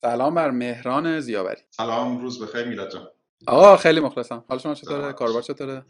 [0.00, 1.60] سلام بر مهران زیاوری.
[1.70, 3.08] سلام روز بخیر میلاد جان.
[3.46, 4.44] آقا خیلی مخلصم.
[4.48, 5.84] حال شما چطوره؟ کاروبار چطوره؟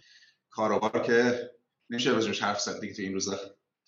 [0.50, 1.50] کاروبار که
[1.90, 3.36] نمیشه راجعش حرف زد دیگه تو این روزا.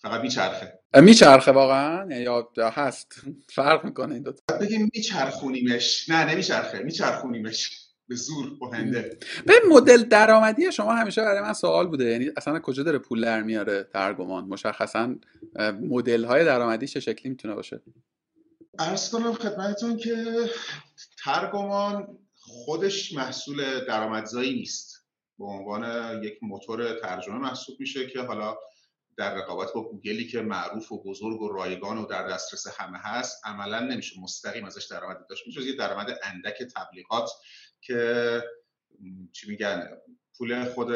[0.01, 0.79] فقط میچرخه.
[0.95, 3.21] میچرخه واقعا؟ یا هست.
[3.55, 4.57] فرق می‌کنه این دو تا.
[4.57, 6.09] بگیم میچرخونیمش.
[6.09, 6.79] نه نمیچرخه.
[6.79, 7.85] میچرخونیمش.
[8.07, 12.05] به زور بهنده به مدل درآمدی شما همیشه برای من سوال بوده.
[12.05, 15.15] یعنی اصلا کجا داره پول در میاره ترگمان؟ مشخصا
[15.81, 17.81] مدل های درآمدی چه شکلی می‌تونه باشه؟
[18.77, 20.49] عرض کنم خدمتتون که
[21.23, 25.05] ترگمان خودش محصول درآمدزایی نیست.
[25.39, 28.57] به عنوان یک موتور ترجمه محسوب میشه که حالا
[29.17, 33.41] در رقابت با گوگلی که معروف و بزرگ و رایگان و در دسترس همه هست
[33.45, 35.47] عملا نمیشه مستقیم ازش درآمدی داشت.
[35.47, 37.29] میشه یه درآمد اندک تبلیغات
[37.81, 38.43] که
[39.31, 39.89] چی میگن
[40.37, 40.91] پول خود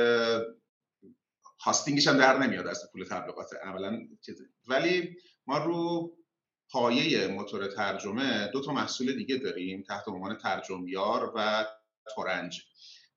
[1.60, 3.54] هاستینگش هم در نمیاد از پول تبلیغات.
[3.63, 4.08] عملا
[4.68, 6.12] ولی ما رو
[6.70, 11.66] پایه موتور ترجمه دو تا محصول دیگه داریم تحت عنوان ترجمیار و
[12.16, 12.62] تورنج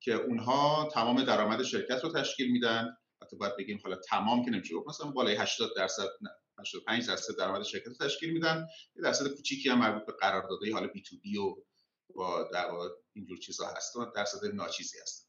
[0.00, 2.96] که اونها تمام درآمد شرکت رو تشکیل میدن.
[3.22, 7.62] حتی باید بگیم حالا تمام که نمیشه مثلا بالای 80 درصد نه 85 درصد درآمد
[7.62, 8.66] شرکت رو تشکیل میدن.
[8.96, 11.54] یه درصد کوچیکی هم مربوط به قراردادهای حالا بی تو بی و
[12.14, 12.66] با در
[13.12, 15.25] اینجور چیزا هست درصد ناچیزی هست.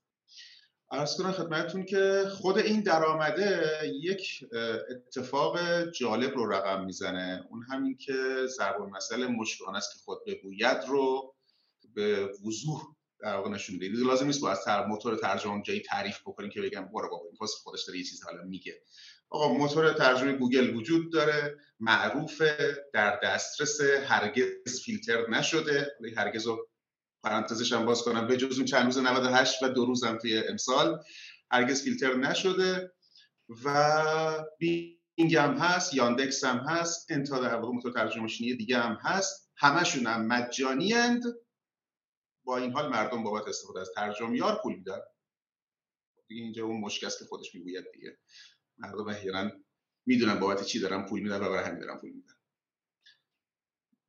[0.92, 3.62] ارز کنم خدمتتون که خود این درآمده
[4.02, 4.46] یک
[4.90, 5.60] اتفاق
[5.92, 7.46] جالب رو رقم می‌زنه.
[7.50, 8.14] اون همین که
[8.46, 11.36] ضرب المثل مشکان است که خود بگوید رو
[11.94, 12.82] به وضوح
[13.20, 14.04] در واقع نشون میده.
[14.04, 17.48] لازم نیست با از تر موتور ترجمه جایی تعریف بکنیم که بگم برو بابا این
[17.64, 18.82] خودش داره یه چیز حالا میگه.
[19.30, 22.42] آقا موتور ترجمه گوگل وجود داره معروف
[22.94, 25.92] در دسترس هرگز فیلتر نشده.
[26.18, 26.48] هرگز
[27.28, 28.28] پرانتزش هم باز کنم.
[28.28, 31.04] به جز اون چند روز 98 و دو روزم توی امسال
[31.52, 32.94] هرگز فیلتر نشده
[33.64, 38.98] و بینگ هم هست یاندکس هم هست انتا در واقع موتور ترجمه ماشینی دیگه هم
[39.02, 39.52] هست.
[39.58, 41.24] همشون هم مجانی اند.
[42.44, 45.00] با این حال مردم بابت استفاده از ترجمیار پول میدن.
[46.28, 48.18] دیگه اینجا اون مشکل که خودش می‌گوید دیگه.
[48.78, 49.52] مردم احیانا
[50.06, 52.37] می‌دونن بابت چی دارن پول میدن و برای همین دارن پول میدن.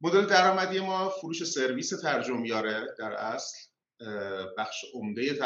[0.01, 3.57] مدل درآمدی ما فروش سرویس ترجمیاره در اصل
[4.59, 5.39] بخش عمده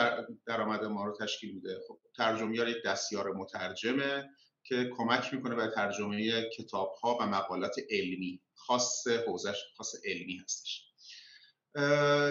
[0.47, 1.81] درآمد ما رو تشکیل میده.
[1.89, 4.31] خب ترجمیار یک دستیار مترجمه
[4.65, 8.41] که کمک می‌کنه به ترجمه کتاب ها و مقالات علمی.
[8.55, 10.89] خاص حوزش خاص علمی هستش.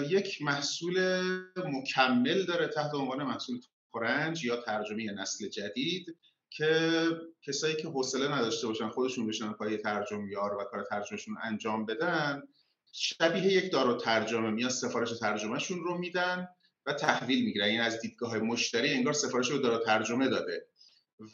[0.09, 1.21] یک محصول
[1.57, 3.61] مکمل داره تحت عنوان محصول
[3.91, 6.17] تورنج یا ترجمه نسل جدید.
[6.51, 7.07] که
[7.41, 12.43] کسایی که حوصله نداشته باشن خودشون بشن پای ترجمه‌یار و کار ترجمهشون انجام بدن
[12.91, 16.47] شبیه یک دارو ترجمه میاد سفارش ترجمهشون رو میدن
[16.85, 17.65] و تحویل می‌گیرن.
[17.65, 20.67] این یعنی از دیدگاه مشتری انگار سفارش رو دارو ترجمه داده.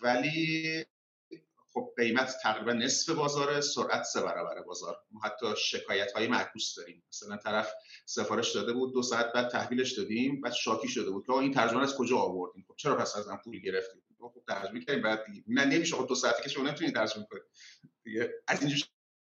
[0.01, 0.85] ولی
[1.73, 4.97] خب قیمت تقریبا نصف بازاره سرعت سه برابر بازار.
[5.11, 7.03] ما حتی شکایت های معکوس داریم.
[7.09, 7.73] مثلا طرف
[8.06, 11.81] سفارش داده بود دو ساعت بعد تحویلش دادیم بعد شاکی شده بود که این ترجمه
[11.81, 15.44] از کجا آوردیم؟ خب چرا پس از پول گرفتیم؟ خب ترجمه کردیم بعد دیگه.
[15.47, 17.44] نه نمیشه خب دو ساعتی که شما نمی‌تونید ترجمه کنید
[18.03, 18.79] دیگه از اینجور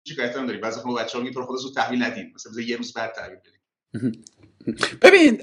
[0.08, 0.62] شکایت هم داریم.
[0.62, 2.32] بعضی خب بچه‌ها میگن تو خودت تحویل ندیم.
[2.36, 3.62] مثلا یه روز بعد تحویل بدیم.
[5.04, 5.42] ببین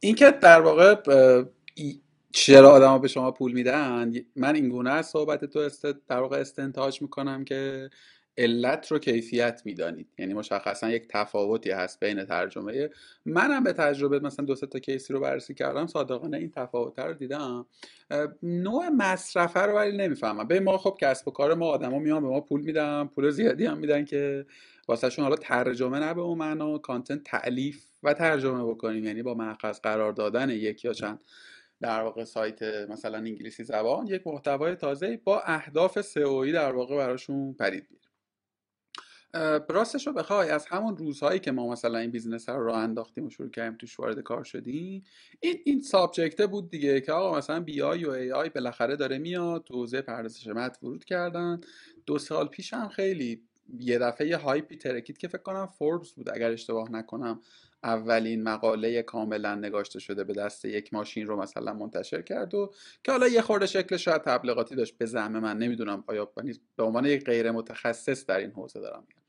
[0.00, 0.94] این که در واقع
[2.32, 6.40] چرا آدما به شما پول میدن من این گونه از صحبت تو است در واقع
[6.40, 7.90] استنتاج می‌کنم که
[8.38, 10.08] علت رو کیفیت می‌دانید.
[10.18, 12.90] یعنی مشخصا یک تفاوتی هست بین ترجمه.
[13.26, 17.66] منم به تجربه مثلا دو تا کیسی رو بررسی کردم صادقانه این تفاوت رو دیدم.
[18.42, 20.48] نوع مصرفه رو ولی نمی‌فهمم.
[20.48, 23.66] به ما خب کسب و کار ما آدما میان به ما پول میدن پول زیادی
[23.66, 24.46] هم میدن که
[24.88, 29.04] واسه‌شون حالا ترجمه نه به اون معنا content تألیف و ترجمه بکنیم.
[29.04, 31.20] یعنی با مأخذ قرار دادن یک یا چند
[31.80, 36.96] در واقع سایت مثلا انگلیسی زبان یک محتوای تازه با اهداف SEO یی در واقع
[36.96, 37.88] براشون create
[39.68, 43.30] راستش رو بخوای از همون روزهایی که ما مثلا این business رو راه انداختیم و
[43.30, 45.04] شروع کردیم توش وارد کار شدیم
[45.40, 49.64] این این subject ه بود دیگه که آقا مثلا BI و AI بالاخره داره میاد
[49.64, 51.60] تو حوزه پردازش متن ورود کردن.
[52.06, 53.42] دو سال پیش هم خیلی
[53.78, 57.40] یه دفعه یه hype ی ترکید که فکر کنم فوربس بود اگر اشتباه نکنم
[57.84, 62.72] اولین مقاله کاملا نگاشته شده به دست یک ماشین رو مثلا منتشر کرد و
[63.04, 66.32] که حالا یه خورده شکل شاید تبلیغاتی داشت به زعم من نمی‌دونم آیا
[66.76, 69.25] به عنوان یک غیر متخصص در این حوزه دارم میگم.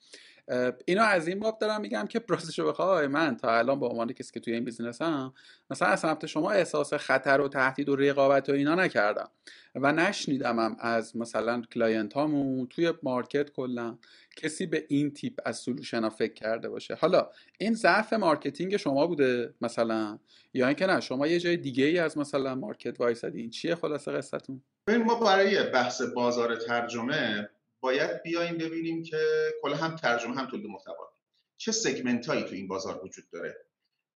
[0.86, 4.32] اینو از این باب دارم میگم که راستشو بخوای من تا الان به عنوان کسی
[4.34, 5.34] که توی این business هم
[5.70, 9.30] مثلا از سمت شما احساس خطر و تهدید و رقابت و اینا نکردم
[9.76, 13.98] و نشنیدمم از مثلا client هامون توی market کلا
[14.36, 16.96] کسی به این تیپ از solution ها فکر کرده باشه.
[16.96, 20.20] حالا این ضعف marketing شما بوده مثلا؟
[20.54, 24.62] یا اینکه نه شما یه جای دیگه ای از مثلا market وایسادین؟ چیه خلاصه قصه‌تون
[25.06, 27.50] ما برای بحث بازار ترجمه
[27.88, 29.18] باید بیایم ببینیم که
[29.62, 31.10] کلا هم ترجمه هم تولید محتوا.
[31.57, 33.56] چه segment هایی تو این بازار وجود داره؟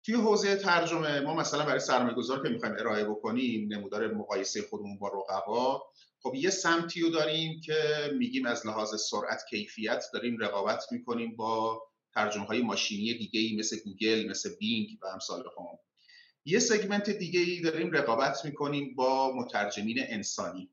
[0.06, 5.00] توی حوزه ترجمه ما مثلا برای سرمایه گذار که می‌خوایم ارائه بکنیم نمودار مقایسه خودمون
[5.00, 5.84] با رقبا
[6.24, 7.76] خب یه سمتی رو داریم که
[8.18, 11.82] میگیم از لحاظ سرعت کیفیت داریم رقابت می‌کنیم با
[12.14, 15.80] ترجمه های ماشینی دیگه ای مثل گوگل مثل بینگ و امثالهم
[16.46, 20.70] یه segment دیگه ای داریم رقابت می‌کنیم با مترجمین انسانی.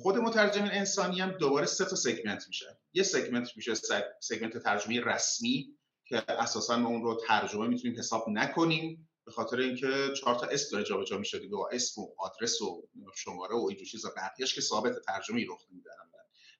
[0.00, 3.74] خود مترجمین انسانی هم دوباره سه تا segment میشه یه segment میشه
[4.20, 10.12] سگمنت ترجمه رسمی که اساسا ما اون رو ترجمه می‌تونیم حساب نکنیم به خاطر اینکه
[10.20, 14.12] چهار تا اسم داره جابجا میشه دیگه اسم و آدرس و شماره و اینجور چیزا.
[14.16, 15.90] بقیه‌اش که ثابت ترجمه رخ میده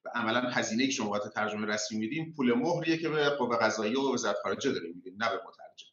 [0.04, 3.98] و عملا هزینه که شما باید ترجمه رسمی میدیم پول مهریه که به قوه قضاییه
[3.98, 5.86] و وزارت خارجه داریم میدیم نه به مترجم.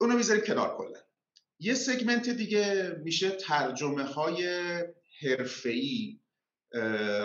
[0.00, 1.00] اونو می‌ذاریم کنار کلا.
[1.58, 4.44] یه سگمنت دیگه میشه ترجمه های
[5.22, 6.20] حرفه‌ای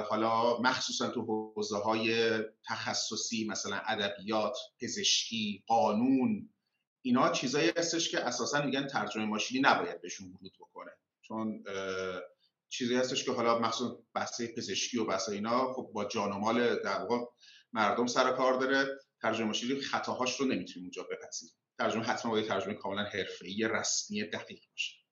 [0.09, 6.49] حالا مخصوصا تو حوزه های تخصصی مثلا ادبیات پزشکی قانون
[7.01, 10.91] اینا چیزایی هستش که اساسا میگن ترجمه ماشینی نباید بهشون ورود بکنه.
[11.21, 11.63] چون
[12.69, 16.75] چیزی هستش که حالا مخصوصا بحث پزشکی و بحث اینا خب با جان و مال
[16.75, 17.25] در واقع
[17.73, 18.99] مردم سر کار داره.
[19.21, 21.55] ترجمه ماشینی خطاهاش رو نمی‌تونیم اونجا بپذیریم.
[21.79, 25.02] ترجمه حتما باید ترجمه کاملا حرفه‌ای رسمی دقیق باشه.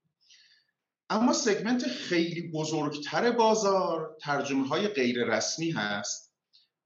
[1.12, 6.34] اما segment خیلی بزرگتر بازار ترجمه های غیر رسمی هست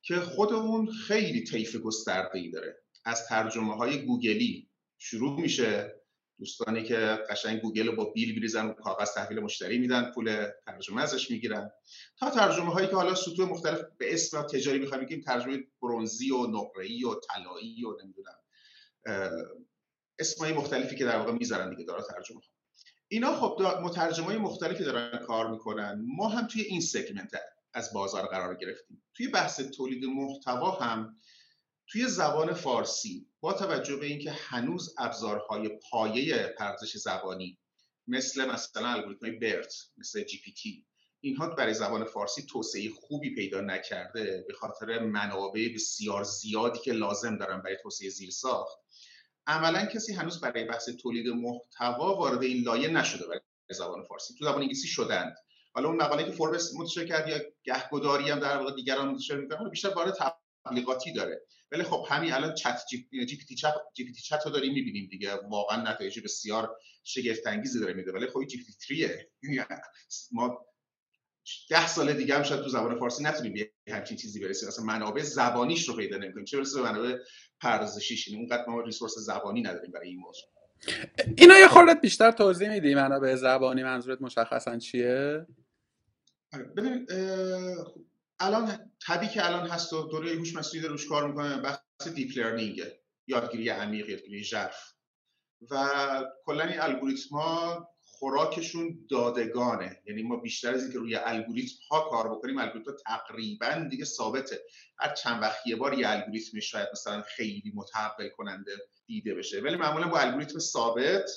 [0.02, 2.76] که خود اون خیلی طیف گسترده ای داره.
[3.06, 5.96] از ترجمه های گوگلی شروع میشه.
[6.40, 11.32] دوستانی که قشنگ گوگل با بیل میریزن و کاغذ تحویل مشتری میدن پول ترجمه ازش
[11.32, 11.72] می‌گیرن.
[12.20, 16.48] تا ترجمه هایی که حالا سطوح مختلف به اسم تجاری می‌خوایم بگیم ترجمه برونزی و
[16.48, 18.38] نقره‌ای و طلایی و نمی‌دونم
[20.20, 22.42] اسمای مختلفی که در واقع می‌ذارن دیگه داره ترجمه
[23.08, 26.06] اینا خب مترجمای مختلفی دارن کار می‌کنن.
[26.08, 27.32] ما هم توی این سگمنت
[27.74, 29.04] از بازار قرار گرفتیم.
[29.14, 31.20] توی بحث تولید محتوا هم
[31.88, 37.60] توی زبان فارسی با توجه به اینکه هنوز ابزارهای پایه پردازش زبانی
[38.08, 40.86] مثل مثلا الگوریتم برت مثل جی پی تی
[41.20, 44.46] اینها برای زبان فارسی توسعه خوبی پیدا نکرده.
[44.48, 48.78] به خاطر منابع بسیار زیادی که لازم دارن برای توسعه زیرساخت
[49.48, 53.40] عملا کسی هنوز برای بحث تولید محتوا وارد این لایه نشده برای
[53.72, 54.34] زبان فارسی.
[54.40, 55.36] تو زبان انگلیسی شدند.
[55.74, 59.70] حالا اون مقاله که فوربس منتشر کرد یا گهگداری هم در واقع دیگران منتشر می‌کنن
[59.70, 60.18] بیشتر موارد
[60.66, 61.42] تبلیغاتی داره.
[61.72, 64.74] ولی خب همین الان چت جی, پی تی چت جی پی تی چت رو داریم
[64.74, 65.34] می‌بینیم دیگه.
[65.50, 68.12] واقعا نتایج بسیار شگفت انگیزی داره میده.
[68.12, 69.08] ولی خب GPT
[70.32, 70.66] ما
[71.70, 73.54] ده سال دیگه هم شاید تو زبان فارسی نتونیم
[73.84, 74.68] به همچین چیزی برسیم.
[74.68, 76.46] اصلا منابع زبانیش رو پیدا نمی‌کنیم.
[76.46, 77.18] چه برسه به منابع
[77.62, 80.50] پردازشیش یعنی اونقدر ما resource زبانی نداریم برای این موضوع.
[81.38, 85.46] اینا یه خورده بیشتر توضیح میدی منابع زبانی منظورت مشخصا چیه؟
[86.54, 87.12] آره، ببینید
[88.40, 92.82] الان تبی که الان هست و دوره هوش مصنوعی روش کار می‌کنه بحث deep learning
[93.28, 94.94] یادگیری عمیق یادگیری ژرف.
[95.72, 95.88] و
[96.46, 97.90] کلا این الگوریتم ها
[98.20, 100.02] خوراکشون دادگانه.
[100.06, 104.60] یعنی ما بیشتر از اینکه روی الگوریتم ها کار بکنیم الگوریتم ها تقریبا دیگه ثابته.
[105.00, 108.72] هر چند وقت یه بار یه الگوریتم شاید مثلا خیلی متحول کننده
[109.06, 109.62] دیده بشه.
[109.62, 111.30] ولی معمولا با الگوریتم ثابت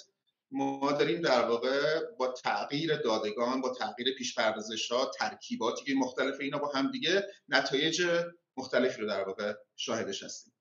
[0.50, 4.38] ما داریم در واقع با تغییر دادگان با تغییر پیش
[4.90, 8.02] ها ترکیباتی که مختلف اینا با هم دیگه نتایج
[8.56, 10.52] مختلفی رو در واقع شاهدش هستیم.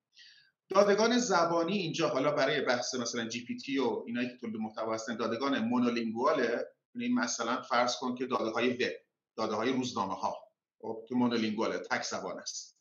[0.70, 4.94] دادگان زبانی اینجا حالا برای بحث مثلا جی پی تی و اینایی که تولید محتوا
[4.94, 6.68] هستن دادگان مونولینگواله.
[6.96, 8.92] یعنی مثلا فرض کن که داده های وب
[9.36, 10.36] داده های روزنامه ها
[10.82, 12.78] خب، که مونولینگواله تک زبان است.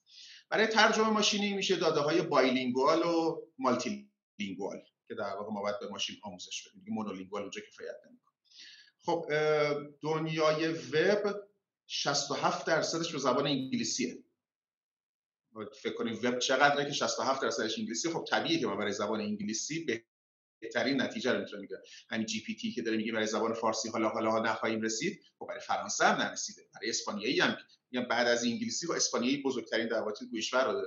[0.51, 5.81] برای ترجمه ماشینی میشه داده های بایلینگوال و مالتی لینگوال که در واقع ما باید
[5.81, 6.95] به ماشین آموزش بدیم.
[6.95, 8.35] مونولینگوال اونجا کفایت نمی‌کنه.
[9.05, 9.27] خب
[10.03, 11.35] دنیای وب
[11.87, 14.25] 67 درصدش به زبان انگلیسیه.
[15.65, 18.11] فکر کنیم وب چقدره که 67 درصدش انگلیسی.
[18.11, 19.87] خب طبیعیه که ما برای زبان انگلیسی
[20.61, 23.89] بهترین نتیجه رو می‌تونیم بگیریم همین جی پی تی که داره میگه برای زبان فارسی
[23.89, 26.63] حالا حالا نخواهیم رسید خب برای فرانسه هم نرسیده.
[26.75, 27.57] برای اسپانیایی هم
[27.91, 30.83] میگم بعد از انگلیسی و اسپانیایی بزرگترین در واقع گوشور رو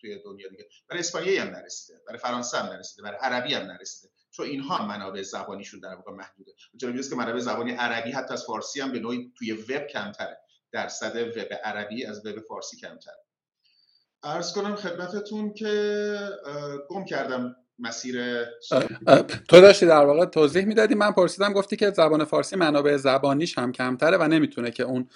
[0.00, 0.68] توی دنیا دیگه.
[0.88, 4.12] برای اسپانیایی هم نرسیده برای فرانسه هم نرسیده برای عربی هم نرسیده.
[4.30, 6.52] چون اینها منابع زبانیشون در واقع محدوده.
[6.76, 10.38] جالب که منابع زبانی عربی حتی از فارسی هم به نوعی توی وب کمتره.
[10.72, 13.25] درصد وب عربی از وب فارسی کمتره.
[14.26, 16.18] ارز کنم خدمتتون که
[16.88, 18.44] گم کردم مسیر
[19.48, 20.94] تو داشتی در واقع توضیح می‌دادی.
[20.94, 25.08] من پرسیدم گفتی که زبان فارسی منابع زبانیش هم کمتره و نمی‌تونه که اون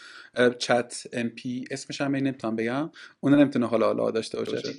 [0.59, 2.91] چت ام پی اسمش هم نمی‌تونم بگم.
[3.21, 4.75] اون نمی‌تونه حالا حالا داشته باشه.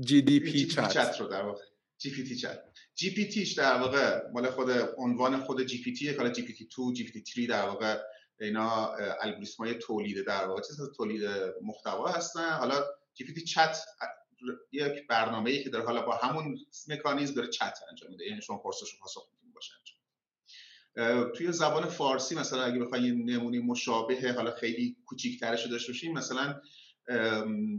[0.00, 1.20] GDP چت.
[1.20, 1.62] رو در واقع.
[1.98, 2.58] GPT چت.
[2.94, 6.68] GPT ش در واقع مال خود عنوان خود جی پی تی حالا جی پی تی
[6.76, 7.96] 2 جی پی تی 3 در واقع
[8.40, 11.22] اینا الگوریتم های تولید در واقع چیز تولید
[11.62, 12.50] محتوا هستن.
[12.50, 13.78] حالا تی چت
[14.72, 18.26] یک برنامه‌ای که داره حالا با همون مکانیزم داره چت انجام میده.
[18.26, 19.72] یعنی شما پرسش و پاسخ می‌تونید باشه
[21.36, 26.60] توی زبان فارسی مثلا اگه بخواید یه نمونه مشابه حالا خیلی کوچیک‌ترش داشته باشیم مثلا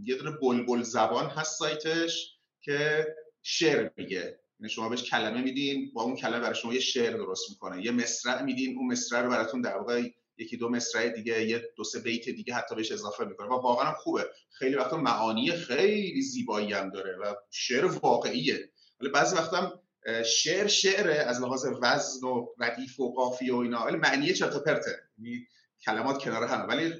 [0.03, 3.07] یه دونه بلبل زبان هست سایتش که
[3.41, 4.39] شعر میگه.
[4.59, 7.85] یعنی شما بهش کلمه میدین با اون کلمه برای شما یه شعر درست می‌کنه.
[7.85, 11.83] یه مصرع میدین اون مصرع رو براتون در واقع یکی دو مصرع دیگه یه دو
[11.83, 13.47] سه بیت دیگه حتی بهش اضافه می‌کنه.
[13.47, 14.29] و واقعا خوبه.
[14.51, 18.69] خیلی وقتا معانی خیلی زیبایی هم داره و شعر واقعیه.
[18.99, 19.83] ولی بعضی وقتا
[20.25, 24.59] شعر شعره از لحاظ وزن و ردیف و قافیه و اینا ولی معنی چرت و
[24.59, 24.99] پرته.
[25.17, 25.47] یعنی
[25.85, 26.93] کلمات کنار هم ولی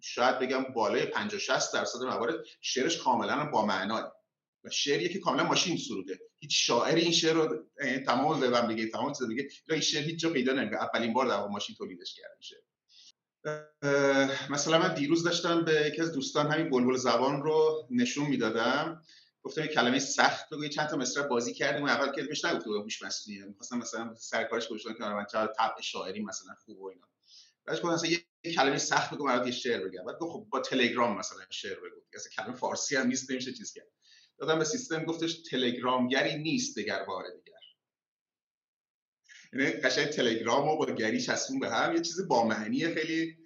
[0.00, 4.19] شاید بگم بالای 50 60 درصد موارد شعرش کاملا با معناه
[4.64, 6.20] و شعریه که کاملا ماشین سروده.
[6.38, 7.64] هیچ شاعری این شعر رو
[8.06, 10.78] تمام وبم دیگه تمام چیز دیگه این شعر هیچ جا پیدا نمی‌کنه.
[10.78, 12.56] اولین بار در ماشین تولیدش کرده میشه
[14.50, 19.02] مثلا من دیروز داشتم به یکی از دوستان همین بلبل زبان رو نشون می‌دادم.
[19.42, 23.02] گفتم یه کلمه سخت بگو چند تا مصرع بازی کردیم اول که بهش نگفت هوش
[23.02, 27.08] مصنوعی می‌خواستم مثلا سرکارش گذاشتم که من چرا طبع شاعری مثلا خوب و اینا.
[27.64, 30.04] بعدش گفتم مثلا یه کلمه سخت بگو برات یه شعر بگم.
[30.04, 32.00] بعد گفت خب با تلگرام مثلا شعر بگو.
[32.14, 33.86] مثلا کلمه فارسی هم نیست نمیشه چیز کرد.
[34.40, 37.60] دادم به سیستم گفتش تلگرامگری نیست دگر بار دیگر.
[39.52, 43.36] یعنی قشنگ تلگرام و با گری چسبون به هم یه چیز با معنی خیلی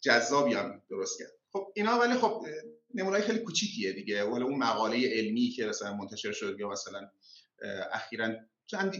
[0.00, 1.32] جذابی هم درست کرد.
[1.52, 2.46] خب اینا ولی خب
[2.94, 4.24] نمونه خیلی کوچیکیه دیگه.
[4.24, 7.10] ولی اون مقاله علمی که مثلا منتشر شد یا مثلا
[7.92, 8.34] اخیرا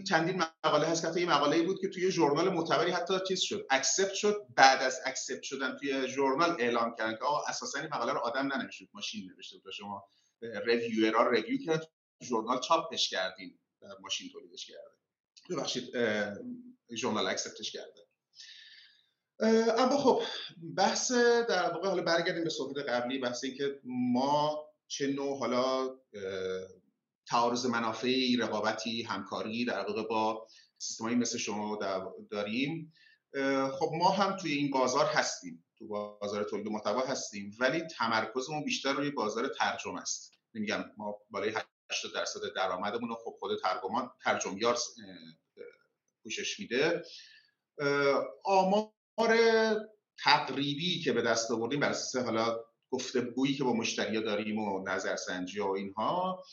[0.08, 4.14] چندین مقاله هست که یه مقاله بود که توی ژورنال معتبری حتی چیز شد accept
[4.14, 8.18] شد بعد از accept شدن توی ژورنال اعلام کردن که آقا اساسا این مقاله رو
[8.18, 9.72] آدم ننوشته ماشین نوشته بود.
[9.72, 10.04] شما
[10.66, 11.90] ریویورها ریویو کرد
[12.22, 13.58] ژورنال چاپش کردین
[14.00, 14.94] ماشین تولیدش کرده
[15.50, 15.84] ببخشید
[16.94, 18.00] ژورنال اکسپتش کرده
[19.78, 20.22] اما خب
[20.76, 21.12] بحث
[21.48, 25.96] در واقع حالا برگردیم به صحبت قبلی بحث این که ما چه نوع حالا
[27.26, 30.46] تعارض منافعی رقابتی همکاری در واقع با
[30.78, 31.78] سیستمایی مثل شما
[32.30, 32.92] داریم.
[33.72, 35.64] خب ما هم توی این بازار هستیم.
[35.78, 40.33] تو بازار تولید محتوا هستیم ولی تمرکزمون بیشتر روی بازار ترجمه است.
[40.54, 44.78] نمیگم ما بالای 80 درصد درآمدمون رو خب خود ترجمان ترجمه‌یار
[46.22, 47.02] پوشش میده.
[48.44, 48.88] آمار
[50.18, 55.60] تقریبی که به دست آوردیم بر اساس حالا گفتگویی که با مشتری داریم و نظرسنجی
[55.60, 56.44] و اینها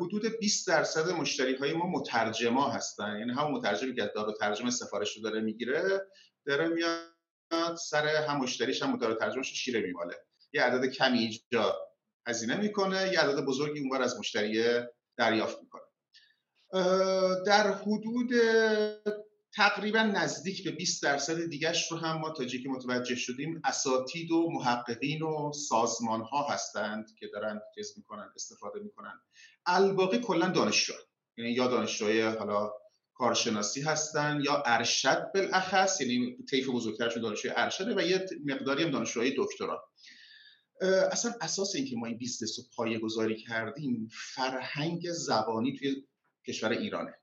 [0.00, 3.18] حدود 20 درصد مشتری های ما مترجما هستن.
[3.18, 6.06] یعنی هم مترجمی که دارو ترجمه سفارش رو داره می‌گیره
[6.46, 10.14] داره میاد سر هم مشتریش هم دارو ترجمهش شیره میماله
[10.52, 11.93] یه عدد کمی اینجا
[12.26, 14.64] هزینه می‌کنه یه عدد بزرگی اونور از مشتری
[15.16, 15.82] دریافت می‌کنه.
[17.46, 18.30] در حدود
[19.56, 24.50] تقریبا نزدیک به 20 درصد دیگرش رو هم ما تا که متوجه شدیم اساتید و
[24.50, 29.20] محققین و سازمان ها هستند که دارن چیز می‌کنن استفاده می‌کنن.
[29.66, 30.92] الباقی کلا دانشجو
[31.36, 32.72] یعنی یا دانشجوی حالا
[33.14, 39.34] کارشناسی هستن یا ارشد بالاخص یعنی طیف بزرگترشون دانشجوی ارشده و یه مقداری هم دانشجوی
[39.36, 39.84] دکترا.
[41.12, 46.06] اصلا اساس اینکه ما این business رو پایه گذاری کردیم فرهنگ زبانی توی
[46.46, 47.14] کشور ایرانه.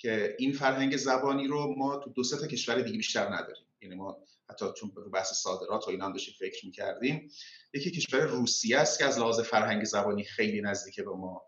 [0.00, 3.66] که این فرهنگ زبانی رو ما تو دو تا کشور دیگه بیشتر نداریم.
[3.80, 4.18] یعنی ما
[4.50, 7.30] حتی چون رو بحث صادرات و اینا هم داشتیم فکر می‌کردیم
[7.74, 11.42] یکی کشور روسیه است که از لحاظ فرهنگ زبانی خیلی نزدیکه به ما.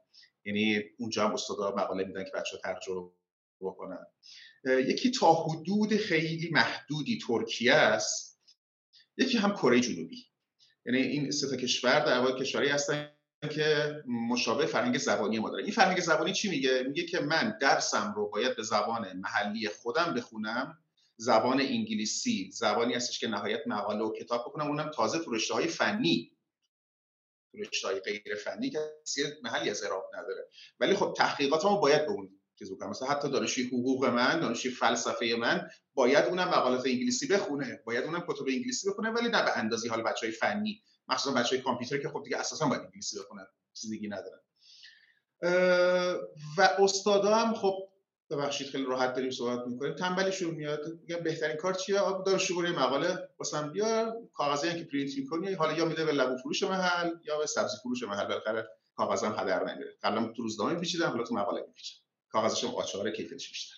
[0.44, 3.10] یعنی اونجا هم استادا مقاله میدن که بچه ترجمه
[3.60, 4.06] بکنن.
[4.64, 8.40] یکی تا حدود خیلی محدودی ترکیه است.
[9.16, 10.29] یکی هم کره جنوبی.
[10.86, 13.10] یعنی این سه کشور در واقع کشوری هستن
[13.48, 18.12] که مشابه فرهنگ زبانی ما داره این فرهنگ زبانی چی میگه؟ میگه که من درسم
[18.16, 20.78] رو باید به زبان محلی خودم بخونم.
[21.16, 26.36] زبان انگلیسی زبانی هستش که نهایت مقاله و کتاب بکنم اونم تازه تو های فنی.
[27.54, 28.78] رشته های غیر فنی که
[29.42, 30.48] محلی از اعراب نداره.
[30.80, 35.36] ولی خب تحقیقاتمو باید به اون چیز بکنم مثلا حتی دانشجوی حقوق من دانشجوی فلسفه
[35.38, 39.88] من باید اونم مقالات انگلیسی بخونه باید اونم کتب انگلیسی بخونه ولی نه به اندازی
[39.88, 40.82] حال بچه های فنی.
[41.08, 44.40] مخصوصا بچه های کامپیوتر که خب دیگه اساسا باید انگلیسی بخونن چیز دیگه ندارن.
[46.58, 47.88] و استادا هم خب
[48.30, 49.94] ببخشید خیلی راحت داریم صحبت می‌کنیم.
[49.94, 50.80] تنبلیشون میاد.
[51.00, 55.52] میگن بهترین کار چیه؟ آب بریم مقاله واسم بیا کاغذی که پرینت می‌کنی.
[55.52, 58.26] حالا یا میده به لبو فروش محل یا به سبزی فروش محل.
[58.26, 61.96] بالاخره کاغذم هدر نمیره قبلا تو روزنامه میپیچیدم حالا تو مقاله میپیچم.
[62.32, 63.76] کاغذش هم قاچاق کیفیتش بیشتر.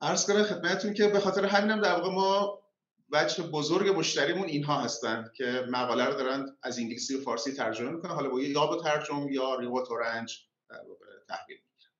[0.00, 2.62] عرض کنم خدمتتون که به خاطر همینم در واقع ما
[3.10, 8.10] وجه بزرگ مشتریمون اینها هستند که مقاله رو دارن از انگلیسی به فارسی ترجمه می‌کنن.
[8.10, 10.38] حالا با یا با ترجمه یا ریوات تورنج
[11.28, 11.92] تحویل می‌گیرن.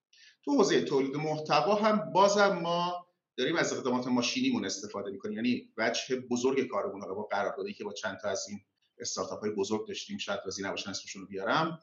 [0.45, 3.07] تو حوزه تولید محتوا هم بازم ما
[3.37, 5.37] داریم از اقدامات ماشینیمون استفاده می‌کنیم.
[5.37, 7.01] یعنی وجه بزرگ کارمون.
[7.01, 8.61] حالا با قراردادی که با چند تا از این
[8.99, 11.81] استارتاپ های بزرگ داشتیم شاید راضی نباشن اسمشون رو بیارم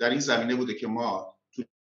[0.00, 1.38] در این زمینه بوده که ما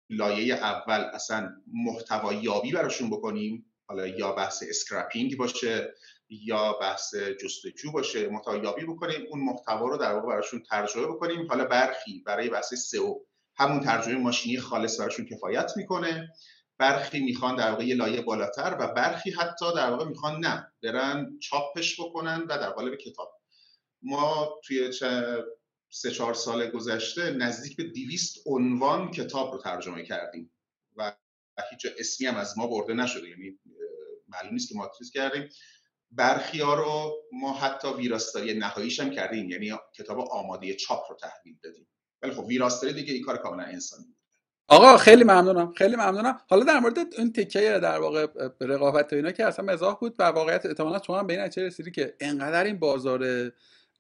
[0.09, 3.73] لایه اول اصلا محتوا یابی براشون بکنیم.
[3.89, 5.93] حالا یا بحث scraping باشه
[6.29, 9.25] یا بحث جستجو باشه محتوا یابی بکنیم.
[9.29, 11.47] اون محتوا رو در واقع براشون ترجمه بکنیم.
[11.47, 13.19] حالا برخی برای بحث سئو
[13.55, 16.29] همون ترجمه ماشینی خالص براشون کفایت می‌کنه.
[16.77, 21.39] برخی می‌خوان در واقع یه لایه بالاتر و برخی حتی در واقع می‌خوان نه برن
[21.39, 23.33] چاپش بکنن و در قالب کتاب.
[24.01, 24.93] ما توی
[25.89, 30.53] سه چهار سال گذشته نزدیک به دیویست عنوان کتاب رو ترجمه کردیم
[30.95, 31.15] و
[31.71, 33.29] هیچ اسمی هم از ما برده نشده.
[33.29, 33.59] یعنی
[34.27, 35.49] معلوم نیست که ما چیز کردیم.
[36.11, 39.49] برخی ها رو ما حتی ویراستاری نهاییش هم کردیم.
[39.49, 41.87] یعنی کتاب آماده چاپ رو تحویل دادیم.
[42.21, 44.17] ولی خب ویراستاری دیگه این کار کاملا انسانی
[44.69, 45.73] آقا خیلی ممنونم.
[45.73, 46.39] خیلی ممنونم.
[46.49, 48.27] حالا در مورد اون تکه در واقع
[48.61, 51.91] رقابت و اینا که اصلا مزاح بود و واقعیت احتمالا شما هم به این رسیدی
[51.91, 53.51] که انقدر این بازار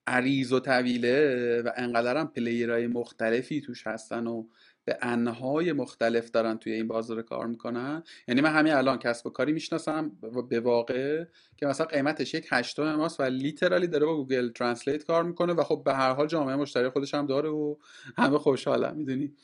[0.07, 4.47] عریض و طویله و انقدر هم پلیرهای مختلفی توش هستن و
[4.85, 8.03] به انحای مختلف دارن توی این بازار کار می‌کنن.
[8.27, 10.11] یعنی من همین الان کسب و کاری می‌شناسم
[10.49, 11.23] به واقع
[11.57, 15.63] که مثلا قیمتش یک هشتم ماست و literally داره با Google Translate کار می‌کنه و
[15.63, 17.75] خب به هر حال جامعه مشتری خودش هم داره و
[18.17, 19.35] همه خوشحالن می‌دونی؟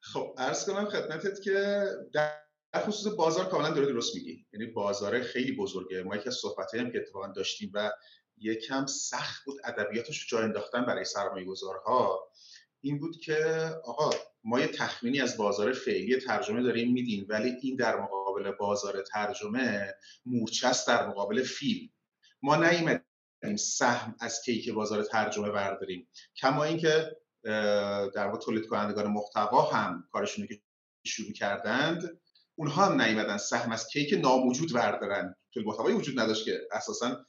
[0.00, 2.30] خب عرض کنم خدمتت که در
[2.76, 4.46] خصوص بازار کاملا داره درست میگی.
[4.52, 6.02] یعنی بازار خیلی بزرگه.
[6.02, 6.42] ما یکی از
[6.74, 7.90] هم که اتفاقا داشتیم و
[8.40, 12.30] یکم سخت بود ادبیاتش رو جا انداختن برای سرمایه گذارها
[12.80, 13.36] این بود که
[13.84, 14.10] آقا
[14.44, 19.94] ما یه تخمینی از بازار فعلی ترجمه داریم میدیم ولی این در مقابل بازار ترجمه
[20.26, 21.88] مورچست در مقابل فیلم.
[22.42, 26.08] ما نیومدیم سهم از کیک بازار ترجمه برداریم.
[26.36, 27.16] کما اینکه
[28.14, 30.60] در واقع تولید کنندگان محتوا هم کارشون که
[31.06, 32.20] شروع کردند
[32.54, 35.36] اونها هم نیومدن سهم از کیک ناموجود بردارن.
[35.54, 37.24] تولید محتوایی وجود نداشت که اساسا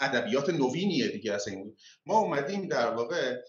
[0.00, 3.42] ادبیات نوینیه دیگه از این ما اومدیم در واقع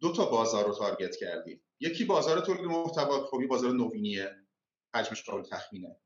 [0.00, 1.62] دو تا بازار رو تارگت کردیم.
[1.80, 4.30] یکی بازار تولید محتوا خوبی بازار نوینیه.
[4.94, 5.96] حجمش قابل تخمینه.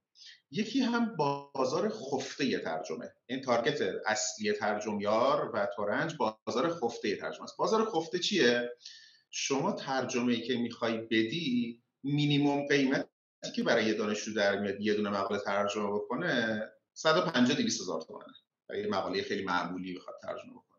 [0.51, 3.13] یکی هم بازار خفته ترجمه.
[3.27, 6.15] این تارگت اصلی ترجمیار و تورنج
[6.47, 7.57] بازار خفته ترجمه است.
[7.57, 8.71] بازار خفته چیه؟
[9.31, 13.07] شما ترجمه ای که می‌خوای بدی مینیموم قیمتی
[13.57, 16.63] که برای دانشجو در میاد یه دونه مقاله ترجمه بکنه
[16.95, 18.33] 150 200 هزار تومانه
[18.75, 20.79] یه مقاله خیلی معمولی بخواد ترجمه بکنه.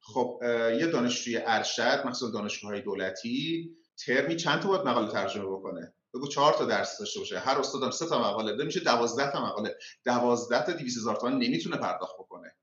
[0.00, 0.40] خب
[0.80, 3.70] یه دانشجوی ارشد مثلا دانشگاه دولتی
[4.06, 7.38] ترمی چند تا باید مقاله ترجمه بکنه؟ بگو چهار تا درس داشته باشه.
[7.38, 9.76] هر استادم سه تا مقاله ده میشه 12 تا مقاله.
[10.04, 12.54] 12 تا 200 هزار تومان نمی‌تونه پرداخت بکنه.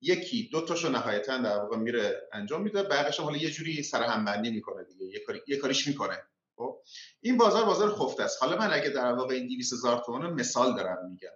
[0.00, 2.82] یکی دو تاشو نهایتا در واقع میره انجام میده.
[2.82, 5.06] بقیه‌اش حالا یه جوری سر هم بندی می‌کنه دیگه.
[5.06, 6.22] یه کاری یه کاریش می‌کنه.
[6.56, 6.80] خب
[7.20, 8.42] این بازار بازار خفته است.
[8.42, 11.28] حالا من اگه در واقع این 200 هزار تومان مثال دارم میگم.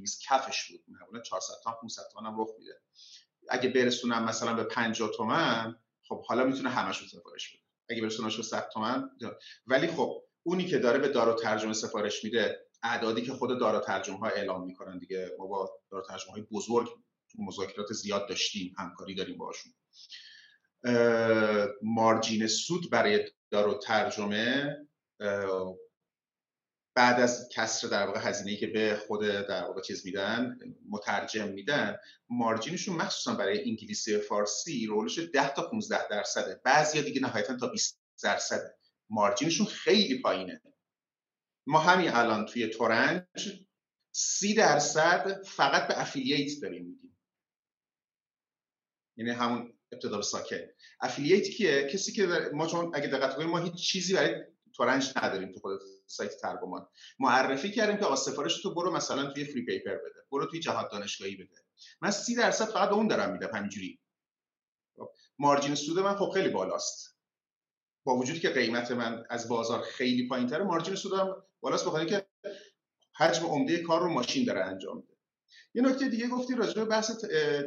[0.00, 0.84] 200 کفش بود.
[0.88, 2.80] معمولا 400 تا 500 تومن هم رخ میده.
[3.48, 5.76] اگه برسونم مثلا به 50 تومن
[6.08, 7.62] خب حالا می‌تونه همش رو سفارش بده.
[7.88, 9.10] اگه برسونمش به 100 تومن
[9.66, 14.18] ولی خب اونی که داره به دارو ترجمه سفارش میده اعدادی که خود دارو ترجمه
[14.18, 15.30] ها اعلام می‌کنن دیگه.
[15.38, 16.88] ما با دارو ترجمه های بزرگ
[17.38, 19.72] مذاکرات زیاد داشتیم همکاری داریم باشون
[21.82, 24.76] مارجین سود برای دارو ترجمه
[26.96, 31.96] بعد از کسر در واقع هزینه‌ای که به خود در واقع چیز میدن مترجم میدن
[32.28, 36.60] مارجینشون مخصوصا برای انگلیسی فارسی رولش 10 تا 15 درصده.
[36.64, 38.74] بعضیا دیگه نهایتا تا 20 درصده.
[39.10, 40.62] مارجینشون خیلی پایینه.
[41.66, 43.22] ما همین الان توی تورنج
[44.12, 47.18] سی درصد فقط به افیلیت داریم میدیم
[49.16, 50.60] یعنی همون ابتدا به ساکن.
[51.00, 54.44] افیلیت کیه؟ کسی که ما چون اگه دقت کنید ما هیچ چیزی برای
[54.76, 59.44] تورنج نداریم تو خود سایت ترجمان معرفی کردیم که آقا سفارش تو برو مثلا توی
[59.44, 61.64] فری پیپر بده برو توی جهاد دانشگاهی بده.
[62.00, 64.00] من سی درصد فقط اون دارم میدم همینجوری.
[64.96, 67.16] خب، مارجین سود من خب خیلی بالاست.
[68.04, 72.26] با وجودی که قیمت من از بازار خیلی پایین تره مارجین سودم بالاست بخاطر که
[73.16, 75.16] حجم عمده کار رو ماشین داره انجام میده.
[75.74, 77.24] یه نکته دیگه گفتی راجع به بحث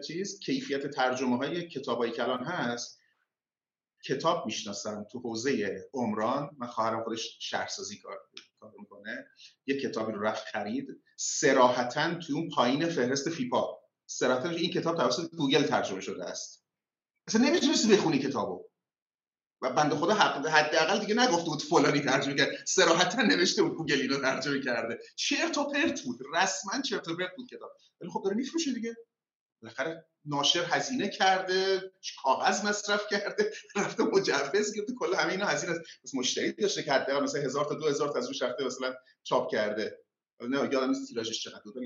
[0.08, 2.99] چیز کیفیت ترجمه های کتابایی که الان هست.
[4.06, 6.50] کتاب می‌شناسم تو حوزه عمران.
[6.58, 8.20] من خواهرم خودش شهرسازی کار
[8.80, 9.28] می‌کنه.
[9.66, 10.88] یه کتابی رو رفت خرید.
[11.16, 13.80] صراحتا توی اون پایین فهرست فیپا.
[14.06, 16.66] صراحتا این کتاب توسط گوگل ترجمه شده است.
[17.28, 18.70] اصلا نمی‌تونستی بخونی کتابو.
[19.62, 22.50] و بنده خدا حداقل دیگه نگفته بود فلانی ترجمه کرد.
[22.68, 25.00] صراحتا نوشته بود گوگل اینو ترجمه کرده.
[25.16, 26.20] چرت و پرت بود.
[26.34, 27.72] رسما چرت و پرت بود کتاب.
[28.02, 28.96] ولی خب داره میفروشه دیگه.
[29.62, 31.92] بالاخره ناشر هزینه کرده
[32.24, 36.16] کاغذ مصرف کرده رفته مجوز گرفته کل همه اینا هزینه است.
[36.16, 40.00] مشتری داشته کرده مثلا هزار تا دو هزار تا از روش رفته مثلا چاپ کرده.
[40.42, 41.78] نه یادم نیست تیراژش چقدر بود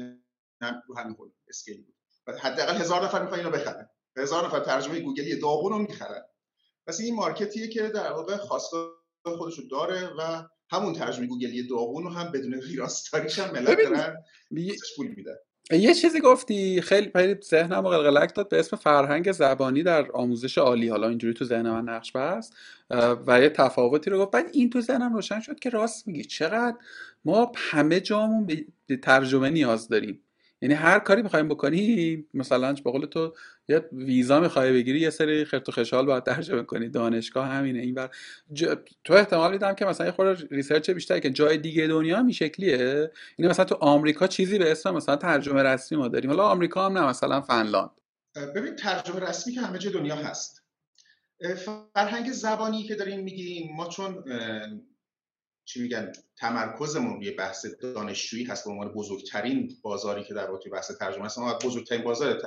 [0.62, 1.17] نه رو همین
[1.49, 1.95] اسکیل بود.
[2.39, 3.89] حداقل هزار نفر می‌خوان اینو بخرن.
[4.17, 6.23] هزار نفر ترجمه گوگلی داغون رو می‌خرن.
[6.88, 8.91] پس این مارکتیه که در واقع خواستار
[9.25, 14.23] خودش رو داره و همون ترجمه گوگلی داغون رو هم بدون ویراستاریش هم ملت دارن
[14.95, 15.36] پول میدن.
[15.71, 20.89] یه چیزی گفتی خیلی خیلی ذهنم قلقلک داد به اسم فرهنگ زبانی در آموزش عالی.
[20.89, 22.56] حالا اینجوری تو ذهن من نقش بست
[23.28, 24.32] و یه تفاوتی رو گفت.
[24.32, 26.23] بعد این تو ذهنم روشن شد که راست میگی.
[26.23, 26.78] چقدر
[27.26, 28.45] ما همه جامون
[28.88, 30.19] به ترجمه نیاز داریم.
[30.62, 33.34] یعنی هر کاری می‌خوایم بکنی مثلا به قول تو
[33.69, 36.89] یه ویزا می‌خوای بگیری یه سری خرت و خشال باید ترجمه کنی.
[36.89, 38.10] دانشگاه همینه این بر
[39.04, 43.12] تو احتمال میدم که مثلا یه خورده research بیشتری که جای دیگه دنیا هم شکلیه.
[43.36, 46.30] این مثلا تو آمریکا چیزی به اسم مثلا ترجمه رسمی ما داریم.
[46.30, 47.91] حالا آمریکا هم نه مثلا فنلاند.
[48.56, 50.63] ببین ترجمه رسمی که همه جای دنیا هست.
[51.93, 54.23] فرهنگ زبانی که داریم میگیم ما چون
[55.65, 60.91] چی میگن تمرکزمون روی بحث دانشجویی هست به عنوان بزرگترین بازاری که در واقع بحث
[60.91, 62.41] ترجمه هست ما بزرگترین بازار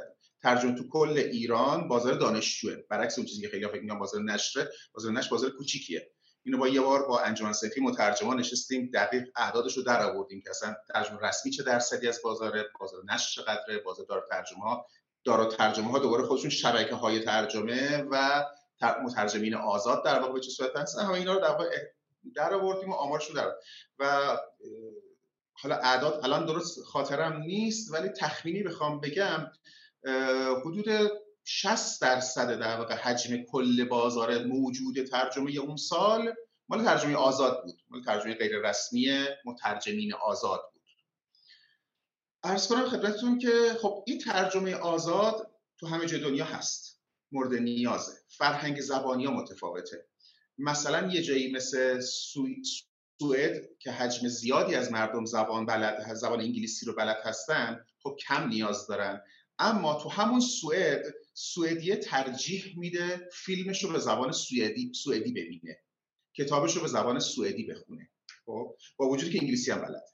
[0.47, 2.77] ترجمه تو کل ایران بازار دانشجوه.
[2.91, 6.11] برعکس اون چیزی که خیلی فکر بازار نشره بازار نشر بازار کوچیکیه.
[6.43, 10.51] اینو با یه بار با انجمن صنفی مترجمان نشستیم دقیق اعدادش رو در آوردیم که
[10.51, 14.87] اصلا ترجمه رسمی چه درصدی از بازار بازار نشر چقدره بازار دار ترجمه ها
[15.25, 18.45] دارا ترجمه ها دوباره خودشون شبکه های ترجمه و
[19.05, 21.03] مترجمین آزاد در واقع به چه صورت هستن.
[21.03, 21.71] همه اینا رو در واقع
[22.35, 23.53] در آوردیم و آمارش در
[23.99, 24.37] و
[25.53, 29.47] حالا اعداد الان درست خاطرم نیست ولی تخمینی بخوام بگم
[30.65, 31.11] حدود
[31.45, 36.35] 60 درصد در واقع حجم کل بازار موجود ترجمه اون سال
[36.69, 37.83] مال ترجمه آزاد بود.
[37.91, 40.83] مال ترجمه غیر رسمی مترجمین آزاد بود.
[42.43, 47.01] ارز کنم خدمتتون که خب این ترجمه آزاد تو همه جای دنیا هست.
[47.33, 48.13] مورد نیازه.
[48.29, 50.07] فرهنگ زبانی ها متفاوته.
[50.59, 56.95] مثلا یه جایی مثل سوئد که حجم زیادی از مردم زبان بلد زبان انگلیسی رو
[56.95, 59.23] بلد هستن خب کم نیاز دارن.
[59.59, 65.79] اما تو همون سوئد سوئدیه ترجیح میده فیلمش رو به زبان سوئدی سوئدی ببینه.
[66.37, 68.11] کتابش رو به زبان سوئدی بخونه.
[68.47, 70.05] خب؟ با وجودی که انگلیسی هم بلد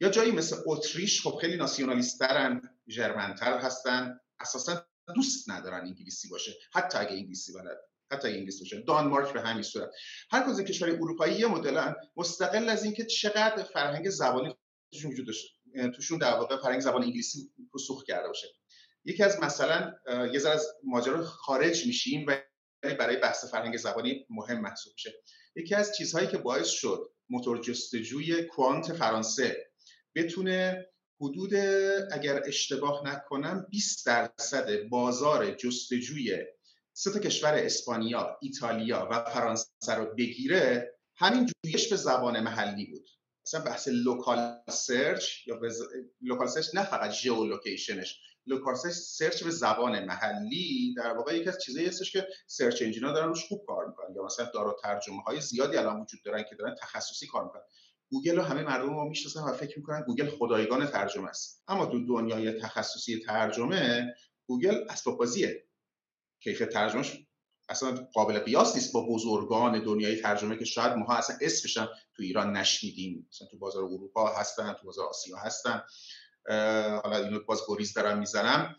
[0.00, 4.20] یا جایی مثل اتریش خب خیلی ناسیونالیسترن ژرمنتر هستن.
[4.40, 6.52] اساسا دوست ندارن انگلیسی باشه.
[6.72, 7.78] حتی اگه انگلیسی بلد
[8.12, 8.80] حتی انگلیسی باشه.
[8.80, 9.90] دانمارک به همین صورت.
[10.30, 14.54] هر کدوم کشور اروپایی یه مدلن مستقل از اینکه چقدر فرهنگ زبانی
[14.92, 15.48] توشون وجود داشته
[15.96, 18.48] توشون در واقع فرهنگ زبان انگلیسی رسوخ کرده باشه.
[19.06, 19.94] یکی از مثلا
[20.32, 22.36] یه ذره از ماجرا خارج میشیم و
[22.82, 25.14] برای بحث فرهنگ زبانی مهم محسوب میشه.
[25.56, 29.70] یکی از چیزهایی که باعث شد موتور جستجوی Qwant فرانسه
[30.14, 30.86] بتونه
[31.20, 31.54] حدود
[32.12, 36.38] اگر اشتباه نکنم 20 درصد بازار جستجوی
[36.92, 43.08] سه تا کشور اسپانیا، ایتالیا و فرانسه رو بگیره همین جویش به زبان محلی بود.
[43.46, 45.60] مثلا بحث local search یا
[46.20, 51.58] local search نه فقط geolocation ش local search به زبان محلی در واقع یکی از
[51.58, 54.14] چیزایی هستش که search engine ا دارن روش خوب کار می‌کنن.
[54.14, 57.62] یا مثلا دارالترجمه های زیادی الان وجود دارن که دارن تخصصی کار می‌کنن.
[58.10, 61.64] گوگل رو همه مردم ما می‌شناسن و فکر می‌کنن گوگل خدایگان ترجمه است.
[61.68, 64.14] اما تو دنیای تخصصی ترجمه
[64.46, 65.66] گوگل اسباب بازیه
[66.40, 67.26] کیفیت ترجمهش
[67.68, 71.88] اصلا قابل قیاس نیست با بزرگان دنیای ترجمه که شاید ماها اصلا اسمش تو
[72.22, 73.28] ایران نشنیدیم.
[73.30, 75.82] مثلا تو بازار اروپا هستن تو بازار آسیا هستن.
[77.02, 78.76] حالا اینو باز گریز دارم می‌زنم.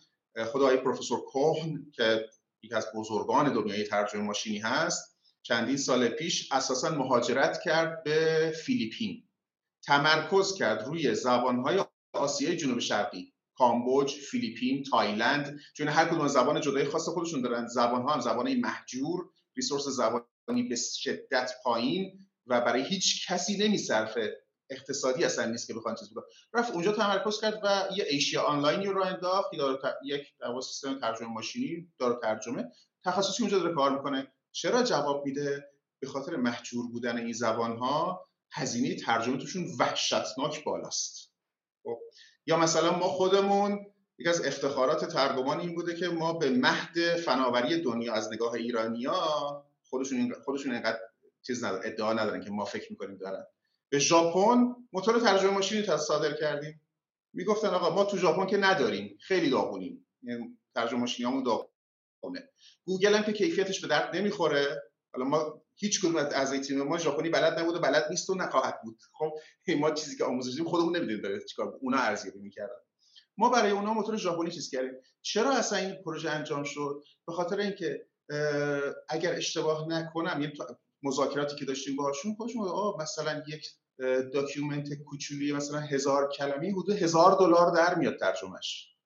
[0.51, 2.25] خدای پروفسور کوهن که
[2.63, 9.27] یکی از بزرگان دنیای ترجمه ماشینی هست چندین سال پیش اساسا مهاجرت کرد به فیلیپین.
[9.83, 16.85] تمرکز کرد روی زبانهای آسیای جنوب شرقی کامبوج، فیلیپین، تایلند چون هر کدوم زبان جدای
[16.85, 17.67] خاص خودشون دارن.
[17.67, 24.37] زبان ها هم زبان محجور ریسورس زبانی به شدت پایین و برای هیچ کسی نمیصرفه.
[24.69, 26.23] اقتصادی اصلا نیست که بخوان چیز بکنن.
[26.53, 30.27] رفت اونجا تمرکز کرد و یه ایشیا آنلاینی رو انداخت که داره یک
[30.63, 32.71] سیستم ترجمه ماشینی داره ترجمه.
[33.05, 34.27] تخصصی اونجا داره کار می‌کنه.
[34.51, 41.33] چرا جواب میده؟ به خاطر محجور بودن این زبان ها هزینه ترجمه توشون وحشتناک بالاست.
[41.83, 41.99] خب
[42.45, 43.85] یا مثلا ما خودمون
[44.19, 49.13] یکی از افتخارات ترجمان این بوده که ما به مهد فناوری دنیا از نگاه ایرانیا
[49.83, 50.99] خودشون خودشون اینقدر
[51.41, 53.45] چیز ندارن ادعا ندارن که ما فکر می‌کنیم دارن.
[53.89, 56.81] به ژاپن موتور ترجمه ماشینی صادر کردیم.
[57.33, 60.07] می‌گفتن آقا ما تو ژاپن که نداریم خیلی داغونیم.
[60.23, 62.49] یعنی ترجمه ماشینیامون داغونه.
[62.85, 64.83] گوگل هم که کیفیتش به درد نمی‌خوره.
[65.13, 68.81] حالا ما هیچ کدوم از تیم ما ژاپنی بلد نبود و بلد نیست و نخواهد
[68.83, 68.99] بود.
[69.13, 69.31] خب
[69.79, 72.75] ما چیزی که آموزش دیدیم خودمون نمی‌دونیم داره چیکار اونا ارزیابی می‌کردن.
[73.37, 74.91] ما برای اونا موتور ژاپنی چیز کردیم.
[75.21, 78.07] چرا اصلا این پروژه انجام شد؟ به خاطر اینکه
[79.09, 80.53] اگر اشتباه نکنم یه
[81.03, 83.67] مذاکراتی که داشتیم باهاشون خودشون آه مثلا یک
[84.33, 88.97] document کوچولی مثلا هزار کلمه حدود هزار دلار در میاد ترجمهش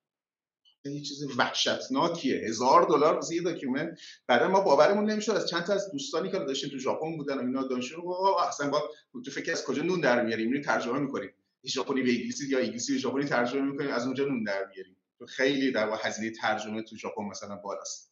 [0.84, 2.40] یه چیز وحشتناکیه.
[2.48, 3.98] هزار دلار واسه یه document.
[4.26, 5.32] بعد ما باورمون نمی‌شد.
[5.32, 8.08] از چند تا از دوستانی که داشتیم تو ژاپن بودن و اینا دانشجو
[8.48, 8.90] اصلا با
[9.24, 11.30] تو فکر از کجا نون در میاریم؟ میریم ترجمه می‌کنیم.
[11.66, 14.96] ژاپنی به انگلیسی یا انگلیسی به ژاپنی ترجمه می‌کنیم از اونجا نون در میاریم.
[15.28, 18.11] خیلی در واقع هزینه ترجمه تو ژاپن مثلا بالاست.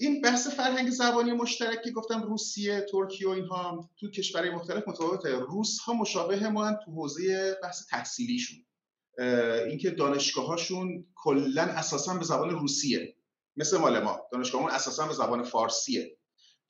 [0.00, 5.38] این بحث فرهنگ زبانی مشترک که گفتم روسیه ترکیه و اینها تو کشورهای مختلف متفاوته.
[5.38, 8.58] روس ها مشابه ما تو حوزه بحث تحصیلیشون.
[9.68, 13.16] اینکه دانشگاهاشون کلا اساسا به زبان روسیه.
[13.56, 16.18] مثل مال ما دانشگاهمون اساسا به زبان فارسیه.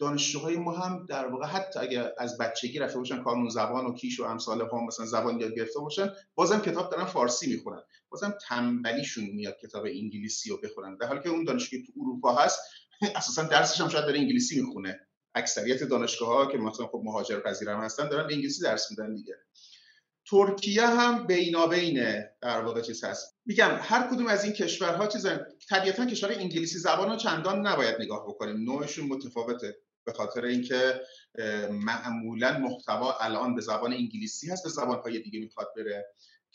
[0.02, 4.20] دانشجوهای ما هم در واقع حتی اگر از بچگی رفته باشن کانون زبان و کیش
[4.20, 7.82] و امثال هم مثلا زبان یاد گرفته باشن بازم کتاب دارن فارسی می‌خونن.
[8.08, 10.96] بازم تنبلیشون میاد کتاب انگلیسی رو بخونن.
[10.96, 12.60] در حالی که اون دانشگاه تو اروپا هست
[13.16, 15.00] اساسا درسش هم شاید داره انگلیسی می‌خونه.
[15.34, 19.34] اکثریت دانشگاه ها که مثلا خب مهاجر پذیرم هستن دارن انگلیسی درس میدن دیگه.
[20.30, 23.36] ترکیه هم بینابین در واقع چیز هست.
[23.46, 28.26] میگم هر کدوم از این کشورها چیزن طبیعتا کشور انگلیسی زبان رو چندان نباید نگاه
[28.28, 28.56] بکنیم.
[28.56, 29.76] نوعشون متفاوته.
[30.04, 31.00] به خاطر اینکه
[31.70, 36.06] معمولا محتوا الان به زبان انگلیسی هست به زبانهای دیگه می‌خواد بره.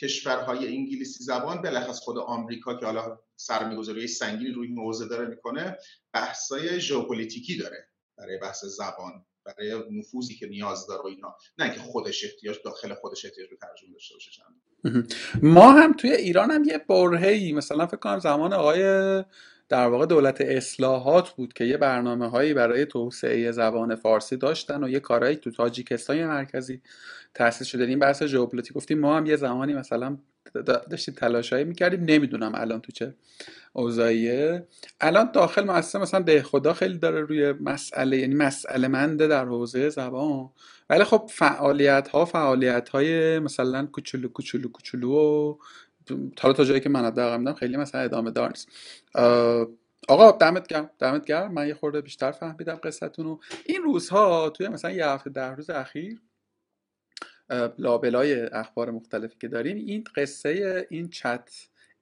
[0.01, 5.77] کشورهای انگلیسی زبان بلخص خود آمریکا که حالا سرمایه‌گذاری سنگینی روی موضوع داره می‌کنه
[6.13, 11.35] بحثای ژئوپلیتیکی داره برای بحث زبان برای نفوذی که نیاز داره و اینا.
[11.57, 14.41] نه اینکه خودش احتیاج داخل خودش احتیاج به ترجمه داشته باشه
[15.41, 18.83] ما هم توی ایران هم یه برهه‌ای مثلا فکر کنم زمان آقای
[19.69, 24.89] در واقع دولت اصلاحات بود که یه برنامه هایی برای توسعه زبان فارسی داشتن و
[24.89, 26.81] یه کارهایی تو تاجیکستان مرکزی
[27.33, 27.85] تاسیس شده.
[27.85, 30.17] این بحث ژئوپلیتیک گفتیم ما هم یه زمانی مثلا
[30.63, 32.03] داشتیم تلاشایی می‌کردیم.
[32.03, 33.15] نمی‌دونم الان تو چه
[33.73, 34.67] اوضاعیه.
[35.01, 39.89] الان داخل مؤسسه مثلا ده خدا خیلی داره روی مسئله یعنی مسئله منده در حوزه
[39.89, 40.49] زبان.
[40.89, 45.57] ولی خب فعالیت ها فعالیت های مثلا کوچولو کوچولو کوچولو و
[46.39, 48.67] حالا تا جایی که من حداقل خیلی مثلا ادامه دار نیست.
[50.07, 51.53] آقا دمت گرم دمت گرم.
[51.53, 55.69] من یه خورده بیشتر فهمیدم قصتون رو این روزها توی مثلا یه هفته ده روز
[55.69, 56.21] اخیر
[57.79, 61.49] لابلای اخبار مختلفی که داریم این قصه این چت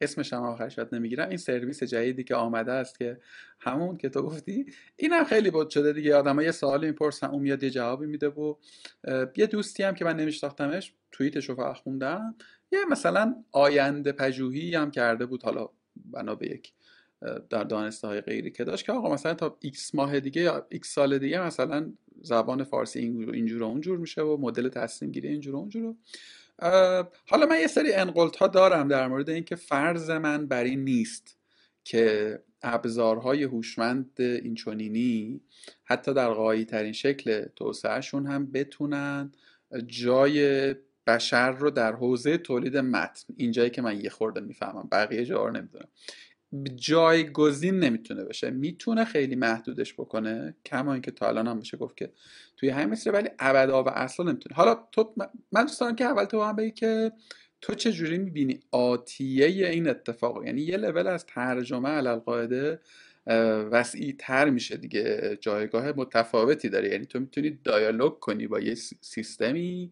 [0.01, 3.17] اسمش هم آخرش یاد نمی‌گیرم این سرویس جدیدی که آمده است که
[3.59, 4.65] همون که تو گفتی
[4.95, 6.15] این هم خیلی بود شده دیگه.
[6.15, 8.55] آدم یه سوالی می‌پرسن اون میاد یه جوابی میده و
[9.35, 12.35] یه دوستی هم که من نمیشناختمش توییتش رو خوندم
[12.71, 16.73] یه مثلا آینده پژوهی هم کرده بود حالا بنا به یک
[17.49, 20.87] در دانسته های غیری که داشت که آقا مثلا تا x ماه دیگه یا x
[20.87, 22.99] سال دیگه مثلا زبان فارسی
[23.33, 25.95] اینجور و اونجور میشه و مدل تصمیم گیری اینجور و اونجور
[27.25, 31.37] حالا من یه سری انقلت ها دارم در مورد اینکه فرض من بر این نیست
[31.83, 35.41] که ابزارهای هوشمند اینچنینی
[35.83, 39.31] حتی در قایی ترین شکل توسعهشون هم بتونن
[39.87, 40.75] جای
[41.07, 45.51] بشر رو در حوزه تولید متن اینجایی که من یه خورده می‌فهمم بقیه جا رو
[45.51, 45.87] نمی‌دونم.
[46.75, 48.49] جایگزین نمی‌تونه بشه.
[48.49, 52.11] می‌تونه خیلی محدودش بکنه کما اینکه تا الان هم بشه گفت که
[52.57, 54.55] توی همین مثل ولی ابدا و اصلا نمی‌تونه.
[54.55, 55.13] حالا تو
[55.51, 57.11] من دوست دارم که اول تو هم بگی که
[57.61, 62.79] تو چه جوری می‌بینی آتیه این اتفاق؟ یعنی یه لول از ترجمه علالقاعده
[63.71, 65.37] وسیع تر میشه دیگه.
[65.41, 66.89] جایگاه متفاوتی داره.
[66.89, 69.91] یعنی تو می‌تونی دایالوگ کنی با یه سیستمی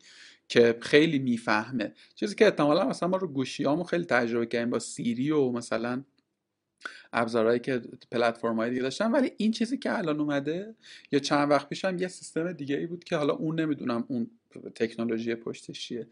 [0.50, 1.94] که خیلی می‌فهمه.
[2.16, 6.04] چیزی که احتمالا مثلا ما رو گوشیامو خیلی تجربه کردیم با سیری و مثلا
[7.14, 10.76] ابزارهایی که پلتفرم های دیگه داشتن ولی این چیزی که الان اومده
[11.12, 14.32] یا چند وقت پیش یه سیستم دیگه ای بود که حالا اون نمی‌دونم اون
[14.76, 16.08] تکنولوژی پشتش چیه.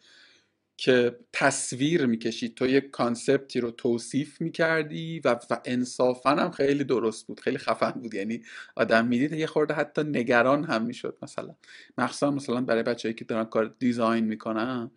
[0.82, 2.56] که تصویر می‌کشید.
[2.56, 7.39] تو یک concept ی رو توصیف می‌کردی و, و انصافا هم خیلی درست بود.
[7.39, 8.13] خیلی خفن بود.
[8.13, 8.44] یعنی
[8.76, 11.56] آدم می‌دید یه خورده حتی نگران هم می‌شد مثلا.
[11.98, 14.91] مخصوصا مثلا برای بچههایی که دارن کار design می‌کنن.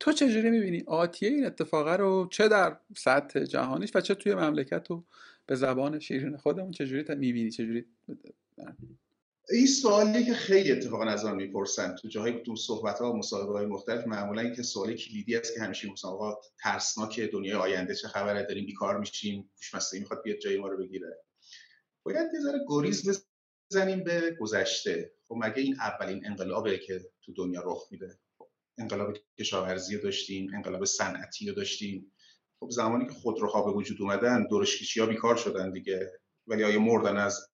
[0.00, 4.90] تو چجوری می‌بینی آتیه این اتفاقه رو؟ چه در سطح جهانیش و چه توی مملکت
[4.90, 5.04] و
[5.46, 7.84] به زبان شیرین خودمون چجوری می‌بینی؟ چجوری
[9.52, 13.52] این سوالی که خیلی اتفاقا از آن می‌پرسن تو جاهای تو صحبت ها و مصاحبه
[13.52, 18.42] های مختلف معمولا اینکه سوال کلیدی است که همیشه مثلا ترسناک دنیای آینده چه خبره؟
[18.42, 21.18] داریم بیکار میشیم؟ هوش می‌خواد بیاد جای ما رو بگیره؟
[22.02, 23.24] باید یه ذره گریز
[23.70, 25.12] بزنیم به گذشته.
[25.28, 28.18] خب مگه این اولین انقلابه که تو دنیا رخ میده؟
[28.78, 32.12] انقلاب کشاورزی داشتیم انقلاب صنعتی رو داشتیم.
[32.60, 36.20] خب زمانی که خودروها به وجود اومدن درشکشی ها بیکار شدن دیگه.
[36.46, 37.50] ولی آیا مردن از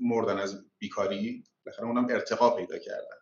[0.00, 3.16] مردن از بیکاری بالاخره اونم ارتقا پیدا کردن.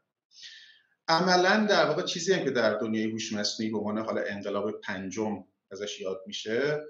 [1.09, 5.45] عملا در واقع چیزی هم که در دنیای هوش مصنوعی به عنوان حالا انقلاب پنجم
[5.71, 6.81] ازش یاد میشه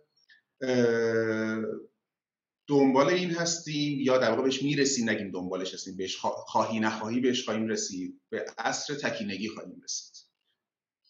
[2.68, 7.44] دنبال این هستیم یا در واقع بهش می‌رسیم نگیم دنبالش هستیم بهش خواهی نخواهی بهش
[7.44, 10.16] خواهیم رسید به عصر تکینگی خواهیم رسید.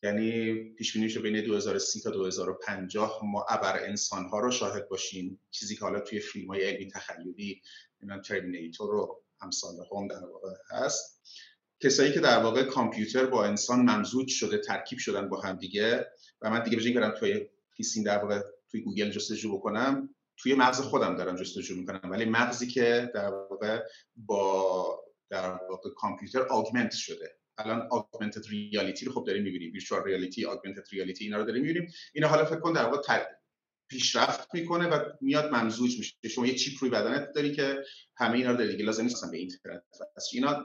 [0.03, 5.41] یعنی پیش بینی بین 2030 تا 2050 ما ابر انسان ها رو شاهد باشیم.
[5.51, 7.63] چیزی که حالا توی فیلم های علمی تخیلی
[8.01, 11.17] نمی‌دونم Terminator رو همسال هم در واقع هست.
[11.81, 16.07] کسایی که در واقع کامپیوتر با انسان ممزوج شده ترکیب شدن با هم دیگه
[16.41, 20.55] و من دیگه بجای برم توی PC این در واقع توی گوگل جستجو بکنم توی
[20.55, 22.11] مغز خودم دارم جستجو می‌کنم.
[22.11, 23.83] ولی مغزی که در واقع
[24.17, 27.39] با در واقع کامپیوتر آگمنت شده.
[27.59, 29.73] الان آگمنتد ریالیتی رو خب داریم می‌بینیم.
[29.73, 31.93] ویرچوال ریالیتی آگمنتد ریالیتی اینا رو داریم می‌بینیم.
[32.15, 33.03] اینا حالا فکر کن در واقع
[33.89, 36.29] پیشرفت می‌کنه و میاد ممزوج میشه.
[36.29, 37.85] شما یه چیپ روی بدنت داری که
[38.17, 39.83] همه اینا رو دیگه لازم نیست به اینترنت
[40.33, 40.65] اینا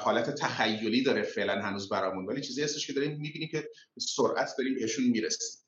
[0.00, 2.26] حالت تخیلی داره فعلا هنوز برامون.
[2.26, 5.62] ولی چیزی هستش که داریم می‌بینیم که سرعت داریم بهشون می‌رسیم.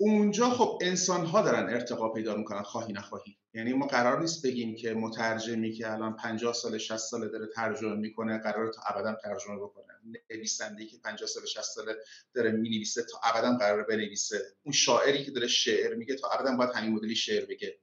[0.00, 3.38] اونجا خب انسان ها دارن ارتقا پیدا می‌کنن خواهی نخواهی.
[3.54, 7.94] یعنی ما قرار نیست بگیم که مترجمی که الان 50 سال 60 سال داره ترجمه
[7.94, 9.95] می‌کنه قرار تا ابدا ترجمه بکنه.
[10.30, 11.94] نویسنده که 50 سال 60 سال
[12.34, 14.42] داره می‌نویسه تا ابدا قرار بنویسه.
[14.62, 17.78] اون شاعری که داره شعر میگه تا ابدا باید همین مدلی شعر بگه.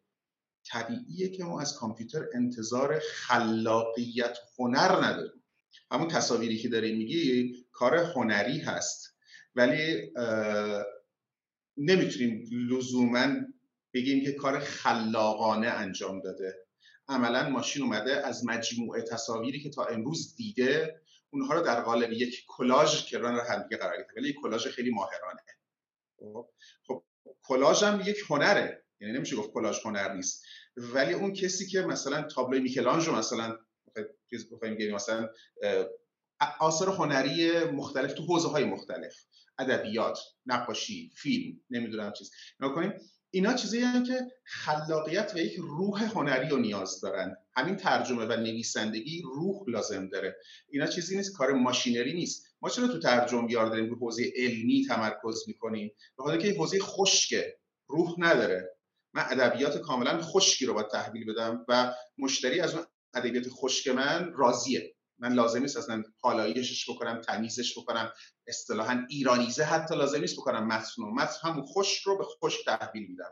[0.66, 5.44] طبیعیه که ما از کامپیوتر انتظار خلاقیت هنر نداریم.
[5.92, 9.16] همون تصاویری که داری میگی کار هنری هست.
[9.56, 10.12] ولی
[11.78, 13.36] نمی‌تونیم لزوما
[13.94, 16.66] بگیم که کار خلاقانه انجام داده.
[17.08, 21.02] عملا ماشین اومده از مجموعه تصاویری که تا امروز دیده
[21.34, 24.92] اونها رو در قالب یک کلاژ که رو همدیگه قرار گرفته ولی یک کلاژ خیلی
[24.92, 25.42] ماهرانه.
[26.20, 26.50] خب,
[26.88, 27.04] خب،
[27.44, 28.86] کلاژ هم یک هنره.
[29.00, 30.44] یعنی نمیشه گفت کلاژ هنر نیست.
[30.78, 33.58] ولی اون کسی که مثلا تابلوی میکلانژ رو مثلا
[34.30, 35.30] چیز بخوایم مثلا
[36.60, 39.14] آثار هنری مختلف تو حوزه های مختلف.
[39.60, 42.32] ادبیات نقاشی فیلم نمی‌دونم چیز.
[42.60, 42.94] نکنیم
[43.30, 47.36] اینا چیزی هم که خلاقیت و یک روح هنری رو نیاز دارن.
[47.56, 50.38] همین ترجمه و نویسندگی روح لازم داره.
[50.70, 52.46] اینا چیزی نیست کار ماشینری نیست.
[52.62, 56.80] ما چرا تو ترجمه یار داریم رو حوزه علمی تمرکز می‌کنیم؟ به خاطر که حوزه
[56.80, 58.78] خشکه روح نداره.
[59.14, 64.34] من ادبیات کاملا خشکی رو باید تحویل بدم و مشتری از اون ادبیات خشک من
[64.36, 64.96] راضیه.
[65.20, 68.12] من لازم نیست اصلا پالایشش بکنم تمیزش بکنم
[68.48, 70.68] اصطلاحا ایرانیزه حتی لازم نیست بکنم.
[70.68, 73.32] متن متن همون خوش رو به خوش تحویل میدم.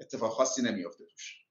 [0.00, 1.41] اتفاق خاصی نمیافته توش.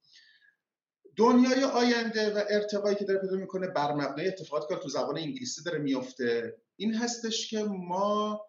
[1.15, 5.63] دنیای آینده و ارتقایی که داره پیدا می‌کنه بر مبنای اتفاقاتی که تو زبان انگلیسی
[5.63, 8.45] داره میفته این هستش که ما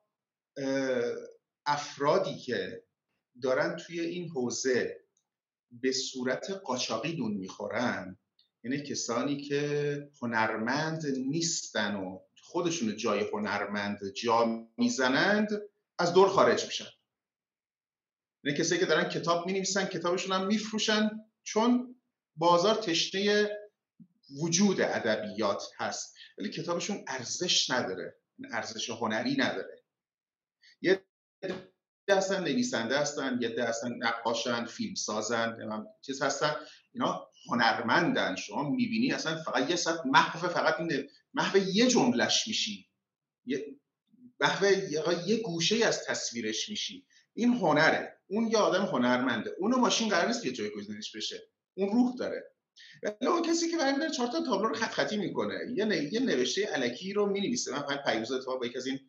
[1.67, 2.85] افرادی که
[3.43, 5.01] دارن توی این حوزه
[5.71, 8.19] به صورت قاچاقی دون می‌خورن
[8.65, 15.49] یعنی کسانی که هنرمند نیستن و خودشون جای هنرمند جا می‌زنند
[15.99, 16.89] از دور خارج میشن.
[18.45, 21.11] یعنی کسایی که دارن کتاب می نویسن کتابشون هم میفروشن
[21.43, 21.95] چون
[22.37, 23.51] بازار تشنه
[24.41, 28.17] وجود ادبیات هست ولی کتابشون ارزش نداره
[28.53, 29.83] ارزش هنری نداره.
[30.81, 31.05] یه
[32.11, 35.57] هستن نویسنده هستن یه ده نقاشن فیلم سازن
[36.01, 36.55] چیز هستن
[36.93, 38.37] اینا هنرمندن.
[38.37, 42.89] شما می‌بینی اصلا فقط یه ساعت محو فقط این محو یه جملش میشی.
[44.41, 44.67] محو
[45.29, 47.07] یه گوشه از تصویرش میشی.
[47.35, 48.21] این هنره.
[48.27, 49.55] اون یه آدم هنرمنده.
[49.59, 51.52] اونو ماشین قرار نیست که جایگزینش بشه.
[51.75, 52.53] اون روح داره.
[53.03, 55.59] ولی اون کسی که برمیداره چهار تا تابلو رو خط خطی می‌کنه.
[55.75, 57.73] یه, یه نوشته علکی رو می‌نویسه.
[57.73, 59.01] من پیروز اتفاق با یک از این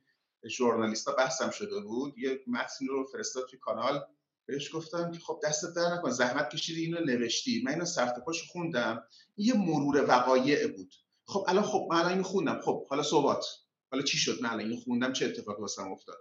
[0.49, 2.17] ژورنالیستا بحثم شده بود.
[2.17, 4.02] یه متن رو فرستاد توی کانال.
[4.45, 6.10] بهش گفتم که خب دستت در نکن.
[6.10, 7.62] زحمت کشیدی اینو نوشتی.
[7.65, 7.86] من اینو
[8.26, 9.04] پاش خوندم.
[9.38, 10.93] یه مرور وقایع بود.
[11.26, 12.62] خب الان خب من الان اینو خوندم.
[12.62, 13.45] خب حالا صحبت
[13.91, 15.13] حالا چی شد؟ من الان اینو خوندم.
[15.13, 16.17] چه اتفاقی واسم افتاد؟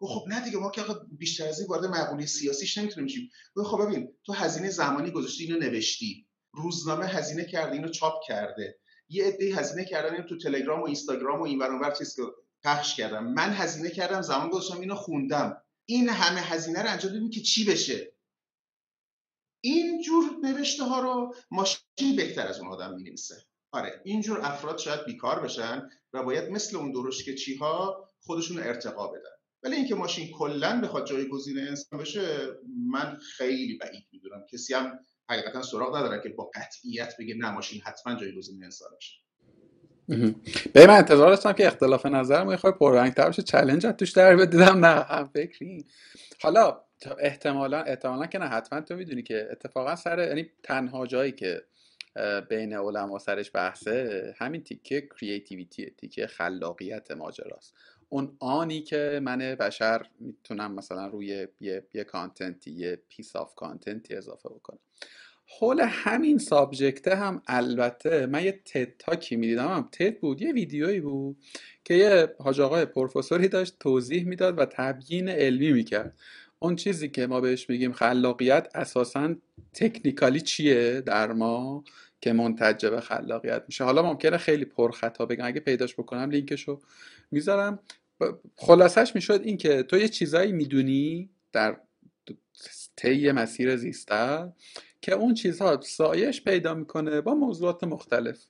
[0.00, 0.82] خب نه دیگه ما که
[1.18, 3.30] بیشتر از این وارد مقوله سیاسیش نمی‌تونیم شیم
[3.64, 6.26] خب ببین تو هزینه زمانی گذاشتی اینو نوشتی.
[6.52, 8.78] روزنامه هزینه کرده اینو چاپ کرده.
[9.08, 12.16] یه عده هزینه کردن تو تلگرام و اینستاگرام و این ور چیز
[12.62, 13.24] پخش کردم.
[13.24, 15.62] من هزینه کردم زمان گذاشتم اینو خوندم.
[15.86, 18.14] این همه هزینه رو انجام بدیم که چی بشه؟
[19.60, 23.14] این جور نوشته ها رو ماشین بهتر از اون آدم می
[23.72, 29.33] آره اینجور افراد شاید بیکار بشن و باید مثل اون درشکچی ها خودشون ارتقا بدن.
[29.64, 32.46] ولی اینکه ماشین کلا بخواد جایگزین انسان بشه
[32.90, 34.46] من خیلی بعید می‌دونم.
[34.52, 34.98] کسی هم
[35.30, 39.24] حقیقتا سراغ نداره که با قطعیت بگه نه ماشین حتما جایگزین انسان بشه
[40.72, 44.84] به من انتظار داشتم که اختلاف نظر یه خواهی تر بشه challenge توش در دیدم
[44.86, 45.84] نه هم فکری
[46.40, 46.80] حالا
[47.18, 51.64] احتمالا احتمالا که نه حتما تو می‌دونی که اتفاقا سر یعنی تنها جایی که
[52.48, 57.74] بین علما سرش بحثه همین تیکه creativity تیکه خلاقیت ماجراست.
[58.14, 63.54] اون آنی که من بشر می‌تونم مثلا روی یه, یه content ی یه piece of
[63.54, 64.78] content ی اضافه بکنم.
[65.58, 69.68] حول همین سابجکته هم البته من یه تد تاکی می‌دیدم.
[69.68, 71.36] هم تد بود یه ویدیویی بود
[71.84, 76.18] که یه حاج آقای پروفسوری داشت توضیح می‌داد و تبیین علمی می‌کرد.
[76.58, 79.34] اون چیزی که ما بهش میگیم خلاقیت اساسا
[79.72, 81.84] تکنیکالی چیه در ما
[82.20, 85.44] که منتج به خلاقیت میشه؟ حالا ممکنه خیلی پرخطا بگم.
[85.44, 86.80] اگه پیداش بکنم لینکشو
[87.30, 87.78] می‌ذارم.
[88.56, 91.76] خلاصش می‌شد این که تو یه چیزایی می‌دونی در
[92.96, 94.52] طی مسیر زیسته
[95.02, 98.46] که اون چیزها سایش پیدا می‌کنه با موضوعات مختلف.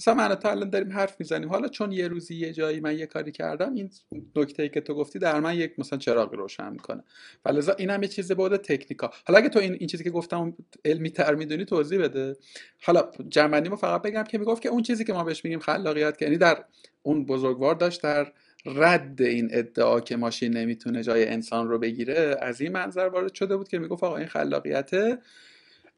[0.00, 3.06] مثلا من تا الان داریم حرف می‌زنیم حالا چون یه روزی یه جایی من یه
[3.06, 3.90] کاری کردم این
[4.36, 7.04] نکته ای که تو گفتی در من یک مثلا چراغی روشن می‌کنه.
[7.44, 9.10] فلزا این هم یه چیز بود تکنیکا.
[9.26, 12.36] حالا اگه تو این, این چیزی که گفتم علمی تر می‌دونی توضیح بده.
[12.82, 16.24] حالا جنبندی فقط بگم که می‌گفت که اون چیزی که ما بهش میگیم خلاقیت که
[16.24, 16.64] یعنی در
[17.02, 18.32] اون بزرگوار داشت در
[18.66, 23.56] رد این ادعا که ماشین نمی‌تونه جای انسان رو بگیره از این منظر وارد شده
[23.56, 25.18] بود که می‌گفت آقا این خلاقیته.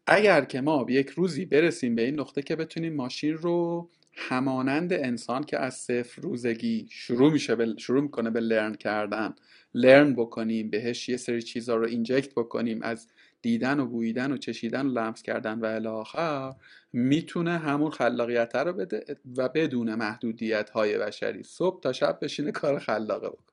[0.07, 5.45] اگر که ما یک روزی برسیم به این نقطه که بتونیم ماشین رو همانند انسان
[5.45, 9.35] که از صفر روزگی شروع میشه شروع می‌کنه به لرن کردن
[9.75, 13.09] لرن بکنیم بهش یه سری چیزها رو اینجکت بکنیم از
[13.43, 16.55] دیدن و بویدن و چشیدن و لمس کردن و الاخر
[16.93, 21.43] می‌تونه همون خلاقیت رو بده و بدون محدودیت های بشری.
[21.43, 23.45] صبح تا شب بشینه کار خلاقه بکن.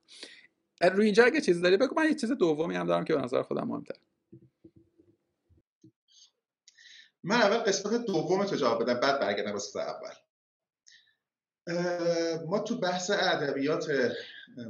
[0.81, 3.41] روی اینجا اگه چیزی داری بگو من یه چیز دومی هم دارم که به نظر
[3.41, 3.95] خودم مهمتر
[7.23, 10.11] من اول قسمت دوم تو جواب بدم بعد برگردم قسمت اول.
[12.45, 13.87] ما تو بحث ادبیات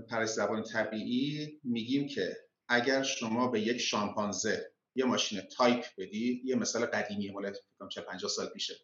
[0.10, 2.38] پردازش زبان طبیعی میگیم که
[2.68, 7.54] اگر شما به یک شامپانزه یه ماشین تایپ بدی یه مثال قدیمی مال
[7.92, 8.76] چه 50 سال پیشه.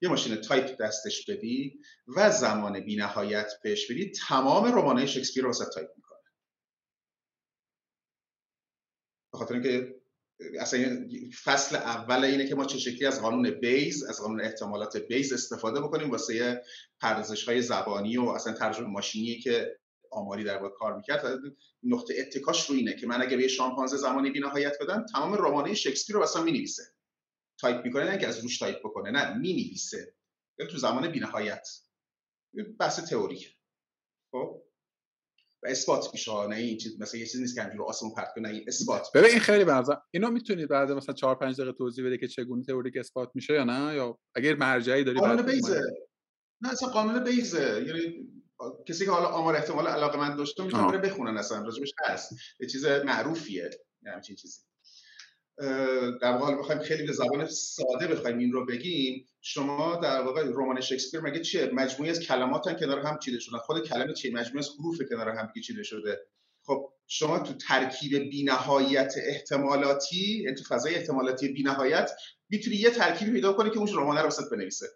[0.00, 1.80] یه ماشین تایپ دستش بدی
[2.16, 6.18] و زمان بینهایت بهش بدی تمام رمانه شکسپیر رو تایپ می‌کنه.
[9.32, 9.94] به خاطر اینکه
[10.60, 11.08] اصلا
[11.44, 15.80] فصل اول اینه که ما چه شکلی از قانون بیز از قانون احتمالات بیز استفاده
[15.80, 16.62] بکنیم واسه
[17.00, 19.77] پردازش های زبانی و اصلا ترجمه ماشینی که
[20.10, 21.24] آماری در باید کار می‌کرد
[21.82, 26.16] نقطه اتکاش رو اینه که من اگه به شامپانزه زمانی بینهایت بدم تمام رمانه شکسپیر
[26.16, 26.82] رو اصلا می‌نویسه.
[27.60, 30.14] تایپ می‌کنه نه که از روش تایپ بکنه نه می‌نویسه.
[30.70, 31.68] تو زمان بینهایت.
[32.80, 33.56] بحث تئوریک
[34.32, 34.62] خب؟
[35.62, 38.48] و اثبات میشه نه این چیز مثلا یه چیزی نیست که همینجوری آسمون پرت کنه
[38.48, 42.18] این اثبات ببین این خیلی بعضا اینو می‌تونید بعد مثلا 4 5 دقیقه توضیح بده
[42.18, 45.82] که چگونه تئوریک اثبات میشه یا نه؟ یا اگر مرجعی داری قانون بیزه.
[46.60, 47.84] نه اصلا قانون بیزه.
[47.86, 48.28] یعنی
[48.88, 52.32] کسی که حالا آمار احتمال علاقه من داشته می‌تونه بره بخونن اصلا راجبش هست.
[52.60, 53.70] یه چیز معروفیه
[54.06, 54.60] همچین چیزی.
[56.22, 60.80] در واقع بخوایم خیلی به زبان ساده بخوایم این رو بگیم شما در واقع رمان
[60.80, 63.58] شکسپیر مگه چیه؟ مجموعی از کلمات کنار هم چیده شدن.
[63.58, 66.20] خود کلمه چیه مجموعی از حروف کنار هم چیده شده.
[66.62, 72.10] خب شما تو ترکیب بینهایت احتمالاتی تو فضای احتمالاتی بینهایت
[72.48, 74.86] می‌تونی یه ترکیبی پیدا کنی که اون رمان رو وسط بنویسه.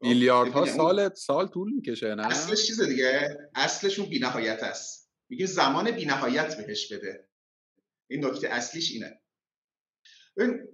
[0.00, 5.10] میلیاردها سال سال طول می‌کشه نه؟ اصلش چیز دیگه اصلش اون بینهایت است.
[5.28, 7.28] میگه زمان بینهایت بهش بده.
[8.10, 9.20] این نکته اصلیش اینه.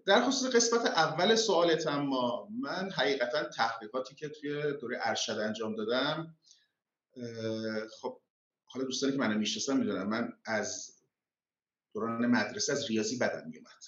[0.07, 6.37] در خصوص قسمت اول سوالت اما من حقیقتا تحقیقاتی که توی دوره ارشد انجام دادم
[8.01, 8.21] خب
[8.65, 10.95] حالا دوستانی که منو می‌شناسن می‌دونم من از
[11.95, 13.85] دوران مدرسه از ریاضی بدم میومد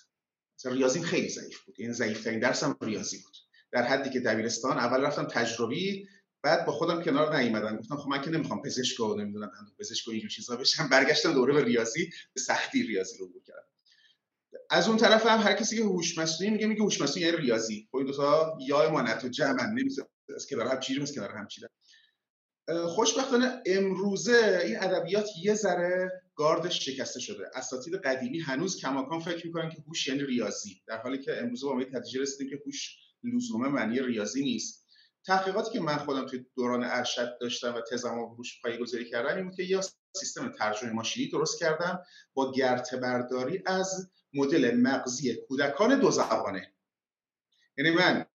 [0.59, 1.75] مثلا ریاضیم خیلی ضعیف بود.
[1.79, 3.37] این یعنی ضعیفترین درسم ریاضی بود.
[3.73, 6.09] در حدی که دبیرستان اول رفتم تجربی
[6.43, 7.77] بعد با خودم کنار نیومدم.
[7.77, 10.89] گفتم خب من که نمی‌خوام پزشک و نمی‌دونم پزشک و اینجور چیزا بشم.
[10.89, 13.63] برگشتم دوره به ریاضی به سختی ریاضی رو کردم.
[14.71, 17.89] از اون طرف هم هر کسی که هوش مصنوعی میگه میگه هوش مصنوعی یعنی ریاضی.
[17.91, 20.03] خب این دو تا یا امانت و جمع نمیشه
[20.37, 21.69] از کنار هم چیزی کنار هم چیدن
[22.89, 27.51] خوشبختانه امروزه این ادبیات یه ذره گاردش شکسته شده.
[27.55, 30.83] اساتید قدیمی هنوز کماکان فکر می‌کنن که هوش یعنی ریاضی.
[30.87, 34.87] در حالی که امروزه با ما نتیجه رسیدیم که هوش لزوما معنی ریاضی نیست.
[35.27, 39.45] تحقیقاتی که من خودم توی دوران ارشد داشتم و تزم رو روش گذاری کردم این
[39.45, 39.81] بود که یا
[40.17, 42.03] سیستم ترجمه ماشینی درست کردم
[42.35, 46.73] با گرته برداری از مدل مغزی کودکان دو زبانه.
[47.79, 48.27] یعنی من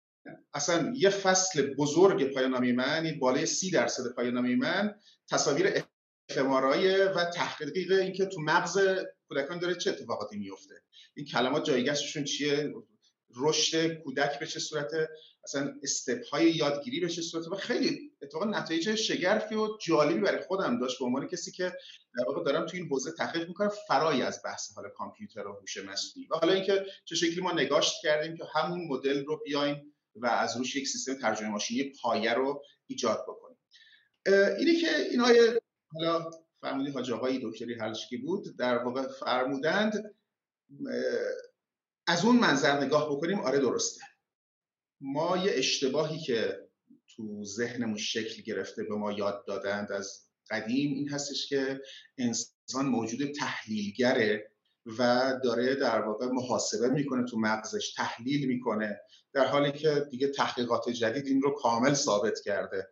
[0.54, 4.96] اصلا یه فصل بزرگ پایانامی من این بالای سی درصد پایانامی من
[5.30, 5.84] تصاویر
[6.30, 8.80] افمارای و تحقیق اینکه تو مغز
[9.28, 10.76] کودکان داره چه اتفاقاتی میفته
[11.14, 12.74] این کلمات جایگشتشون چیه؟
[13.36, 14.92] رشد کودک به چه صورت
[15.44, 20.42] اصلا استپ های یادگیری به چه صورت و خیلی اتفاقا نتایج شگرفی و جالبی برای
[20.42, 21.74] خودم داشت به عنوان کسی که
[22.18, 25.78] در واقع دارم توی این حوزه تحقیق می‌کنم فرای از بحث حال کامپیوتر و هوش
[25.78, 26.28] مصنوعی.
[26.32, 30.58] و حالا اینکه چه شکلی ما نگاشت کردیم که همون مدل رو بیایم و از
[30.58, 33.58] روش یک سیستم ترجمه ماشینی پایه رو ایجاد بکنیم.
[34.60, 35.20] اینی که این
[35.94, 40.16] حالا فرمودی حاج آقای دکتری هرشکی بود در واقع فرمودند
[42.12, 44.02] از اون منظر نگاه بکنیم آره درسته.
[45.02, 46.68] ما یه اشتباهی که
[47.16, 51.82] تو ذهنمون شکل گرفته به ما یاد دادند از قدیم این هستش که
[52.18, 54.52] انسان موجود تحلیلگره
[54.86, 59.02] و داره در واقع محاسبه می‌کنه تو مغزش تحلیل می‌کنه
[59.34, 62.88] در حالی که دیگه تحقیقات جدید این رو کامل ثابت کرده.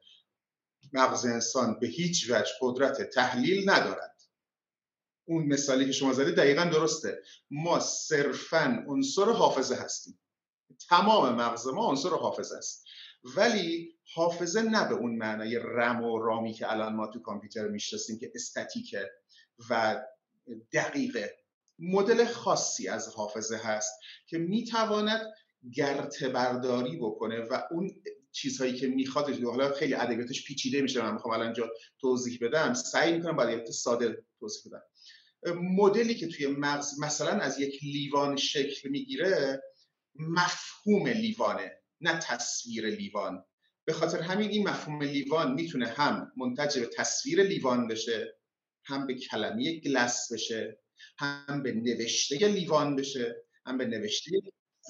[0.94, 4.19] مغز انسان به هیچ وجه قدرت تحلیل ندارد.
[5.30, 7.22] اون مثالی که شما زدید دقیقا درسته.
[7.52, 10.20] ما صرفا عنصر حافظه هستیم.
[10.90, 12.86] تمام مغز ما عنصر حافظه است.
[13.24, 18.20] ولی حافظه نه به اون معنای رم و رامی که الان ما تو کامپیوتر می‌شناسیم
[18.20, 19.12] که استاتیکه
[19.70, 20.02] و
[20.74, 21.36] دقیقه.
[21.80, 23.94] مدل خاصی از حافظه هست
[24.28, 25.22] که می‌تواند
[25.74, 27.92] گرت برداری بکنه و اون
[28.32, 31.02] چیزهایی که می‌خواد حالا خیلی ادبیاتش پیچیده میشه.
[31.02, 31.70] من می‌خوام الان اینجا
[32.02, 32.74] توضیح بدم.
[32.74, 34.82] سعی می‌کنم با ساده توضیح بدم.
[35.46, 39.64] مدلی که توی مغز مثلا از یک لیوان شکل می‌گیره
[40.16, 41.72] مفهوم لیوانه
[42.02, 43.46] نه تصویر لیوان.
[43.86, 48.36] به خاطر همین این مفهوم لیوان می‌تونه هم منتج به تصویر لیوان بشه
[48.86, 50.80] هم به کلمه گلس بشه
[51.18, 53.36] هم به نوشته لیوان بشه
[53.66, 54.32] هم به نوشته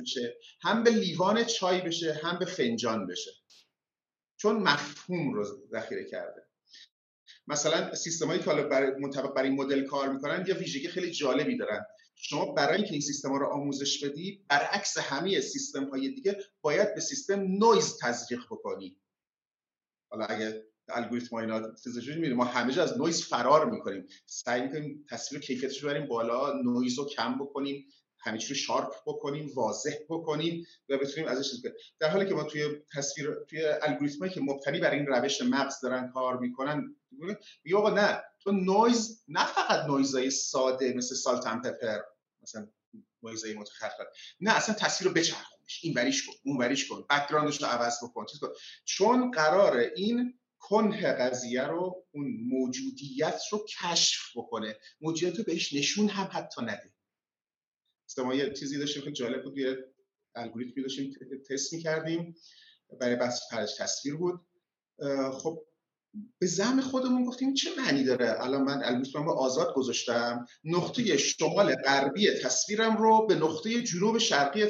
[0.01, 3.31] بشه هم به لیوان چای بشه هم به فنجان بشه.
[4.37, 6.48] چون مفهوم رو ذخیره کرده.
[7.49, 11.85] مثلا سیستمایی که حالا برای منطبق برای مدل کار می‌کنن یه ویژگی خیلی جالبی دارن.
[12.15, 16.95] شما برای اینکه این سیستم ها رو آموزش بدی برعکس همه سیستم های دیگه باید
[16.95, 18.97] به سیستم نویز تزریق بکنی.
[20.11, 21.71] حالا اگه الگوریتم اینا
[22.17, 24.07] میره ما همه از نویز فرار می‌کنیم.
[24.25, 27.85] سعی می‌کنیم تصویر کیفیتش رو بریم بالا نویز رو کم بکنیم
[28.19, 31.73] همه چی رو sharp بکنیم واضح بکنیم و بتونیم ازش کنیم.
[31.99, 32.63] در حالی که ما توی
[32.95, 36.95] تصویر توی الگوریتمایی که مبتنی بر این روش مغز دارن کار می‌کنن
[37.63, 41.99] میگه آقا نه تو نویز نه فقط نویزای ساده مثل salt pepper
[42.41, 42.67] مثلا
[43.23, 44.05] نویزای متخفف
[44.39, 48.03] نه اصلا تصویر رو بچرخونش این وریش کن اون وریش کن background ش رو عوض
[48.03, 48.49] بکن چیز کن.
[48.85, 54.79] چون قرار این کنه قضیه رو اون موجودیت رو کشف بکنه.
[55.01, 56.93] موجودیت رو بهش نشون هم حتی نده.
[58.17, 59.77] ما یه چیزی داشتیم که جالب بود یه
[60.35, 61.13] الگوریتمی داشتیم
[61.49, 62.35] تست می‌کردیم.
[62.99, 64.45] برای بحث فرج تصویر بود.
[65.33, 65.65] خب
[66.39, 70.45] به زعم خودمون گفتیم چه معنی داره؟ الان من الگوریتم رو آزاد گذاشتم.
[70.63, 74.67] نقطه شمال غربی تصویرم رو به نقطه جنوب شرقی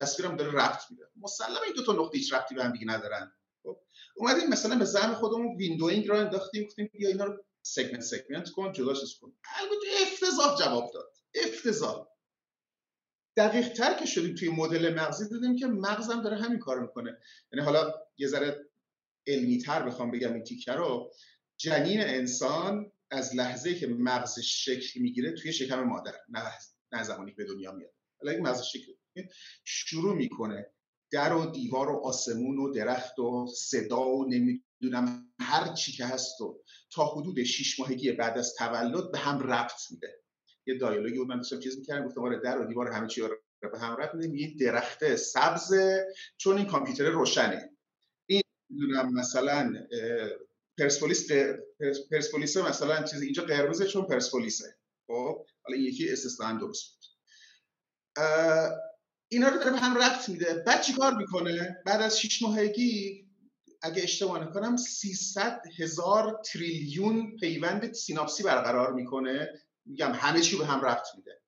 [0.00, 1.04] تصویرم داره ربط میده.
[1.16, 3.32] مسلما این دو تا نقطه هیچ ربطی به هم دیگه ندارن.
[3.62, 3.78] خب
[4.16, 8.72] اومدیم مثلا به زعم خودمون windowing رو انداختیم گفتیم بیا اینا رو segment segment کن
[8.72, 9.32] جداش کن.
[9.56, 11.12] البته افتضاح جواب داد.
[11.34, 12.06] افتضاح.
[13.36, 17.18] دقیق تر که شدیم توی مدل مغزی دیدیم که مغزم داره همین کار می‌کنه.
[17.52, 18.65] یعنی حالا یه ذره
[19.26, 21.12] علمی تر بخوام بگم این تیکه رو
[21.56, 26.42] جنین انسان از لحظه که مغزش شکل می‌گیره توی شکم مادر نه
[26.92, 27.90] نه زمانی که به دنیا میاد.
[28.22, 28.92] این مغزش شکل
[29.64, 30.66] شروع می‌کنه
[31.10, 36.40] در و دیوار و آسمون و درخت و صدا و نمی‌دونم هر چی که هست
[36.40, 40.20] و تا حدود شیش ماهگی بعد از تولد به هم ربط میده.
[40.66, 43.22] یه دایالوگی بود من داشتم چیز می‌کردم گفتم آره در و دیوار همه چی
[43.72, 45.74] به هم ربط میده یه درخت سبز
[46.36, 47.75] چون این کامپیوتر روشنه.
[48.70, 49.86] می‌دونم مثلا
[50.78, 51.30] پرسپولیس
[52.10, 54.76] پرسپولیس مثلا چیز اینجا قرمزه چون پرسپولیسه.
[55.06, 57.04] خب حالا یکی استثنا درست بود.
[59.28, 60.54] اینا رو داره هم ربط میده.
[60.54, 63.26] بعد چیکار می‌کنه؟ بعد از شش ماهگی
[63.82, 69.48] اگه اشتباه نکنم 300 هزار تریلیون پیوند سیناپسی برقرار می‌کنه.
[69.84, 71.40] میگم همه چی به هم ربط میده.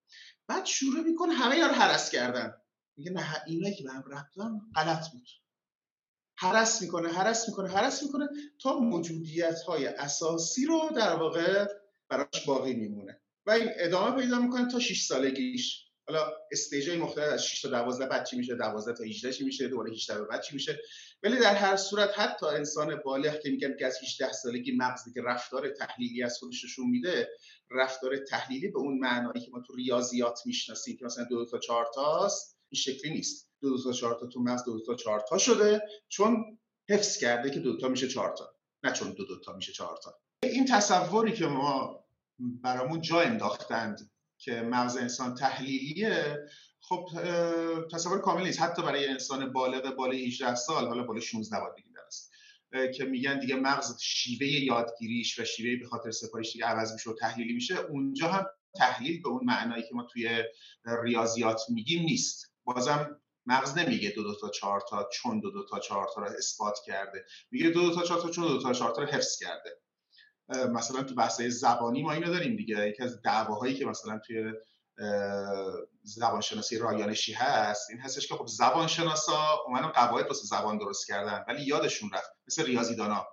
[0.48, 2.54] بعد شروع می‌کنه همه اینا رو حرس کردن.
[2.96, 5.28] میگه نه اینایی که به هم ربط غلط بود.
[6.40, 8.28] حرس می‌کنه حرس می‌کنه حرس می‌کنه
[8.58, 11.66] تا موجودیت های اساسی رو در واقع
[12.08, 13.20] براش باقی میمونه.
[13.46, 15.84] و این ادامه پیدا می‌کنه تا 6 سالگیش.
[16.06, 19.44] حالا استیج های مختلف از 6 تا 12 بعد چی میشه 12 تا 18 چی
[19.44, 20.80] میشه دوباره 18 بعد چی میشه.
[21.22, 25.22] ولی در هر صورت حتی انسان بالغ که میگن که از 18 سالگی مغزی که
[25.22, 27.28] رفتار تحلیلی از خودش نشون میده
[27.70, 31.58] رفتار تحلیلی به اون معنایی که ما تو ریاضیات می‌شناسیم که مثلا دو, دو تا
[31.58, 33.47] چهار تاست این شکلی نیست.
[33.62, 37.60] دو, تا چهار تا تو مغز دو, تا چهار تا شده چون حفظ کرده که
[37.60, 40.14] دو تا میشه چهار تا نه چون دو دو تا میشه چهار تا.
[40.42, 42.04] این تصوری که ما
[42.40, 46.36] برامون جا انداختند که مغز انسان تحلیلیه
[46.80, 47.08] خب
[47.92, 48.60] تصور کامل نیست.
[48.60, 52.32] حتی برای انسان بالغ بالای 18 سال حالا بالای 16 باید بگیم درست
[52.94, 57.14] که میگن دیگه مغز شیوه یادگیریش و شیوه به خاطر سپاریش دیگه عوض میشه و
[57.14, 57.78] تحلیلی میشه.
[57.78, 60.44] اونجا هم تحلیل به اون معنایی که ما توی
[61.04, 62.54] ریاضیات میگیم نیست.
[62.64, 66.28] بازم مغز نمیگه دو دو تا چهار تا چون دو دو تا چهار تا رو
[66.38, 67.24] اثبات کرده.
[67.50, 69.80] میگه دو دو تا چهار تا چون دو دو تا چهار تا رو حفظ کرده.
[70.48, 72.88] مثلا تو بحث زبانی ما اینو داریم دیگه.
[72.88, 74.52] یکی از دعواهایی که مثلا توی
[76.02, 81.62] زبانشناسی رایانشی هست این هستش که خب زبانشناسا اومدن قواعد واسه زبان درست کردن ولی
[81.62, 83.26] یادشون رفت مثل ریاضیدانا.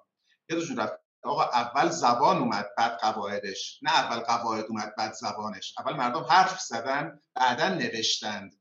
[0.49, 0.93] یادشون رفت
[1.23, 3.79] آقا اول زبان اومد بعد قواعدش.
[3.81, 5.75] نه اول قواعد اومد بعد زبانش.
[5.79, 8.55] اول مردم حرف زدن بعدا نوشتند.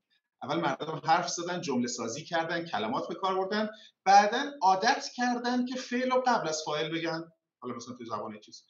[0.45, 3.69] اول مردم حرف زدن جمله سازی کردن کلمات به کار بردن.
[4.05, 7.33] بعدا عادت کردن که فعل و قبل از فاعل بگن.
[7.63, 8.63] حالا مثلا تو زبان چیز.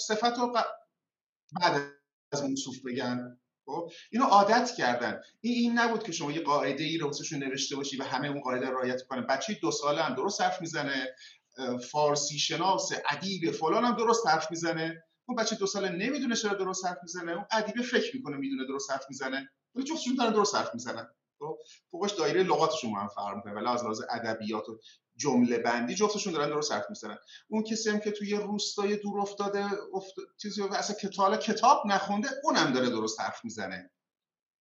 [0.00, 0.52] صفت رو
[1.60, 1.92] بعد
[2.32, 3.40] از موصوف بگن.
[3.66, 5.20] خب؟ اینو عادت کردن.
[5.40, 8.70] این این نبود که شما یه قاعده ای رو نوشته باشی و همه اون قاعده
[8.70, 9.26] رعایت کنن.
[9.26, 11.14] بچه دو ساله هم درست حرف می‌زنه.
[11.90, 15.04] فارسی شناس ادیب فلان هم درست حرف می‌زنه.
[15.28, 17.32] اون بچه دو ساله نمی‌دونه چرا درست حرف می‌زنه.
[17.32, 19.50] اون ادیب فکر می‌کنه می‌دونه درست حرف می‌زنه.
[19.74, 21.08] ولی جفتشون دارن درست حرف می‌زنن.
[21.40, 21.58] خب
[21.90, 24.78] فوقش دایره لغاتشون هم فرق می‌کنه ولی از لحاظ ادبیات و
[25.16, 27.18] جمله بندی جفتشون دارن درست حرف می‌زنن.
[27.48, 30.14] اون کسی هم که توی روستای دور افتاده افت...
[30.42, 33.90] چیزی اصلا کتاب کتاب نخونده اونم داره درست حرف می‌زنه.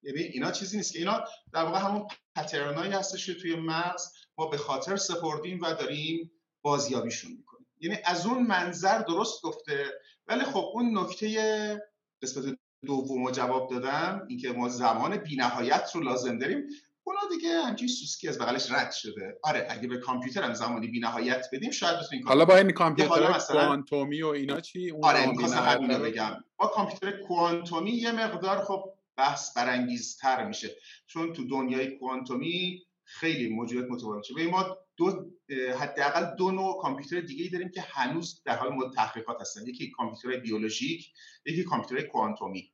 [0.03, 1.23] یعنی اینا چیزی نیست که اینا
[1.53, 4.07] در واقع همون پترنایی هستش که توی مغز
[4.37, 7.67] ما به خاطر سپردیم و داریم بازیابیشون می‌کنیم.
[7.79, 9.93] یعنی از اون منظر درست گفته
[10.27, 11.89] ولی خب اون نکته
[12.21, 16.63] قسمت دوم جواب دادم اینکه ما زمان بینهایت رو لازم داریم.
[17.03, 19.39] اونا دیگه همچین سوسکی از بغلش رد شده.
[19.43, 24.21] آره اگه به کامپیوتر هم زمانی بینهایت بدیم شاید بتونیم حالا با این کامپیوتر کوانتومی
[24.21, 26.43] و اینا چی؟ اون آره می‌خواستم بگم.
[26.57, 30.69] با کامپیوتر کوانتومی یه مقدار خب بحث برانگیزتر میشه.
[31.07, 34.47] چون تو دنیای کوانتومی خیلی موجودات متفاوت میشه.
[34.51, 39.41] ما دو حداقل دو نوع کامپیوتر دیگه ای داریم که هنوز در حال مورد تحقیقات
[39.41, 39.67] هستن.
[39.67, 41.13] یکی کامپیوتر بیولوژیک
[41.45, 42.73] یکی کامپیوتر کوانتومی.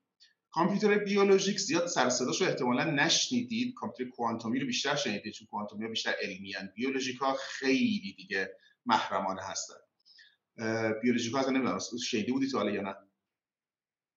[0.52, 3.74] کامپیوتر بیولوژیک زیاد سر صداش رو احتمالا نشنیدید.
[3.74, 6.74] کامپیوتر کوانتومی رو بیشتر شنیدید چون کوانتومی ها بیشتر علمی هن.
[6.76, 9.76] بیولوژیک ها خیلی دیگه محرمانه هستن.
[11.02, 12.96] بیولوژیک ها نمی‌دونم شنیده بودید حالا یا نه؟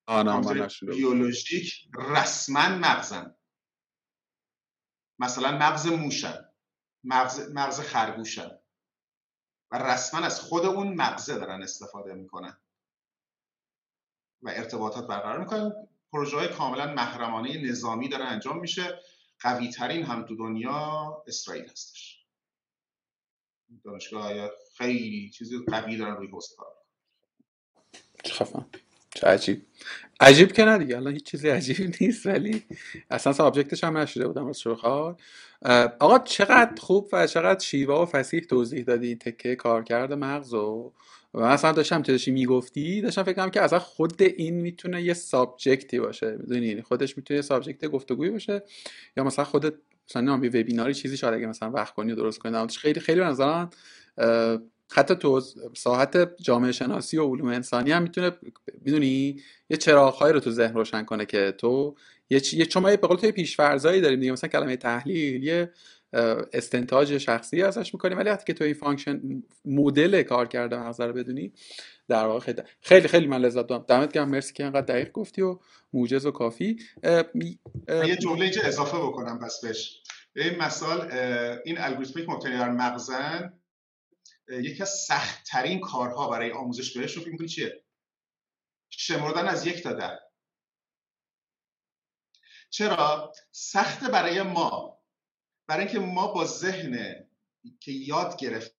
[0.06, 3.34] آه بیولوژیک رسما مغزن.
[5.18, 6.47] مثلا مغز موشن.
[7.04, 8.58] مغز, مغز خرگوشن
[9.70, 12.58] و رسما از خود اون مغزه دارن استفاده می‌کنن.
[14.42, 15.88] و ارتباطات برقرار می‌کنن.
[16.12, 19.00] پروژه های کاملا محرمانه نظامی داره انجام میشه.
[19.40, 22.24] قوی ترین هم تو دنیا اسرائیل هستش.
[23.84, 26.74] دانشگاه خیلی چیزی قوی دارن روی حوزه کار
[29.14, 29.66] چه عجیب.
[30.20, 30.96] عجیب که نه دیگه.
[30.96, 32.62] الان هیچ چیزی عجیب نیست ولی
[33.10, 34.76] اصلا subject ش هم نشده بودم از شروع
[36.00, 40.92] آقا چقدر خوب و چقدر شیوا و فصیح توضیح دادی تیکه کارکرد مغز و
[41.34, 45.14] و مثلا داشتم چه داشتی می‌گفتی؟ داشتم فکر کنم که اصلا خود این می‌تونه یه
[45.14, 46.36] subject ی باشه.
[46.40, 48.62] می‌دونی؟ خودش می‌تونه یه subject گفتگویی باشه.
[49.16, 49.74] یا مثلا خودت
[50.10, 52.66] مثلا وبیناری چیزی شاید اگه مثلا وقت کنی و درست کنی.
[52.78, 53.26] خیلی خیلی به
[54.90, 55.40] حتی تو
[55.76, 58.30] ساحت جامعه شناسی و علوم انسانی هم می‌تونه
[58.82, 61.94] می‌دونی؟ یه چراغهایی رو تو ذهن روشن کنه که تو
[62.30, 62.54] یه, چ...
[62.54, 64.32] یه چون ما به قول تو پیش‌فرضایی داریم دیگه.
[64.32, 65.72] مثلا کلمه تحلیل یه
[66.52, 68.18] استنتاج شخصی ازش می‌کنیم.
[68.18, 71.52] ولی وقتی که تو این function مدل کار کرده مغز رو بدونی
[72.08, 73.84] در واقع خیلی خیلی, خیلی من لذت بردم.
[73.88, 74.28] دمت گرم.
[74.28, 75.58] مرسی که انقدر دقیق گفتی و
[75.92, 76.78] موجز و کافی.
[77.88, 80.02] یه جمله اینجا اضافه بکنم پس بهش.
[80.32, 81.12] به این مثال
[81.64, 83.52] این الگوریتمی که مبتنی بر مغزن
[84.50, 87.84] یکی از سخت ترین کارها برای آموزش بهش رو فکر چیه؟
[88.90, 90.18] شمردن از یک تا ده.
[92.70, 94.98] چرا؟ سخت برای ما.
[95.66, 97.28] برای اینکه ما با ذهن
[97.80, 98.76] که یاد گرفته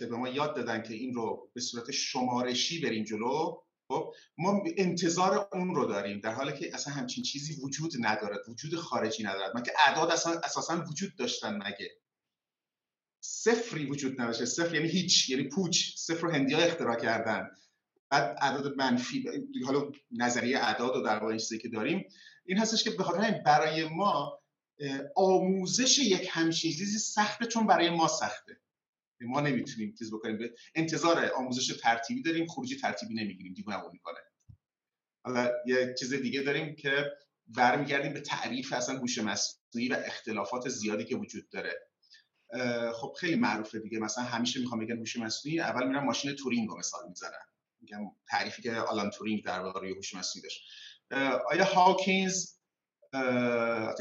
[0.00, 5.48] به ما یاد دادن که این رو به صورت شمارشی بریم جلو خب ما انتظار
[5.52, 9.56] اون رو داریم در حالی که اصلا همچین چیزی وجود ندارد وجود خارجی ندارد.
[9.56, 12.00] مگه اعداد اصلا اساسا وجود داشتن مگه؟
[13.20, 14.44] صفری وجود نداشته.
[14.44, 15.96] صفر یعنی هیچ یعنی پوچ.
[15.96, 17.50] صفر رو هندی اختراع کردن.
[18.10, 19.24] بعد اعداد منفی
[19.66, 22.04] حالا نظریه اعداد و در واقع که داریم
[22.44, 24.40] این هستش که به خاطر برای ما
[25.16, 28.60] آموزش یک همچین چیزی سخته چون برای ما سخته.
[29.20, 30.38] ما نمی‌تونیم چیز بکنیم.
[30.38, 34.18] به انتظار آموزش ترتیبی داریم خروجی ترتیبی نمی‌گیریم دیوونمون می‌کنه.
[35.24, 37.04] حالا یه چیز دیگه داریم که
[37.46, 41.87] برمیگردیم به تعریف اصلا هوش مصنوعی و اختلافات زیادی که وجود داره.
[42.94, 43.98] خب خیلی معروفه دیگه.
[43.98, 47.48] مثلا همیشه می‌خوام بگم هوش مصنوعی اول میرم ماشین تورینگ رو مثال می‌زنم.
[47.80, 50.62] میگم تعریفی که آلان تورینگ در واقع هوش مصنوعی داشت.
[51.50, 52.58] آقای هاکینز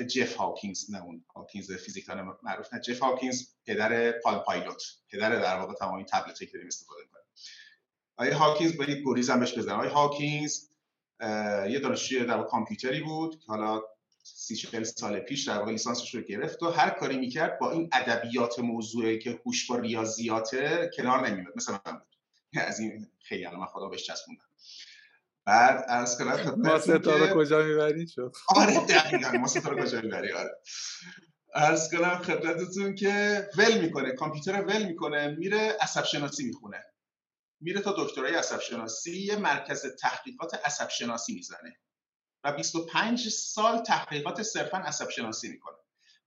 [0.10, 2.80] جف هاکینز نه اون هاکینز فیزیکدان معروف نه.
[2.80, 7.26] جف هاکینز پدر Palm Pilot پدر در واقع تمام این تبلتی که داریم استفاده می‌کنیم.
[8.18, 10.70] آقای هاکینز به یک گریز هم بهش بزنم آقای هاکینز
[11.70, 13.82] یه دانشجوی در کامپیوتری بود که حالا
[14.36, 17.90] سی چهل سال پیش در واقع لیسانسش رو گرفت و هر کاری می‌کرد با این
[17.94, 22.08] ادبیات موضوعی که هوش با ریاضیاته کنار نمیاد مثلا من بود.
[22.68, 24.44] از این خیلی الان من خدا بهش چسبوندم.
[25.46, 28.36] بعد از کنم ما ستاره کجا می‌بری شد.
[28.56, 29.38] آره دقیقا.
[29.38, 30.58] ما ستاره کجا می‌بری آره.
[31.56, 34.12] ارز کنم خدمتتون که ول می‌کنه.
[34.12, 35.28] کامپیوتر ول می‌کنه.
[35.28, 36.84] میره عصب شناسی می‌خونه.
[37.62, 41.80] میره تا دکترای عصب شناسی یه مرکز تحقیقات عصب شناسی می‌زنه.
[42.44, 45.78] و 25 سال تحقیقات صرفا عصب شناسی می‌کنه.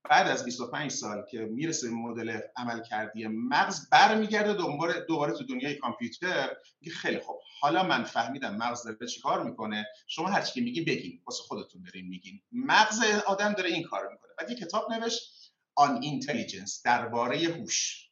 [0.09, 5.75] بعد از 25 سال که می‌رسه مدل عمل کردی مغز برمیگرده دوباره دوباره تو دنیای
[5.75, 7.39] کامپیوتر میگه خیلی خوب.
[7.59, 9.87] حالا من فهمیدم مغز داره چیکار می‌کنه.
[10.07, 11.21] شما هر چی میگی بگین.
[11.25, 12.41] واسه خودتون دارین میگین.
[12.51, 14.31] مغز آدم داره این کار می‌کنه.
[14.37, 18.09] بعد یه کتاب نوشت آن اینتلیجنس درباره هوش.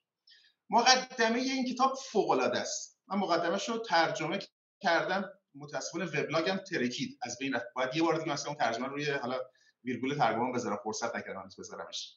[0.70, 3.00] مقدمه این کتاب فوق العاده است.
[3.08, 4.40] من مقدمه رو ترجمه
[4.80, 5.32] کردم.
[5.56, 7.66] متاسفانه وبلاگم ترکید از بین رفت.
[7.76, 9.40] باید یه بار دیگه مثلا ترجمه روی حالا
[9.84, 12.16] ویرگول ترجمه بذارم فرصت نکردم بذارمش.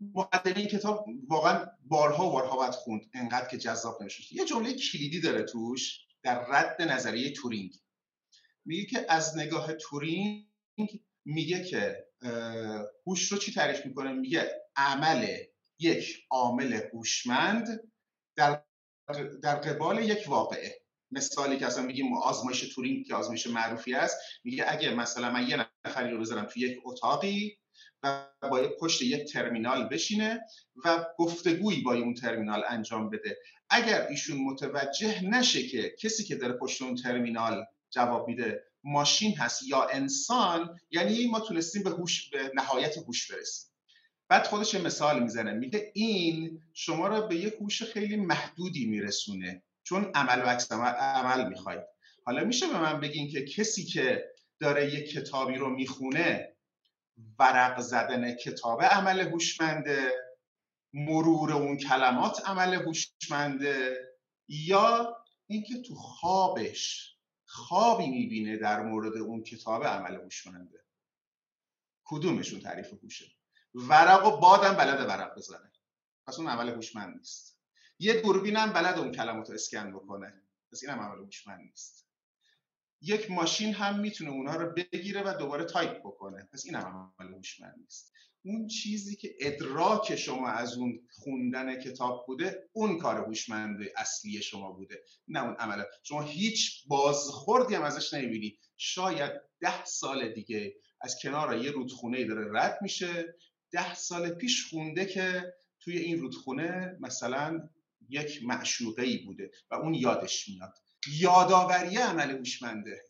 [0.00, 4.74] مقدمه این کتاب واقعا بارها و بارها باید خوند انقدر که جذاب نمیشه یه جمله
[4.74, 7.74] کلیدی داره توش در رد نظریه تورینگ.
[8.64, 10.46] میگه که از نگاه تورینگ
[11.24, 12.06] میگه که
[13.06, 15.36] هوش رو چی تعریف می‌کنه؟ میگه عمل
[15.78, 17.92] یک عامل هوشمند
[18.36, 18.64] در
[19.42, 20.85] در قبال یک واقعه.
[21.10, 25.66] مثالی که اصلا میگیم آزمایش تورینگ که آزمایش معروفی است میگه اگه مثلا من یه
[25.86, 27.58] نفری رو بذارم توی یک اتاقی
[28.02, 30.40] و با پشت یک ترمینال بشینه
[30.84, 33.38] و گفتگویی با اون ترمینال انجام بده.
[33.70, 39.62] اگر ایشون متوجه نشه که کسی که داره پشت اون ترمینال جواب میده ماشین هست
[39.68, 43.70] یا انسان یعنی ما تونستیم به هوش به نهایت هوش برسیم.
[44.28, 49.62] بعد خودش مثال می‌زنه میگه این شما را به یک هوش خیلی محدودی میرسونه.
[49.86, 51.82] چون عمل و عکس عمل می‌خواید.
[52.24, 54.30] حالا میشه به من بگین که کسی که
[54.60, 56.56] داره یک کتابی رو می‌خونه
[57.38, 60.12] ورق زدن کتاب عمل هوشمنده
[60.92, 63.96] مرور اون کلمات عمل هوشمنده
[64.48, 65.16] یا
[65.46, 67.16] اینکه تو خوابش
[67.46, 70.84] خوابی می‌بینه در مورد اون کتاب عمل هوشمنده.
[72.04, 73.24] کدومشون تعریف هوشه؟
[73.74, 75.72] ورق و بادم بلده ورق بزنه.
[76.26, 77.55] پس اون عمل هوشمند نیست.
[77.98, 80.42] یه دوربینم بلده اون کلمات رو اسکن بکنه.
[80.72, 82.06] پس این هم عمل هوشمند نیست.
[83.00, 86.48] یک ماشین هم می‌تونه اونها رو بگیره و دوباره تایپ بکنه.
[86.52, 88.12] پس این هم عمل هوشمند نیست.
[88.44, 94.72] اون چیزی که ادراک شما از اون خوندن کتاب بوده اون کار هوشمند اصلی شما
[94.72, 95.82] بوده نه اون عمل.
[96.02, 98.58] شما هیچ بازخوردی هم ازش نمی‌بینی.
[98.76, 103.34] شاید ده سال دیگه از کنار یه رودخونه داره رد میشه.
[103.70, 107.68] ده سال پیش خونده که توی این رودخونه مثلا
[108.08, 110.74] یک معشوقه ای بوده و اون یادش میاد.
[111.20, 113.02] یادآوری عمل هوشمنده.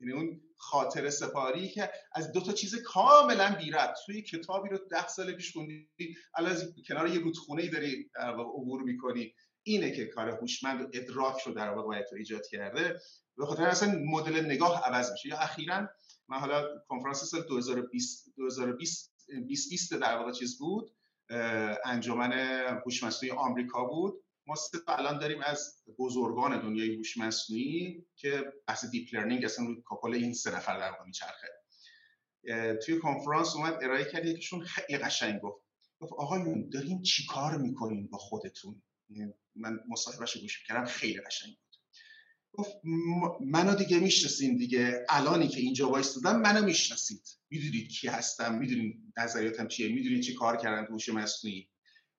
[0.00, 5.08] یعنی اون خاطر سپاری که از دو تا چیز کاملا بیرد توی کتابی رو ده
[5.08, 5.88] سال پیش خوندی
[6.34, 8.10] الان از کنار یه رودخونه ای داری
[8.40, 9.34] عبور می‌کنی.
[9.62, 13.00] اینه که کار هوشمند و ادراک رو در واقع باید ایجاد کرده.
[13.36, 15.28] به خاطر اصلا مدل نگاه عوض میشه.
[15.28, 15.88] یا اخیرا
[16.28, 20.96] من حالا کنفرانس سال 2020 2020 2020 در واقع چیز بود.
[21.84, 22.32] انجمن
[22.86, 24.24] هوش مصنوعی آمریکا بود.
[24.46, 24.54] ما
[24.88, 29.66] الان داریم از بزرگان دنیای هوش مصنوعی که بحث deep learning اصلا
[30.02, 31.48] روی این سه نفر در واقع میچرخه.
[32.84, 35.64] توی کنفرانس اومد ارائه کرد یکیشون خیلی قشنگ گفت
[36.00, 38.82] گفت آقایون دارین چیکار می‌کنین با خودتون؟
[39.54, 41.56] من مصاحبهش گوش کردم خیلی قشنگ
[42.52, 42.76] گفت
[43.40, 45.06] منو دیگه می‌شناسین دیگه.
[45.08, 47.22] الانی که اینجا وایستادم منو می‌شناسید.
[47.50, 51.68] می‌دونید کی هستم می‌دونید نظریاتم چیه می‌دونید چی کار کردن تو هوش مصنوعی.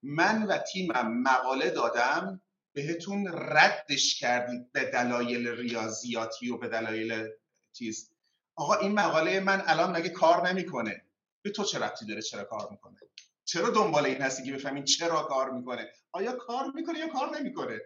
[0.03, 2.41] من و تیمم مقاله دادم
[2.73, 7.27] بهتون ردش کردید به دلایل ریاضیاتی و به دلایل
[7.73, 8.11] چیز.
[8.55, 11.05] آقا این مقاله من الان مگه کار نمی‌کنه؟
[11.41, 12.97] به تو چه ربطی داره؟ چرا کار می‌کنه؟
[13.45, 17.79] چرا دنبال این هستی که بفهمین چرا کار می‌کنه؟ آیا کار می‌کنه یا کار نمی‌کنه؟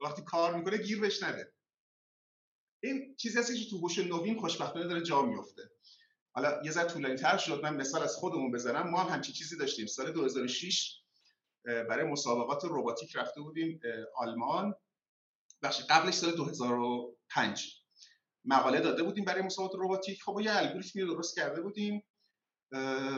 [0.00, 1.52] وقتی کار می‌کنه گیر بهش نده.
[2.82, 5.70] این چیزی هستی که تو هوش نوین خوشبختانه داره جا میفته
[6.32, 8.90] حالا یه ذره طولانی تر شد من مثال از خودمون بزنم.
[8.90, 9.86] ما هم همچین چیزی داشتیم.
[9.86, 11.00] سال 2006
[11.64, 13.80] برای مسابقات روباتیک رفته بودیم
[14.16, 14.74] آلمان.
[15.62, 17.84] بخش قبلش سال 2005
[18.44, 22.02] مقاله داده بودیم برای مسابقات روباتیک خب یه الگوریتمی درست کرده بودیم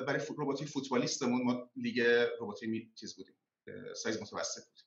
[0.06, 1.42] برای روباتیک فوتبالیستمون.
[1.42, 2.00] ما لیگ
[2.40, 3.36] روباتیک چیز بودیم
[3.94, 4.80] سایز متوسط بود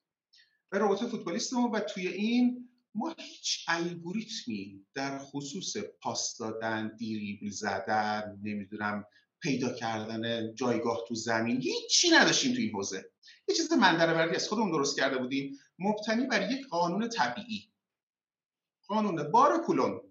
[0.69, 8.39] برای ربات فوتبالیستمون و توی این ما هیچ الگوریتمی در خصوص پاس دادن دیریبل زدن
[8.43, 9.05] نمی‌دونم
[9.41, 13.11] پیدا کردن جایگاه تو زمین هیچی نداشتیم تو این حوزه.
[13.47, 15.57] یه چیز منظره بردی از خودمون درست کرده بودیم.
[15.79, 17.71] مبتنی بر یک قانون طبیعی.
[18.87, 20.01] قانون بار کلون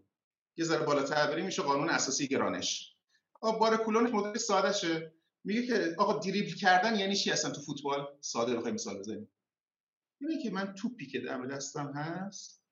[0.57, 2.97] یه ذره بالاتر بریم میشه قانون اساسی گرانش.
[3.41, 5.14] آقا بار کلون مدل ساده
[5.45, 9.28] میگه که آقا دریبل کردن یعنی چی اصلا تو فوتبال؟ ساده بخوایم مثال بزنیم.
[10.20, 12.63] اینه که من توپی که دم دستم هست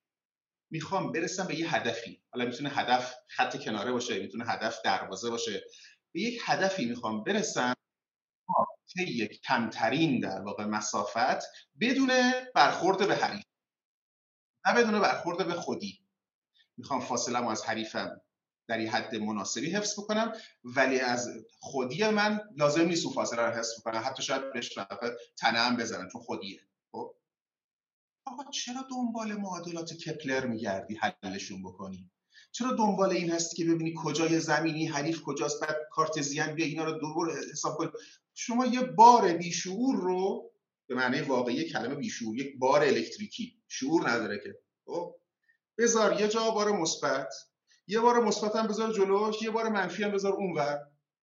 [0.73, 2.23] می‌خوام برسم به یه هدفی.
[2.31, 5.63] حالا می‌تونه هدف خط کناره باشه می‌تونه هدف دروازه باشه.
[6.11, 7.73] به یک هدفی می‌خوام برسم
[8.93, 11.43] طی کمترین در واقع مسافت
[11.81, 12.11] بدون
[12.55, 13.43] برخورد به حریف.
[14.67, 15.99] نه بدون برخورد به خودی.
[16.77, 18.21] می‌خوام فاصله از حریفم
[18.67, 23.53] در این حد مناسبی حفظ بکنم ولی از خودی من لازم نیست اون فاصله رو
[23.53, 24.03] حفظ بکنم.
[24.05, 24.79] حتی شاید بهش
[25.37, 26.59] تنه هم بزنم چون خودیه.
[26.91, 27.15] خب؟
[28.25, 32.11] آقا چرا دنبال معادلات کپلر میگردی حلشون بکنی؟
[32.51, 36.91] چرا دنبال این هستی که ببینی کجای زمینی حریف کجاست بعد کارتزیان بیا اینا رو
[36.91, 37.91] دور حساب کن
[38.33, 40.51] شما یه بار بیشعور رو
[40.87, 44.59] به معنی واقعی کلمه بیشعور یک بار الکتریکی شعور نداره که.
[44.85, 45.15] خب؟
[45.77, 47.33] بذار یه جا بار مثبت
[47.87, 50.79] یه بار مثبت هم بذار جلوش یه بار منفی هم بذار اونور.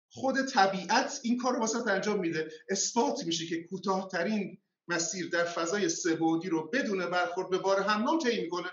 [0.10, 2.52] خود طبیعت این کار رو واسه انجام میده.
[2.70, 4.58] اثبات میشه که کوتاهترین
[4.88, 8.70] مسیر در فضای سه‌بعدی رو بدون برخورد به بار همنام طی می‌کنه.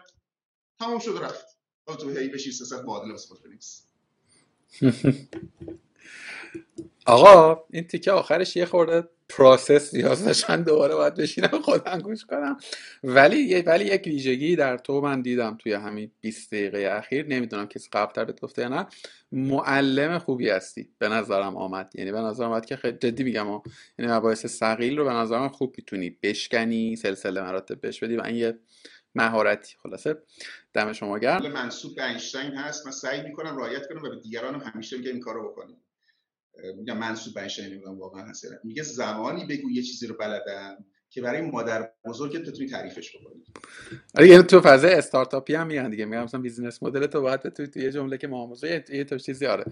[0.78, 1.58] تمام شد رفت.
[1.86, 3.34] حالا تو هی بشی سه معادله واسه
[7.06, 12.56] آقا این تیکه آخرش یه خورده process نیاز داشتن دوباره باید بشینم خودم گوش کنم.
[13.04, 17.88] ولی ولی یک ویژگی در تو من دیدم توی همین 20 دقیقه اخیر نمی‌دونم کسی
[17.92, 18.86] قبلتر بهت گفته یا نه
[19.32, 20.88] معلم خوبی هستی.
[20.98, 21.90] به نظرم آمد.
[21.94, 23.60] یعنی به نظرم آمد که خیلی جدی میگم و
[23.98, 28.36] یعنی مباحث ثقیل رو به نظرم خوب می‌تونی بشکنی سلسله مراتب بش بدی و این
[28.36, 28.58] یه
[29.14, 29.76] مهارتیه.
[29.82, 30.16] خلاصه؟
[30.74, 31.52] دم شما گرم.
[31.52, 32.86] منصوب به اینشتین هست.
[32.86, 35.76] من سعی می‌کنم رعایت کنم و به دیگران همیشه میگم این کارو بکنیم
[36.76, 41.40] میگم منصوب به نمی‌دونم واقعا هست میگه زمانی بگو یه چیزی رو بلدم که برای
[41.40, 43.44] مادر بزرگت بتونی تعریفش بکنی.
[44.14, 47.68] آره یعنی تو فضای استارتاپی هم میگن دیگه میگم مثلا بیزینس مدل تو باید بتونی
[47.68, 49.64] تو یه جمله که معامله یه تو چیزی آره.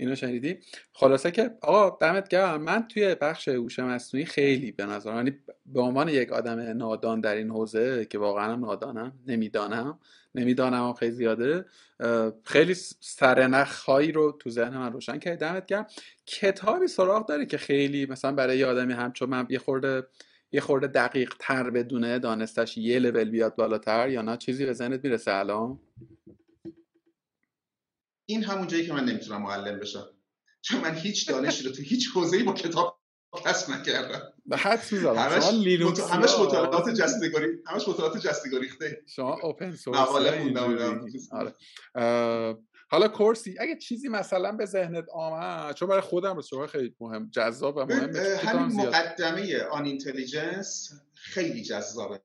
[0.00, 0.58] اینو شنیدی؟
[0.92, 2.62] خلاصه که آقا دمت گرم.
[2.62, 7.34] من توی بخش هوش مصنوعی خیلی به نظر یعنی به عنوان یک آدم نادان در
[7.34, 9.98] این حوزه که واقعا نادانم نمی‌دانم
[10.34, 11.64] نمی‌دانم خیلی زیاده
[12.44, 15.86] خیلی سرنخ هایی رو تو ذهن من روشن کرد دمت گرم.
[16.26, 20.06] کتابی سراغ داره که خیلی مثلا برای یه آدمی همچون من یه خورده
[20.52, 25.04] یه خورده دقیق تر بدونه دانستش یه لول بیاد بالاتر یا نه؟ چیزی به ذهنت
[25.04, 25.78] می‌رسه الان؟
[28.30, 30.06] این همون جایی که من نمی‌تونم معلم بشم.
[30.62, 33.00] چون من هیچ دانشی رو تو هیچ حوزه‌ای با کتاب
[33.44, 34.32] کسب نکردم.
[34.46, 39.02] به حد می‌ذارم همش لینوکس همش مطالعات جستگاری همش مطالعات جستگاری ریخته.
[39.06, 41.54] شما اوپن سورس مقاله خوندم آره.
[42.90, 47.76] حالا کورسی اگه چیزی مثلا به ذهنت آمد چون برای خودم رو خیلی مهم جذاب
[47.76, 52.20] و مهم همین مقدمه آن اینتلیجنس خیلی جذابه.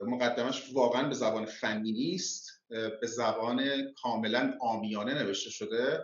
[0.00, 2.49] مقدمش واقعا به زبان فنی نیست.
[2.70, 3.64] به زبان
[4.02, 6.00] کاملا آمیانه نوشته شده.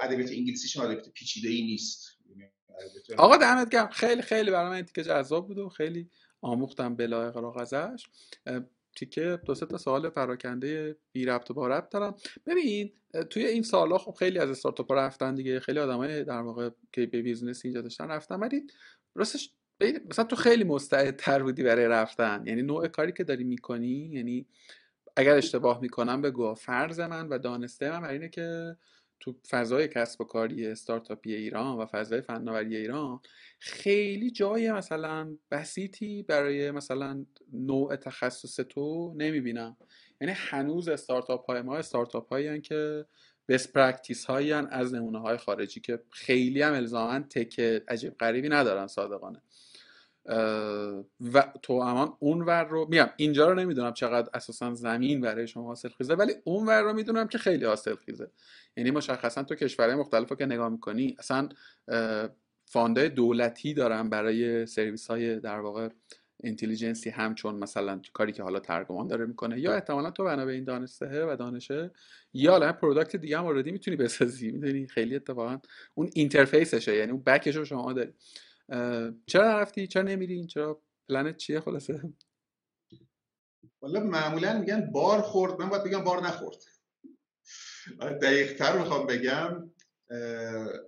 [0.00, 2.18] ادبیات انگلیسیش ادبیات پیچیده ای نیست
[3.18, 3.88] آقا دمت گرم.
[3.88, 8.06] خیلی خیلی برای من تیکه جذاب بود و خیلی آموختم بلا اغراق ازش
[8.96, 12.16] تیکه دو سه تا سوال پراکنده بی ربط و با ربط دارم.
[12.46, 12.92] ببین
[13.30, 15.60] توی این سالها خب خیلی از استارتاپ رفتن دیگه.
[15.60, 18.40] خیلی آدمای در واقع که به business اینجا داشتن رفتن.
[18.40, 18.66] ولی
[19.14, 19.50] راستش
[20.10, 22.42] مثلا تو خیلی مستعد تر بودی برای رفتن.
[22.46, 24.46] یعنی نوع کاری که داری می‌کنی یعنی
[25.16, 26.54] اگر اشتباه می‌کنم بگو.
[26.54, 28.76] فرض من و دانسته من اینه که
[29.20, 33.20] تو فضای کسب و کاری استارتاپی ایران و فضای فناوری ایران
[33.58, 39.76] خیلی جای مثلا بسیطی برای مثلا نوع تخصص تو نمی‌بینم.
[40.20, 43.06] یعنی هنوز استارتاپ های ما استارتاپ هایی که
[43.48, 48.86] best practice هایی از نمونه های خارجی که خیلی هم الزاما tech عجیب غریبی ندارن
[48.86, 49.42] صادقانه.
[51.32, 55.88] و توأمان اون ور رو میگم اینجا رو نمی‌دونم چقدر اساسا زمین برای شما حاصل
[55.88, 58.30] خیزه ولی اون ور رو می‌دونم که خیلی حاصل خیزه.
[58.76, 61.48] یعنی مشخصا تو کشورهای مختلف رو که نگاه می‌کنی اصلا
[62.66, 65.88] fund ای دولتی دارن برای سرویس های در واقع
[66.44, 70.52] intelligence ی همچون مثلا کاری که حالا ترگمان داره می‌کنه یا احتمالا تو بنا به
[70.52, 71.90] این دانسته و دانشه
[72.34, 74.50] یا الان product دیگه هم اوردی می‌تونی بسازی.
[74.50, 75.58] می‌دونی؟ خیلی اتفاقا
[75.94, 78.12] اون interface شه یعنی اون back ش رو شما داری.
[79.26, 82.00] چرا نرفتی چرا نمیری چرا پلنت چیه خلاصه؟
[83.82, 85.60] والا معمولا میگن بار خورد.
[85.60, 86.56] من باید بگم بار نخورد.
[88.00, 89.72] آره، دقیق تر می‌خوام بگم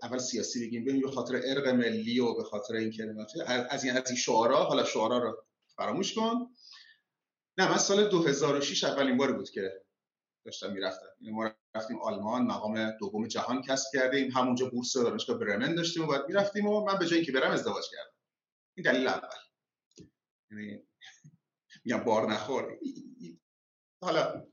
[0.03, 0.85] اول سیاسی بگیم.
[0.85, 4.64] ببین به خاطر ارق ملی و به خاطر این کلمات از این از این شعارا
[4.64, 5.45] حالا شعارا رو
[5.77, 6.55] فراموش کن.
[7.59, 9.84] نه من سال 2006 اولین بار بود که
[10.45, 14.31] داشتم می‌رفتم یعنی ما رفتیم آلمان مقام دوم جهان کسب کردیم.
[14.31, 17.85] همونجا بورس دانشگاه برمن داشتیم و بعد می‌رفتیم و من به جای اینکه برم ازدواج
[17.91, 18.13] کردم.
[18.77, 19.29] این دلیل اول.
[20.51, 20.83] یعنی
[21.85, 22.79] میگم بار نخور.
[24.03, 24.47] حالا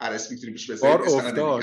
[0.00, 1.62] هر اسمی می‌تونیم بیش بذاریم بار افتاد.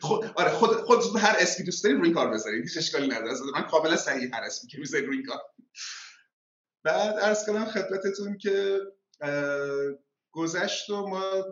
[0.00, 3.32] خود آره خود خود هر اسمی دوست داریم روی کار بذاریم هیچ اشکالی نداره.
[3.54, 5.40] من کاملا صحیح هر اسمی که می‌ذاریم روی کار.
[6.84, 8.80] بعد عرض کنم خدمتتون که
[10.34, 11.44] گذشت و ما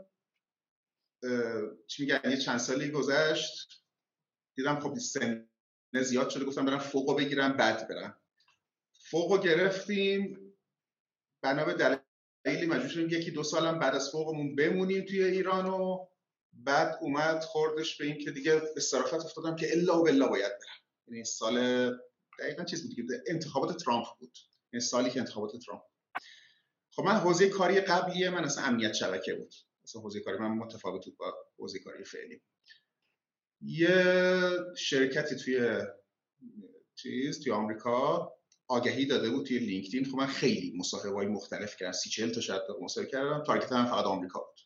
[1.87, 3.85] چی میگن یه چند سالی گذشت
[4.57, 5.49] دیدم خب سن
[6.03, 8.21] زیاد شده گفتم برم فوقو بگیرم بعد برم.
[9.11, 10.39] فوقو گرفتیم
[11.43, 12.03] بنا به
[12.45, 16.07] دلیلی مجبور شدیم یکی دو سالم بعد از فوقمون بمونیم توی ایران و
[16.53, 20.53] بعد اومد خوردش به این که دیگه به صرافت افتادم که الا و بلا باید
[20.53, 20.81] برم.
[21.07, 21.57] یعنی سال
[22.39, 24.39] دقیقا چیز بود که انتخابات ترامپ بود.
[24.73, 25.83] یعنی سالی که انتخابات ترامپ
[26.93, 29.55] خب من حوزه کاری قبلی من اصلا امنیت شبکه بود.
[29.97, 32.43] حوزه کاری من متفاوت بود با حوزه کاری فعلی.
[33.61, 34.05] یه
[34.77, 35.81] شرکتی توی
[36.95, 38.33] چیز توی آمریکا
[38.69, 40.05] آگهی داده بود توی لینکدین.
[40.05, 41.93] خب من خیلی مصاحبه های مختلف کردم.
[41.93, 43.45] سی چل تا شاید مصاحبه کردم.
[43.47, 44.61] تارگت هم فقط آمریکا بود.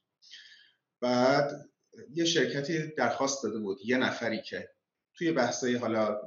[1.01, 1.71] بعد
[2.11, 3.79] یه شرکتی درخواست داده بود.
[3.85, 4.71] یه نفری که
[5.17, 6.21] توی بحثای حالا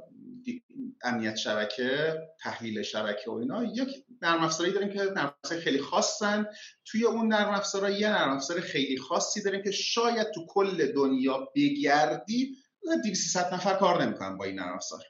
[1.02, 6.46] امنیت شبکه تحلیل شبکه و اینا یک نرم افزاری داریم که نرم خیلی خاصن.
[6.84, 11.48] توی اون نرم افزارا یه نرم افزار خیلی خاصی داریم که شاید تو کل دنیا
[11.56, 12.56] بگردی
[13.04, 15.02] 200 نفر کار نمی‌کنن با این نرم افزار.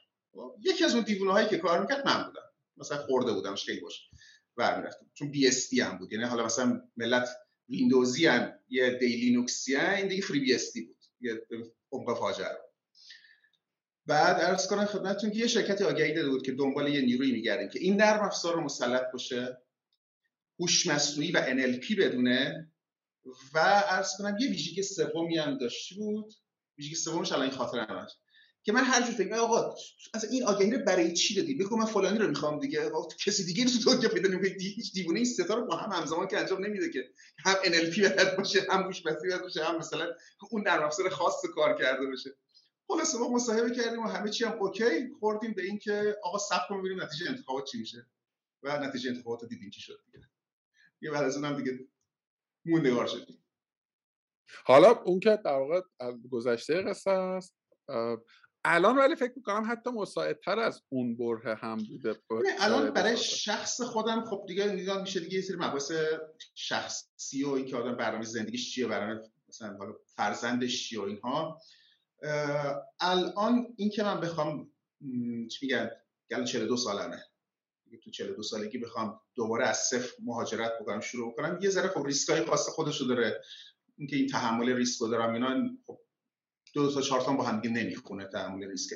[0.61, 2.41] یکی از اون دیوونه هایی که کار می‌کرد من بودم.
[2.77, 4.01] مثلا خورده بودم خیلی باشه
[4.57, 5.05] برمیرفتم.
[5.13, 6.13] چون BSD هم بود.
[6.13, 7.27] یعنی حالا مثلا ملت
[7.69, 10.97] ویندوزی هم یه دی لینوکسی این دیگه FreeBSD بود.
[11.21, 11.47] یه
[11.91, 12.68] عمق فاجعه.
[14.09, 17.69] بعد عرض کنم خدمتتون که یه شرکتی آگهی داده بود که دنبال یه نیروی میگردیم
[17.69, 19.57] که این نرم افزار رو مسلط باشه
[20.59, 22.71] هوش مصنوعی و NLP بدونه
[23.53, 26.33] و ارز کنم یه ویژگی سومی هم داشته بود؟
[26.77, 28.11] ویژگی سومش الان این خاطر همش
[28.63, 29.75] که من هر جور فکر آقا
[30.13, 32.91] از این آگهی رو برای چی دادی؟ بگو من فلانی رو می‌خوام دیگه.
[33.25, 36.37] کسی دیگه تو دنیا پیدا نمی‌کنی هیچ دیوونه این ستا رو با هم همزمان که
[36.37, 37.09] انجام نمیده که
[37.45, 40.07] هم NLP بلد باشه هم هوش مصنوعی باشه هم مثلا
[40.51, 42.29] اون نرم افزار خاص کار کرده باشه.
[42.89, 45.09] خلاص ما مصاحبه کردیم و همه چی هم اوکی.
[45.19, 48.05] خوردیم به اینکه آقا صبر کن ببینیم نتیجه انتخابات چی میشه.
[48.63, 50.25] و نتیجه انتخابات دیدیم چی شد دیگه.
[51.01, 51.87] یه بعد از اونم دیگه
[52.65, 53.43] موندگار شدیم.
[54.65, 55.81] حالا اون که در واقع
[56.31, 57.55] گذشته قصه است
[58.65, 62.19] الان ولی فکر می‌کنم حتی مساعدتر از اون بره هم بوده
[62.59, 65.91] الان برای شخص خودم خب دیگه نیدان میشه دیگه یه سری مباحث
[66.55, 69.77] شخصی و اینکه آدم برنامه زندگیش چیه برنامه مثلا
[70.15, 71.61] فرزندش چیه و اینها.
[72.99, 74.71] الان این که من بخوام
[75.51, 75.91] چی میگن؟
[76.31, 77.23] گل 42 سالمه.
[78.03, 81.59] تو 42 سالگی بخوام دوباره از صفر مهاجرت بکنم شروع بکنم.
[81.61, 83.41] یه ذره خب ریسکای خاص خودشو داره.
[83.97, 85.99] اینکه این تحمل ریسک رو دارم اینا خب
[86.73, 88.95] دو تا چهار تا با هم دیگه نمی‌خونه تحمل ریسک.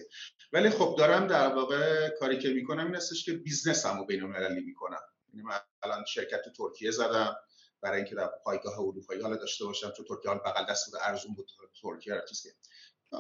[0.54, 4.62] ولی خب دارم در واقع کاری که می‌کنم این هستش که business مو بین المللی
[4.62, 5.02] می‌کنم.
[5.28, 7.36] یعنی من الان شرکت تو ترکیه زدم.
[7.82, 11.34] برای اینکه در پایگاه اروپایی حالا داشته باشم تو ترکیه حال بغل دست بود ارزون
[11.34, 11.48] بود
[11.82, 12.48] ترکیه رو چیز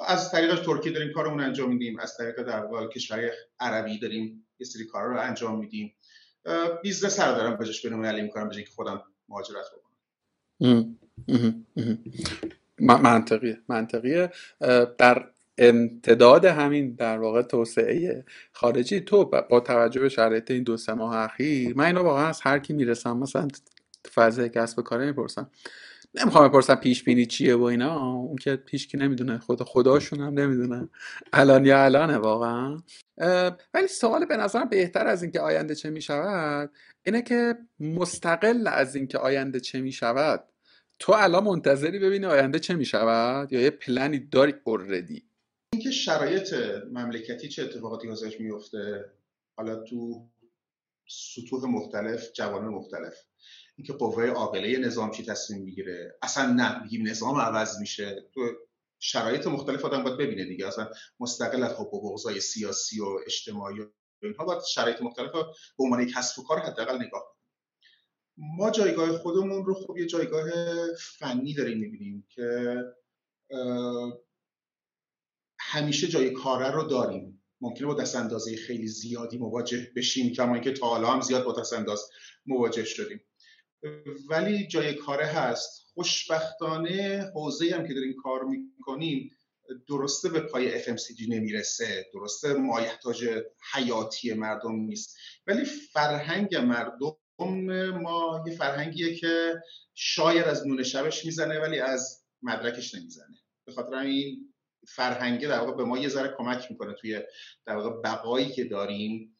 [0.07, 1.99] از طریق ترکیه داریم کارمون انجام میدیم.
[1.99, 3.29] از طریق در واقع کشور
[3.59, 5.93] عربی داریم یه سری کارا رو انجام میدیم.
[6.83, 10.97] business رو دارم بجاش بین المللی می‌کنم به که خودم مهاجرت بکنم.
[12.79, 14.31] منطقیه منطقیه.
[14.97, 20.93] در امتداد همین در واقع توسعه خارجی تو با توجه به شرایط این دو سه
[20.93, 23.47] ماه اخیر من اینو واقعا از هر کی می‌رسم مثلا
[24.13, 25.51] فضای کسب کاره می‌پرسم.
[26.15, 28.13] نمی‌خوام بپرسم پیش بینی چیه و اینا.
[28.13, 29.37] اون که پیش کی نمی‌دونه.
[29.37, 30.89] خدا خداشون هم نمی‌دونه.
[31.33, 32.77] الان یا الانه واقعا.
[33.73, 36.71] ولی سوال به نظرم بهتر از اینکه آینده چه می‌شود
[37.05, 40.43] اینه که مستقل از اینکه آینده چه می‌شود
[40.99, 45.23] تو الان منتظری ببینی آینده چه می‌شود یا یه پلنی داری اوردی
[45.73, 46.53] اینکه شرایط
[46.91, 49.05] مملکتی چه اتفاقاتی ازش میفته
[49.57, 50.27] حالا تو
[51.07, 53.13] سطوح مختلف جوانه مختلف.
[53.75, 56.17] اینکه قوه عاقله نظام چی تصمیم می‌گیره.
[56.21, 58.29] اصلا نه میگیم نظام عوض میشه.
[58.33, 58.51] تو
[58.99, 60.67] شرایط مختلف آدم باید ببینه دیگه.
[60.67, 63.87] اصلا مستقل از حقوق سیاسی و اجتماعی و
[64.21, 67.33] اینها باید شرایط مختلف به عنوان کسب و کار حداقل نگاه
[68.37, 70.49] ما جایگاه خودمون رو خب یه جایگاه
[70.99, 72.77] فنی داریم می‌بینیم که
[75.59, 77.43] همیشه جای کاره رو داریم.
[77.61, 81.53] ممکنه با دست اندازه خیلی زیادی مواجه بشیم کما اینکه تا حالا هم زیاد با
[81.59, 82.09] دست انداز
[82.45, 83.21] مواجه شدیم.
[84.29, 85.91] ولی جای کاره هست.
[85.93, 89.31] خوشبختانه حوزه هم که داریم کار می‌کنیم
[89.87, 92.05] درسته به پای FMCG نمی‌رسه.
[92.13, 93.29] درسته مایحتاج
[93.73, 95.17] حیاتی مردم نیست.
[95.47, 97.17] ولی فرهنگ مردم
[98.01, 99.53] ما یه فرهنگیه که
[99.93, 103.37] شاید از نون شبش می‌زنه ولی از مدرکش نمی‌زنه.
[103.65, 104.53] به خاطر این
[104.87, 107.21] فرهنگه در واقع به ما یه ذره کمک می‌کنه توی
[107.65, 109.37] در واقع بقایی که داریم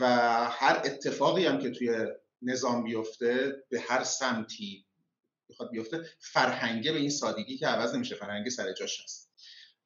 [0.00, 0.06] و
[0.50, 2.06] هر اتفاقی هم که توی
[2.42, 4.86] نظام بیفته به هر سمتی
[5.50, 9.32] بخواد بیفته فرهنگه به این سادگی که عوض نمیشه فرهنگ سر جاش هست.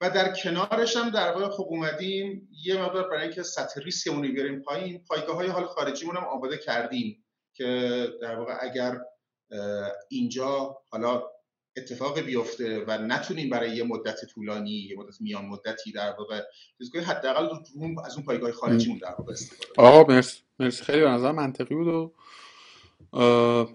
[0.00, 4.32] و در کنارش هم در واقع خب اومدیم یه مقدار برای اینکه سطح ریسکمون رو
[4.32, 9.00] بیاریم پایین پایگاه های حال خارجیمون هم آماده کردیم که در واقع اگر
[10.08, 11.22] اینجا حالا
[11.76, 16.42] اتفاق بیفته و نتونیم برای یه مدت طولانی یه مدت میان مدتی در واقع
[16.78, 17.48] چیز کنیم حداقل
[18.04, 20.40] از اون پایگاه خارجیمون در واقع استفاده آقا مرسی.
[20.58, 20.84] مرسی.
[20.84, 22.14] خیلی به نظر منطقی بود و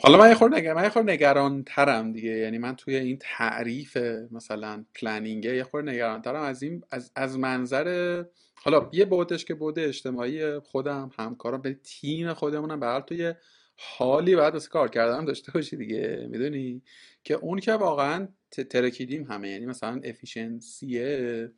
[0.02, 2.30] حالا من یه خورده نگران یه خورده نگران ترم دیگه.
[2.32, 3.98] یعنی من توی این تعریف
[4.32, 8.24] مثلا پلنینگ یه خورده نگران ترم از این از, از منظر
[8.56, 13.34] حالا یه بودش که بوده اجتماعی خودم همکارم به تیم خودمونم به حال توی
[13.76, 16.28] حالی باید واسه کار کردن داشته باشی دیگه.
[16.32, 16.82] می‌دونی؟
[17.24, 18.28] که اون که واقعا
[18.70, 19.50] ترکیدیم همه.
[19.50, 21.52] یعنی مثلا افیشنسیه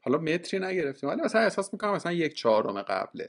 [0.00, 1.08] حالا متری نگرفتیم.
[1.08, 3.28] ولی مثلا احساس می‌کنم مثلا یک چهارم قبله.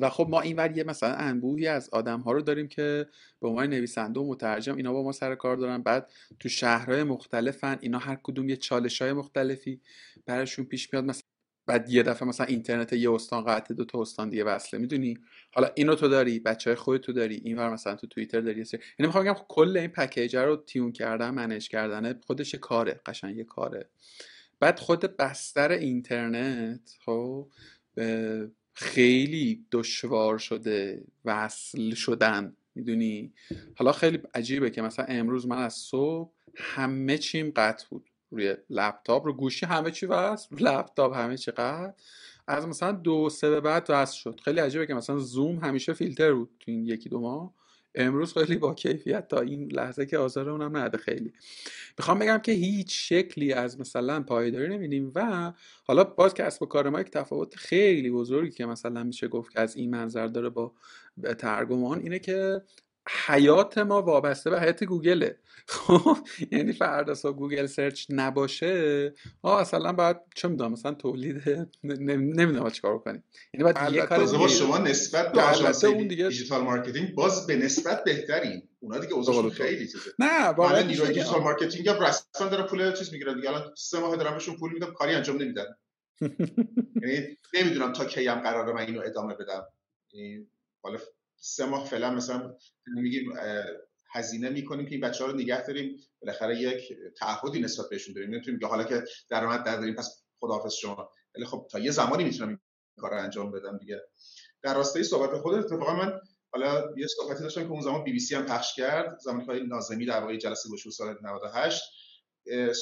[0.00, 3.06] و خب ما اینور یه مثلا انبوهی از آدم ها رو داریم که
[3.40, 5.82] به عنوان نویسنده و مترجم اینا با ما سر کار دارن.
[5.82, 9.80] بعد تو شهرهای مختلفن اینا هر کدوم یه چالش های مختلفی
[10.26, 11.04] براشون پیش میاد.
[11.04, 11.22] مثلا
[11.66, 15.18] بعد یه دفعه مثلا اینترنت یه استان قطع دو تا استان دیگه وصله می‌دونی؟
[15.52, 19.06] حالا اینو تو داری بچه های خودت تو داری اینور مثلا تو توییتر داری یعنی
[19.06, 23.88] می‌خوام بگم کل این پکیج رو تیون کردن منیج کردن خودش کاره قشنگ یه کاره.
[24.60, 27.48] بعد خود بستر اینترنت خب
[28.80, 33.32] خیلی دشوار شده وصل شدن می‌دونی؟
[33.76, 38.10] حالا خیلی عجیبه که مثلا امروز من از صبح همه چیم قطع بود.
[38.30, 41.92] روی لپتاپ رو گوشی همه چی وصل لپتاپ همه چی قطع.
[42.46, 44.40] از مثلا دو سه به بعد وصل شد.
[44.44, 47.54] خیلی عجیبه که مثلا زوم همیشه فیلتر بود تو این یکی دو ماه.
[47.94, 51.32] امروز خیلی با کیفیت تا این لحظه که آزار اونم نده خیلی.
[51.98, 55.52] می‌خوام بگم که هیچ شکلی از مثلا پایداری نمیدیم و
[55.84, 59.60] حالا باز کسب و کار ما یک تفاوت خیلی بزرگی که مثلا میشه گفت که
[59.60, 60.72] از این منظر داره با
[61.38, 62.62] ترگمان اینه که
[63.08, 65.38] حیات ما وابسته به حیات گوگله.
[65.68, 66.16] خب
[66.50, 71.42] یعنی فردا صبح Google Search نباشه ها اصلا باید چه می‌دونم مثلا تولید
[71.82, 73.24] نمی‌دونم چیکار کنیم.
[73.54, 78.68] یعنی باید یه کار شما نسبت به اون دیگه digital marketing باز به نسبت بهترین.
[78.80, 80.10] اونا دیگه اوضاعشون خیلی چیزه.
[80.18, 83.48] نه واقعا نیروی digital marketing هم رسما داره پول چیز می‌گیرن دیگه.
[83.48, 85.66] الان سه ماه دارم بهشون پول میدم کاری انجام نمیدن.
[87.02, 89.66] یعنی نمی‌دونم تا کی هم قراره من اینو ادامه بدم.
[90.12, 90.46] یعنی
[90.82, 90.98] حالا
[91.40, 92.54] سه ماه فعلا مثلا
[92.86, 93.32] میگیم
[94.12, 95.96] هزینه می‌کنیم که این بچه ها رو نگه داریم.
[96.22, 98.30] بالاخره یک تعهدی نسبت بهشون داریم.
[98.30, 101.10] نمی‌تونیم حالا که درآمد نداریم پس خداحافظ شما.
[101.34, 102.58] ولی خب تا یه زمانی می‌تونم این
[102.96, 104.00] کار رو انجام بدم دیگه.
[104.62, 106.20] در راستای صحبت خود اتفاقا من
[106.52, 109.18] حالا یه صحبتی داشتم که اون زمان بی بی سی هم پخش کرد.
[109.18, 111.82] زمانی که نازمی در واقع جلسه گوش سال 98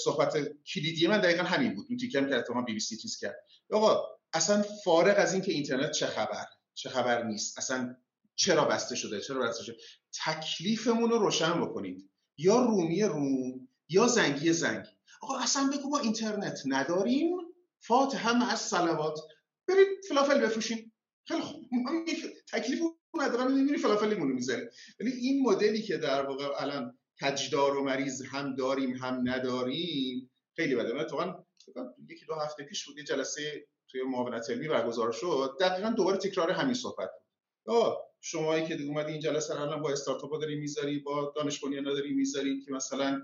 [0.05, 0.37] صحبت
[0.75, 1.87] کلیدی من دقیقا همین بود.
[1.89, 3.37] اون تیکم که اتفاقا بی بی سی چیز کرد.
[3.73, 7.97] آقا اصلا فارغ از اینکه اینترنت چه خبر چه خبر نیست اصلا
[8.39, 9.76] چرا بسته شده؟ چرا بسته شده؟
[10.24, 12.11] تکلیفمون رو روشن بکنید.
[12.39, 14.89] یا رومی روم یا زنگی زنگی
[15.22, 17.36] آقا اصلا بگو ما اینترنت نداریم.
[17.80, 19.18] فاتح هم از سلوات
[19.68, 20.93] برید فلافل بفروشیم
[21.28, 21.70] خیلی خوب.
[22.53, 22.82] تکلیف
[23.14, 24.68] ندارم نمیری فلافلیمون رو می‌زنیم
[25.01, 30.74] ولی این مدلی که در واقع الان کجدار و مریض هم داریم هم نداریم خیلی
[30.74, 30.93] بده.
[30.93, 31.45] من اتفاقا
[32.09, 35.57] یکی دو هفته پیش بود یه جلسه توی معاونت علمی برگزار شد.
[35.61, 37.11] دقیقا دوباره تکرار همین صحبت
[37.64, 38.08] بود.
[38.21, 42.61] شمایی که اومدی این جلسه رو الان با استارتاپ داری می‌ذاری با دانش داری می‌ذاری
[42.61, 43.23] که مثلا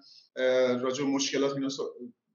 [0.83, 1.69] راجع مشکلات اینا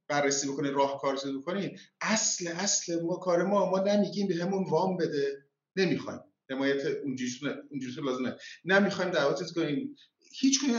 [0.07, 1.78] بررسی بکنی راهکار چیز بکنی.
[2.01, 5.45] اصل اصل ما کار ما ما نمیگیم به همون وام بده.
[5.76, 6.20] نمی‌خوایم.
[6.49, 8.36] حمایت اونجوری لازمه
[8.66, 9.95] نمی‌خوایم دعوتت کنیم.
[10.32, 10.74] هیچ کنی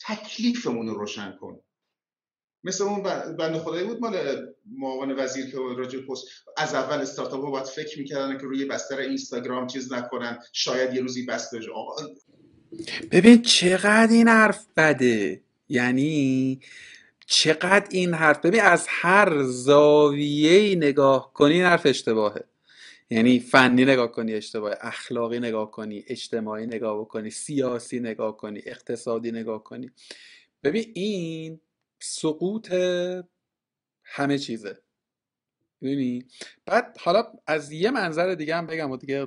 [0.00, 1.60] تکلیفمون رو روشن کن.
[2.64, 3.02] مثل اون
[3.36, 7.98] بنده خدایی بود مال معاون وزیر که راجع پست از اول استارتاپ ها باید فکر
[7.98, 11.96] می‌کردن که روی بستر اینستاگرام چیز نکنن شاید یه روزی بسته آقا
[13.10, 16.60] ببین چقدر این حرف بده؟ یعنی
[17.26, 22.44] چقدر این حرف ببین از هر زاویه نگاه کنی این حرف اشتباهه.
[23.10, 29.32] یعنی فنی نگاه کنی اشتباهه اخلاقی نگاه کنی اجتماعی نگاه بکنی سیاسی نگاه کنی اقتصادی
[29.32, 29.90] نگاه کنی.
[30.64, 31.60] ببین این
[32.00, 32.74] سقوط
[34.04, 34.78] همه چیزه.
[35.82, 36.26] ببینی
[36.66, 39.26] بعد حالا از یه منظر دیگه هم بگم و دیگه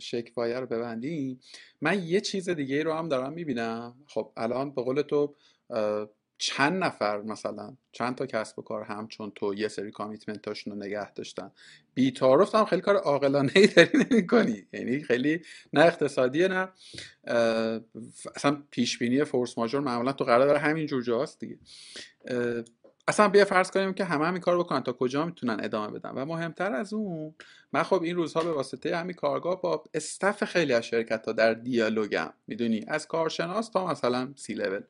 [0.00, 1.40] شکفایه رو ببندیم.
[1.80, 3.96] من یه چیز دیگه رو هم دارم می‌بینم.
[4.06, 5.36] خب الان به قول تو
[6.38, 11.12] چند نفر مثلا چند تا کسب و کار همچون تو یه سری کامیتمنتاشون رو نگه
[11.12, 11.50] داشتن.
[11.94, 15.42] بی تعارف هم خیلی کار عاقلانه ای داری نمی یعنی خیلی
[15.72, 16.68] نه اقتصادیه نه
[18.36, 21.58] اصلا پیش بینی فورس ماژور معمولا تو قرار داره همین جور جاست دیگه.
[23.08, 24.80] اصلا بیا فرض کنیم که همه همین کار بکنن.
[24.80, 27.34] تا کجا می‌تونن ادامه بدن؟ و مهمتر از اون
[27.72, 31.54] من خب این روزها به واسطه همین کارگاه با استف خیلی از شرکت ها در
[31.54, 32.32] دیالوگم.
[32.46, 34.80] می‌دونی؟ از کارشناس تا مثلا سی لول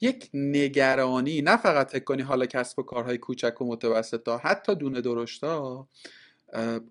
[0.00, 4.74] یک نگرانی نه فقط فکر کنی حالا کسب و کارهای کوچک و متوسط ها حتی
[4.74, 5.88] دونه درشتا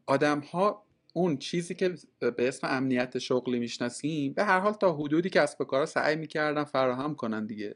[0.05, 5.29] آدم ها اون چیزی که به اسم امنیت شغلی می‌شناسیم به هر حال تا حدودی
[5.29, 7.75] کسب و کارها سعی می‌کردن فراهم کنن دیگه.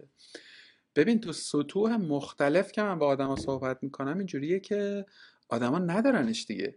[0.96, 5.06] ببین تو سطوح مختلف که من با آدما صحبت می‌کنم اینجوریه که
[5.50, 6.76] آدما ندارنش دیگه.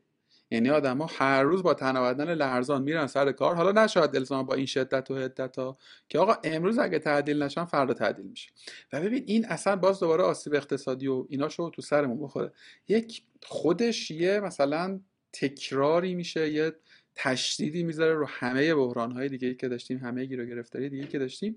[0.50, 3.54] یعنی آدما هر روز با تنابدن لرزان میرن سر کار.
[3.54, 5.78] حالا نشاید الزام با این شدت و حدت ها
[6.08, 8.50] که آقا امروز اگه تعدیل نشن فردا تعدیل میشه.
[8.92, 12.52] و ببین این اصلا باز دوباره آسیب اقتصادی و اینا شو تو سرمون بخوره.
[12.88, 15.00] یک خودش یه مثلا
[15.32, 16.72] تکراری میشه یه
[17.16, 21.18] تشدیدی می‌ذاره رو همه بحران های دیگه که داشتیم همه گیر و گرفتاری دیگه که
[21.18, 21.56] داشتیم.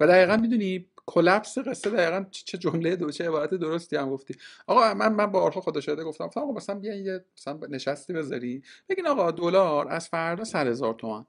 [0.00, 4.34] و دقیقا می‌دونی کلپس قصه دقیقا چه جمله دو چه عبارت درستی هم گفتی.
[4.66, 8.62] آقا من من بارها خدا شده گفتم آقا مثلا بیاین یه مثلا نشستی بذاری.
[8.88, 11.24] بگین آقا دلار از فردا سر هزار تومن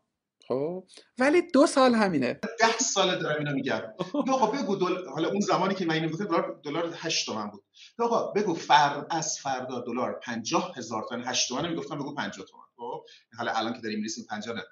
[0.48, 0.84] خب.
[1.18, 2.40] ولی دو سال همینه.
[2.60, 3.82] ده سال دارم اینو میگم.
[4.14, 5.08] آقا بگو دل...
[5.08, 7.64] حالا اون زمانی که من اینو گفتم دلار دلار 8 تومن بود.
[8.00, 12.64] آقا بگو فر از فردا دلار 50 هزار تومن 8 تومن می‌گفتم بگو 50 تومن.
[12.78, 13.06] خب.
[13.38, 14.64] حالا الان که داریم می‌رسیم 50 نه.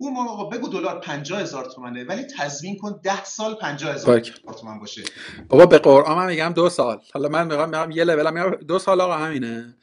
[0.00, 4.20] اون موقع آقا بگو دلار 50 هزار تومنه ولی تضمین کن 10 سال 50 هزار
[4.60, 5.02] تومن باشه.
[5.48, 7.00] بابا به قرآن من میگم دو سال.
[7.14, 9.74] حالا من میگم میگم یه لول دو سال آقا همینه.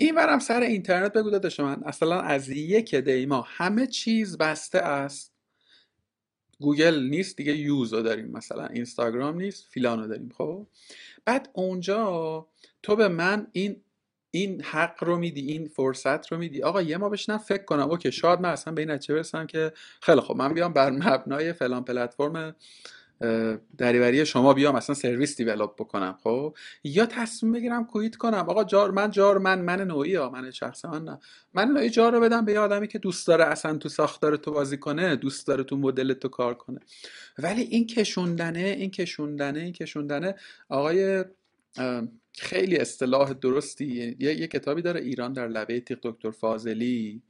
[0.00, 1.82] این برم سر اینترنت بگو داداش من.
[1.84, 5.32] اصلا از یک دی ما همه چیز بسته است.
[6.60, 8.66] گوگل نیست دیگه یوز رو داریم مثلا.
[8.66, 10.66] اینستاگرام نیست فلانو داریم خب؟
[11.24, 12.46] بعد اونجا
[12.82, 13.82] تو به من این
[14.30, 16.62] این حق رو میدی این فرصت رو میدی.
[16.62, 17.90] آقا یه ما بشنم فکر کنم.
[17.90, 19.72] اوکی شاید من اصلا به این نتیجه برسم که
[20.02, 22.56] خیلی خب من بیام بر مبنای فلان پلتفرم
[23.78, 28.44] دریوری شما بیام اصلا سرویس دیولپ بکنم خب؟ یا تصمیم بگیرم کویت کنم.
[28.48, 31.18] آقا جار من جار من من نوعی ها من شخص من نه.
[31.54, 34.50] من نوعی جار رو بدم به یه آدمی که دوست داره اصلا تو ساختار تو
[34.52, 36.80] بازی کنه دوست داره تو مدل تو کار کنه.
[37.38, 40.34] ولی این کشوندنه این کشوندنه این کشوندنه
[40.68, 41.24] آقای
[42.40, 44.16] خیلی اصطلاح درستی.
[44.18, 47.22] یه, یه کتابی داره ایران در لبه تیغ دکتر فاضلی.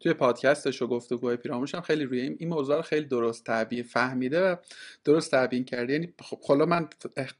[0.00, 4.42] توی پادکستش و گفتگوهای پیرامونش هم خیلی روی این موضوع رو خیلی درست تعبیر فهمیده
[4.42, 4.56] و
[5.04, 5.92] درست تعبین کرده.
[5.92, 6.88] یعنی خب حالا من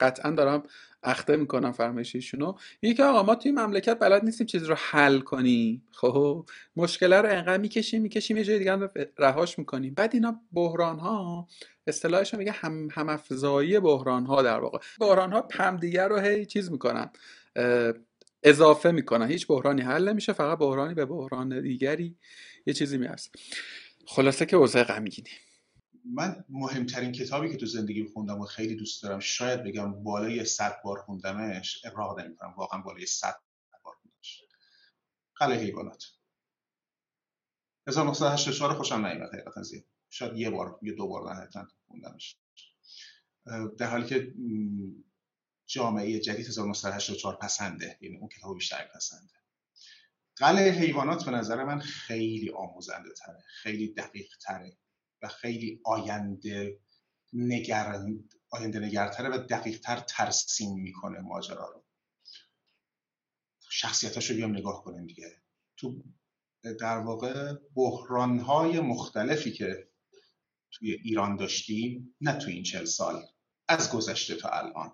[0.01, 0.63] قطعا دارم
[1.03, 2.55] اخته می‌کنم فرمایش ایشونو
[2.97, 5.89] که آقا ما توی مملکت بلد نیستیم چیزی رو حل کنیم.
[5.93, 6.47] خب؟
[6.77, 9.95] مشکل رو انقدر می‌کشیم می‌کشیم یه جای دیگه رهاش می‌کنیم.
[9.95, 11.49] بعد اینا بحران ها
[11.87, 14.79] اصطلاحش میگه هم همافزایی بحران ها در واقع.
[15.01, 17.11] بحران ها همدیگه رو هی چیز می‌کنن
[18.43, 19.29] اضافه می‌کنن.
[19.29, 22.17] هیچ بحرانی حل نمیشه فقط بحرانی به بحران دیگری
[22.67, 23.31] یه چیزی می‌رسه.
[24.07, 25.31] خلاصه که اوضاع غمگینی
[26.05, 30.83] من مهمترین کتابی که تو زندگی خوندم و خیلی دوست دارم شاید بگم بالای صد
[30.85, 33.41] بار خوندمش اقراق نمی‌کنم واقعا بالای صد
[33.85, 34.43] بار خوندمش.
[35.35, 36.05] قلعه حیوانات.
[37.87, 39.85] 1984 خوشم نیومد حقیقتا زیاد.
[40.11, 42.37] شاید یه بار یه دو بار نهایتا خوندمش.
[43.79, 44.35] در حالی که
[45.67, 49.33] جامعه جدید 1984 پسنده یعنی اون کتاب بیشتر پسنده.
[50.37, 54.77] قلعه حیوانات به نظر من خیلی آموزنده تره خیلی دقیق تره
[55.23, 56.81] و خیلی آینده
[57.33, 58.07] نگر
[58.51, 61.85] آینده نگرتره و دقیق تر ترسیم می‌کنه ماجرا رو.
[63.71, 65.43] شخصیتاش رو بیام نگاه کنیم دیگه.
[65.77, 66.05] تو
[66.81, 67.55] در واقع
[68.47, 69.89] های مختلفی که
[70.71, 73.23] توی ایران داشتیم نه توی این چل سال
[73.69, 74.93] از گذشته تا الان.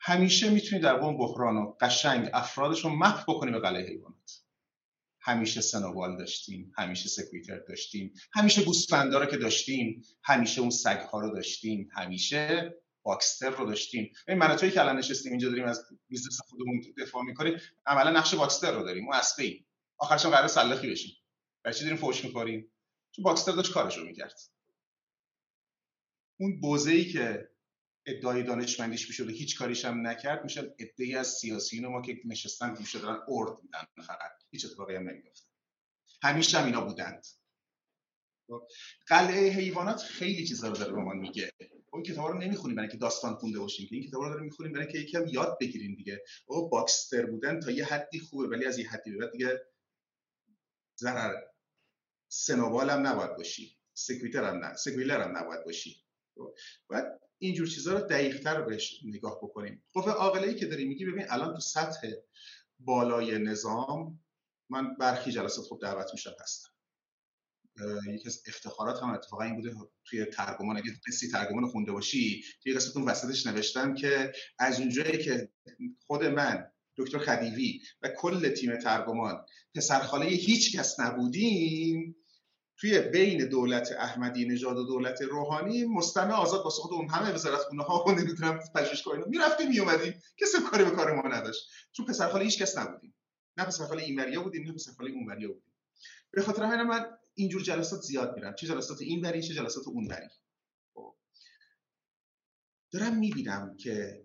[0.00, 4.44] همیشه می‌تونید در اون بحران و قشنگ افرادش رو محو بکنی به قلعه حیوانات.
[5.22, 11.20] همیشه سنوبال داشتیم همیشه سکویتر داشتیم همیشه گوسفندا رو که داشتیم همیشه اون سگ ها
[11.20, 14.12] رو داشتیم همیشه باکستر رو داشتیم.
[14.28, 18.72] این من که الان نشستیم اینجا داریم از بیزنس خودمون دفاع می‌کنیم عملا نقش باکستر
[18.72, 19.66] رو داریم اون ایم
[19.98, 21.16] آخرش قرار سلخی بشیم.
[21.62, 22.72] برای داریم فوش می‌خوریم؟
[23.12, 24.40] تو باکستر داشت کارش رو می‌کرد.
[26.40, 27.49] اون بوزه ای که
[28.10, 32.74] ادعای دانشمندیش می‌شد و هیچ کاریش هم نکرد می‌شد ادعای از سیاسیون ما که نشستن
[32.74, 34.30] گوشه دارن ارد میدن فقط.
[34.50, 35.46] هیچ اتفاقی هم نمیفته
[36.22, 37.26] همیشه هم اینا بودند.
[38.46, 38.66] خب،
[39.06, 41.52] قلعه حیوانات خیلی چیزا رو داره به ما میگه.
[41.92, 44.72] اون کتاب رو نمی‌خونیم برای که داستان خونده باشیم که این کتاب رو داریم می‌خونیم
[44.72, 46.22] برای که یکم یاد بگیریم دیگه.
[46.46, 49.60] او باکستر بودن تا یه حدی خوبه ولی از یه حدی بعد دیگه
[51.00, 51.34] ضرر.
[52.28, 53.78] سنوبال هم نباید باشی.
[53.94, 56.04] سکویتر هم نه سکویلر هم نباید باشی.
[56.34, 56.54] خب،
[56.88, 59.82] بعد اینجور چیزها رو دقیقتر بهش نگاه بکنیم.
[59.94, 62.08] خب، عاقله ای که داری میگی ببین الان تو سطح
[62.78, 64.20] بالای نظام
[64.70, 66.70] من برخی جلسات خوب دعوت میشم هستم.
[68.08, 72.74] یکی از افتخارات هم اتفاقا این بوده توی ترجمان اگه قصی ترجمان خونده باشی توی
[72.74, 75.48] قسمت اون وسطش نوشتم که از اونجایی که
[76.06, 82.16] خود من دکتر خدیوی و کل تیم ترجمان پسرخاله هیچ کس نبودیم
[82.80, 87.60] توی بین دولت احمدی نژاد و دولت روحانی مستمع آزاد واسه خود اون همه وزارت
[87.60, 91.68] خونه ها و نمی‌دونم پژوهشگاه اینا می‌رفتیم میومدیم کسی کاری به کار ما نداشت.
[91.92, 93.14] چون پسرخاله هیچ کس نبودیم.
[93.56, 95.72] نه پسرخاله اینوریا بودیم نه پسرخاله اونوریا بودیم.
[96.30, 98.54] به خاطر همین من اینجور جلسات زیاد میرم.
[98.54, 100.28] چه جلسات این بری چه جلسات اون بری
[100.94, 101.14] خب.
[102.90, 104.24] دارم می‌بینم که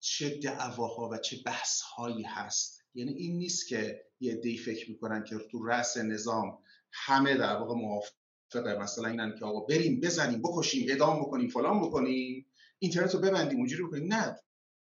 [0.00, 2.84] چه دعواها و چه بحثهایی هست.
[2.94, 6.58] یعنی این نیست که یه دی فکر می‌کنن که تو رأس نظام
[6.96, 8.78] همه در واقع موافقه.
[8.78, 12.46] مثلا اینن که آقا بریم بزنیم بکشیم اعدام بکنیم فلان بکنیم
[12.78, 14.14] اینترنت رو ببندیم اونجوری بکنیم.
[14.14, 14.40] نه.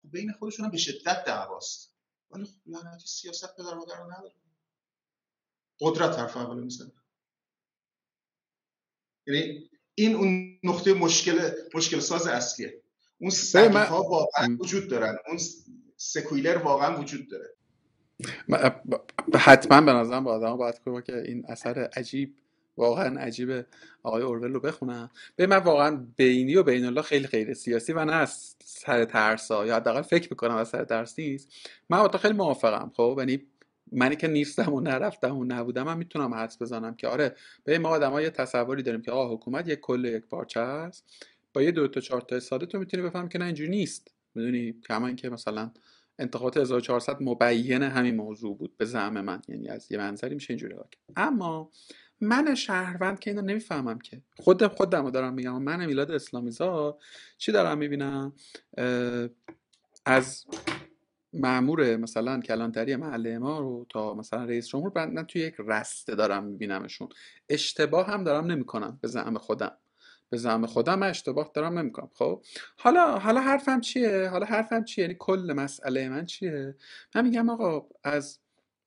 [0.03, 1.95] بین خودشون هم به شدت دعواست.
[2.31, 4.35] ولی خب لعنتی سیاست پدر مادر رو نداره.
[5.79, 6.91] قدرت حرف اول می‌زنه.
[9.27, 12.81] یعنی این اون نقطه مشکل مشکل ساز اصلیه.
[13.17, 15.17] اون سگی ها واقعا وجود دارن.
[15.27, 15.39] اون
[15.97, 17.55] سکویلر واقعا وجود داره.
[19.35, 22.35] حتما به نظرم با آدم باید کنم که این اثر عجیب
[22.77, 23.65] واقعا عجیب
[24.03, 25.09] آقای اورول رو بخونم.
[25.35, 29.65] به من واقعا بینی و بین الله خیلی غیر سیاسی و نه از سر ترسا
[29.65, 31.51] یا حداقل فکر می‌کنم از سر ترس نیست.
[31.89, 33.41] من با خیلی موافقم خب؟ یعنی
[33.91, 37.89] منی که نیستم و نرفتم و نبودم من می‌تونم حدس بزنم که آره به ما
[37.89, 41.03] آدم یه تصوری داریم که آه حکومت یک کل یک پارچه است.
[41.53, 44.11] با یه دو تا چهار تا ساده تو می‌تونی بفهم که نه اینجوری نیست.
[44.35, 45.71] می‌دونی؟ کما که مثلا
[46.19, 48.77] انتخابات 1400 مبین همین موضوع بود.
[48.77, 49.41] به زعم من.
[49.47, 50.75] یعنی از یه منظری میشه اینجوری
[51.15, 51.71] اما
[52.21, 54.21] من شهروند که اینو نمی‌فهمم که.
[54.37, 55.61] خود خودم دارم میگم.
[55.61, 57.01] من میلاد اسلامی زاد
[57.37, 58.33] چی دارم می‌بینم؟
[60.05, 60.45] از
[61.33, 66.43] معمور مثلا کلانتری محله ما رو تا مثلا رئیس جمهور من توی یک رسته دارم
[66.43, 67.09] میبینمشون.
[67.49, 68.99] اشتباه هم دارم نمی‌کنم.
[69.01, 69.77] به زعم خودم.
[70.29, 72.09] به زعم خودم من اشتباه دارم نمی‌کنم.
[72.13, 72.43] خب؟
[72.77, 76.75] حالا حالا حرفم چیه؟ حالا حرفم چیه؟ یعنی کل مسئله من چیه؟
[77.15, 78.39] من میگم آقا از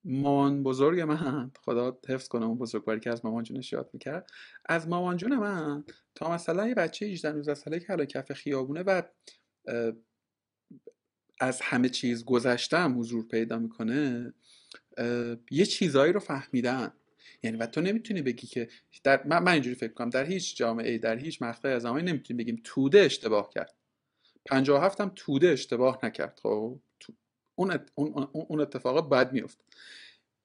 [0.05, 4.31] مامان بزرگ من خدا حفظ کنه اون بزرگواری که از مامان جونش یاد می‌کرد
[4.67, 5.85] از مامان جون من
[6.15, 9.03] تا مثلا یه بچه 18 19 ساله که حالا کف خیابونه و
[11.41, 14.35] از همه چیز گذشتم حضور پیدا می‌کنه
[15.51, 16.93] یه چیزایی رو فهمیدن.
[17.43, 18.69] یعنی و تو نمی‌تونی بگی که
[19.05, 22.39] در من, من اینجوری فکر کنم در هیچ جامعه در هیچ مقطعی از زمانی نمی‌تونیم
[22.45, 23.75] بگیم توده اشتباه کرد.
[24.47, 26.41] 57 هم توده اشتباه نکرد.
[26.43, 26.79] خب؟
[27.55, 27.79] اون
[28.33, 29.59] اون اتفاق بد میفت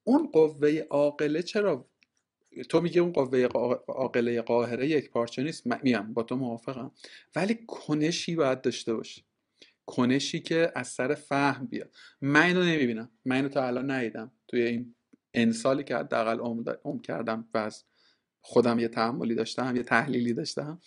[0.03, 1.85] اون قوه عاقله چرا؟
[2.69, 3.43] تو میگه اون قوه
[3.87, 6.13] عاقله قاهره یک پارچه نیست؟ میگم.
[6.13, 6.91] با تو موافقم.
[7.35, 9.21] ولی کنشی باید داشته باشه
[9.85, 11.95] کنشی که از سر فهم بیاد.
[12.21, 13.11] من اینو نمی‌بینم.
[13.25, 14.31] من اینو تا الان ندیدم.
[14.47, 14.95] توی این
[15.33, 16.39] انسالی که حداقل
[16.83, 17.83] عمر کردم و از
[18.41, 20.81] خودم یه تحملی داشتم یه تحلیلی داشتم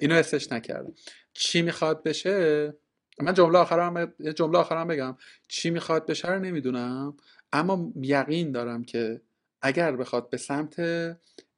[0.00, 0.94] اینو حسش نکردم.
[1.32, 2.74] چی می‌خواد بشه؟
[3.20, 5.16] من جمله آخرم جمله آخرم بگم.
[5.48, 7.16] چی می‌خواد بشه رو نمی‌دونم
[7.52, 9.20] اما یقین دارم که
[9.62, 10.80] اگر بخواد به سمت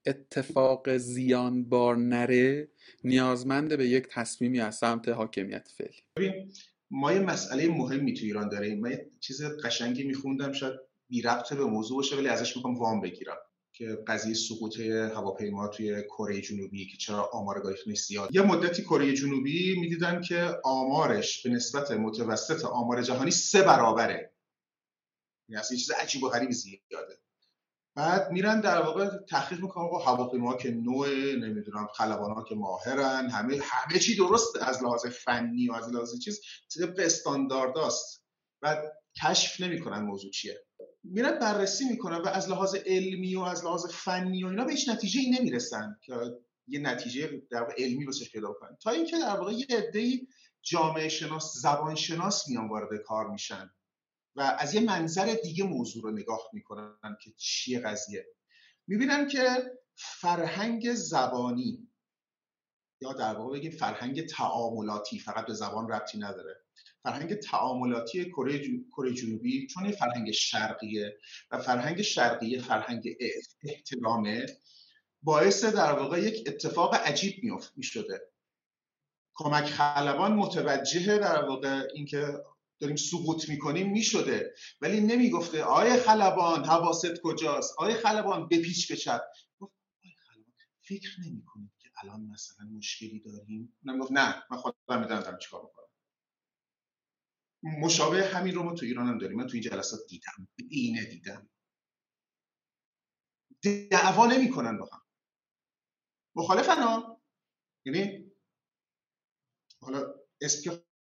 [0.07, 2.69] اتفاق زیان بار نره
[3.05, 6.53] نیازمنده به یک تصمیمی از سمت حاکمیت فعلی.
[6.91, 8.81] ما یه مسئله مهمی تو ایران داریم.
[8.81, 10.75] من یه چیز قشنگی میخوندم شاید
[11.13, 13.37] بی ربط به موضوع باشه ولی ازش می‌خوام وام بگیرم
[13.73, 18.35] که قضیه سقوط هواپیما توی کره جنوبی که چرا آمار زیاد.
[18.35, 24.33] یه مدتی کره جنوبی می‌دیدن که آمارش به نسبت متوسط آمار جهانی سه برابره.
[25.49, 27.19] یعنی یه چیز عجیب و غریبی زیاده.
[27.97, 33.61] بعد میرن در واقع تحقیق می‌کنن آقا هواپیما که نوع نمی‌دونم خلبان که ماهرن همه
[33.63, 36.41] همه چی درست از لحاظ فنی و از لحاظ چیز
[36.79, 38.23] طبق استاندارداست.
[38.63, 40.65] بعد کشف نمی‌کنن موضوع چیه.
[41.05, 44.89] میرن بررسی می‌کنن و از لحاظ علمی و از لحاظ فنی و اینا به هیچ
[44.89, 46.15] نتیجه ای نمی‌رسن که
[46.67, 48.77] یه نتیجه در علمی واسش پیدا کنن.
[48.83, 50.29] تا اینکه در واقع یه عده‌ای
[50.63, 53.71] جامعه شناس زبان شناس میان وارد کار میشن
[54.37, 58.27] و از یه منظر دیگه موضوع رو نگاه می‌کنن که چیه قضیه.
[58.87, 59.49] می‌بینن که
[59.95, 61.89] فرهنگ زبانی
[63.01, 66.62] یا در واقع بگیم فرهنگ تعاملاتی فقط به زبان ربطی نداره.
[67.03, 68.25] فرهنگ تعاملاتی
[68.91, 71.19] کره جنوبی چون فرهنگ شرقیه
[71.51, 73.09] و فرهنگ شرقیه فرهنگ
[73.65, 74.47] احترامه
[75.23, 77.35] باعث در واقع یک اتفاق عجیب
[77.77, 78.21] می شده
[79.35, 82.43] کمک خلبان متوجه در واقع اینکه
[82.81, 84.55] داریم سقوط می‌کنیم می‌شده.
[84.81, 89.21] ولی نمی‌گفته آیه خلبان حواست کجاست؟ آیه خلبان بپیچ بچپ
[89.61, 89.73] گفت
[90.05, 90.53] آیه خلبان
[90.83, 95.63] فکر نمی‌کنید که الان مثلا مشکلی داریم؟ گفت نه من خودم می‌دونم چیکار
[97.63, 99.37] مشابه همین رو ما تو ایران هم داریم.
[99.37, 100.49] من تو این جلسات دیدم.
[100.71, 101.51] اینه دیدم.
[103.91, 105.03] دعوا نمی‌کنن با هم.
[106.37, 107.23] مخالفن ها.
[107.87, 108.33] یعنی
[109.83, 110.71] حالا اسم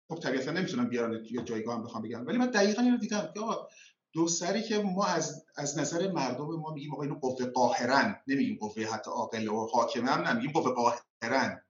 [0.09, 2.27] خب طبیعتا نمی‌تونم بیارن یه جایگاه هم بخوام بگم.
[2.27, 3.69] ولی من دقیقا اینو دیدم که آقا
[4.13, 8.23] دو سری که ما از, از نظر مردم ما میگیم آقا اینو قوه قاهرن.
[8.27, 11.64] نمیگیم قوه حتی عاقل و حاکمه هم نمیگیم قوه قاهرن.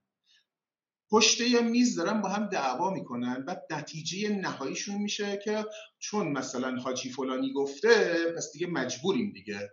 [1.11, 5.65] پشت یه میز دارن با هم دعوا می‌کنن و نتیجه نهاییشون میشه که
[5.99, 9.71] چون مثلا حاجی فلانی گفته پس دیگه مجبوریم دیگه.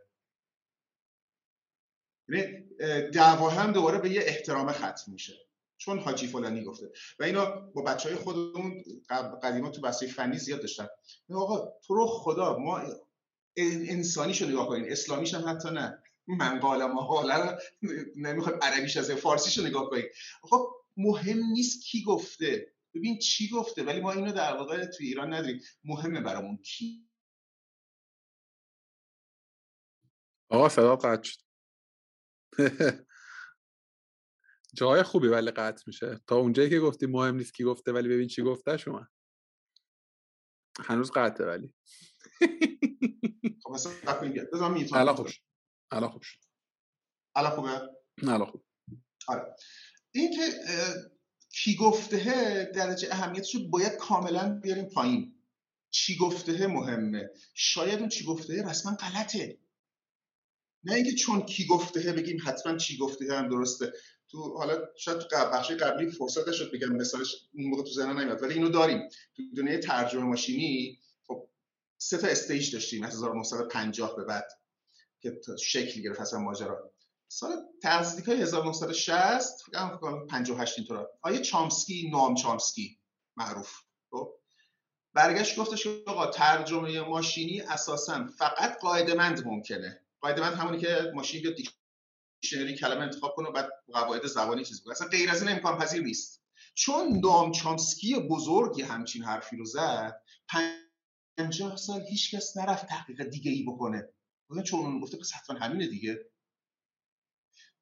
[2.28, 2.64] یعنی
[3.10, 5.32] دعوا هم دوباره به یه احترام ختم میشه.
[5.76, 6.90] چون حاجی فلانی گفته.
[7.18, 8.84] و اینا با بچه های خودمون
[9.42, 10.88] قدیما تو بحث فنی زیاد داشتن.
[11.34, 12.82] آقا تو رو خدا ما
[13.56, 16.02] انسانیشو نگاه کنین اسلامیش هم حتی نه.
[16.26, 17.58] من قال ما حالا
[18.16, 20.04] نمی‌خواد عربیش از فارسیشو نگاه کنین.
[20.42, 22.72] خب مهم نیست کی گفته.
[22.94, 25.60] ببین چی گفته ولی ما اینو در واقع تو ایران نداریم.
[25.84, 26.56] مهمه برامون.
[26.56, 27.08] کی
[30.50, 31.40] آقا صدا قطع شد.
[34.74, 36.20] جای خوبی ولی قطع میشه.
[36.26, 39.08] تا اونجایی که گفتی مهم نیست کی گفته ولی ببین چی گفته شما
[40.80, 41.74] هنوز قطعه ولی.
[43.62, 43.72] خب
[44.94, 45.40] الان خوب شد.
[45.90, 46.38] الان خوب شد.
[47.36, 47.90] الان خوبه؟
[48.22, 48.64] الان خوب.
[49.28, 49.56] آره.
[50.12, 50.42] این که
[51.54, 55.34] کی گفته درجه اهمیتش باید کاملا بیاریم پایین.
[55.90, 57.30] چی گفته مهمه.
[57.54, 59.58] شاید اون چی گفته رسما غلطه.
[60.84, 63.92] نه اینکه چون کی گفته بگیم حتما چی گفته هم درسته.
[64.28, 68.42] تو حالا شاید تو بخش قبلی فرصت شد بگم مثالش اون موقع تو ذهنم نمیاد
[68.42, 69.08] ولی اینو داریم.
[69.36, 71.48] تو دنیای ترجمه ماشینی خب
[71.98, 74.48] سه تا استیج داشتیم از 1950 به بعد
[75.20, 76.92] که شکل گرفت اصلا ماجرا.
[77.32, 82.98] سال تزدیک های 1960 فکر کنم 58 اینطورا آیه چامسکی نام چامسکی
[83.36, 83.72] معروف
[84.10, 84.34] خب؟
[85.14, 90.00] برگشت گفتش آقا ترجمه ماشینی اساسا فقط قاعدمند ممکنه.
[90.20, 94.92] قاعدمند همونی که ماشین بیاد دیکشنری کلمه انتخاب کنه و بعد قواعد زبانی چیز کنه
[94.92, 96.42] اصلا غیر از این امکان پذیر نیست.
[96.74, 100.22] چون نام چامسکی بزرگی همچین حرفی رو زد
[101.36, 104.08] 50 سال هیچکس نرفت تحقیق دیگه ای بکنه
[104.64, 106.31] چون اون گفته پس حتما همینه دیگه.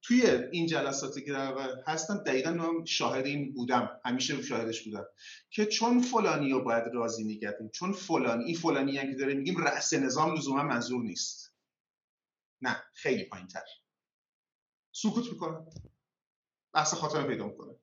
[0.03, 1.55] توی این جلساتی که در
[1.87, 4.01] هستم دقیقا من شاهد این بودم.
[4.05, 5.05] همیشه شاهدش بودم
[5.51, 9.95] که چون فلانی رو باید راضی نگردیم چون فلانی این فلانی که داره میگیم رأس
[9.95, 11.55] نظام لزوما منظور نیست.
[12.63, 13.63] نه خیلی پایین تر
[14.93, 15.59] سکوت می‌کنه.
[16.73, 17.75] بحث خاطر پیدا می‌کنه.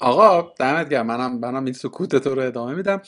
[0.00, 1.06] آقا دمت گرم.
[1.06, 3.02] منم منم این سکوت تو رو ادامه میدم.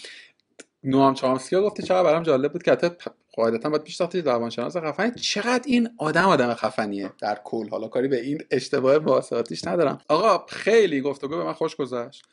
[0.85, 2.97] نوام چامسکی گفتی چقدر برام جالب بود که
[3.37, 5.11] قاعدتا باید پیش روانشناس خفنی.
[5.11, 7.69] چقدر این آدم آدم خفنیه در کل.
[7.69, 9.99] حالا کاری به این اشتباه واسطاتیش ندارم.
[10.09, 12.25] آقا خیلی گفتگو به من خوش گذشت.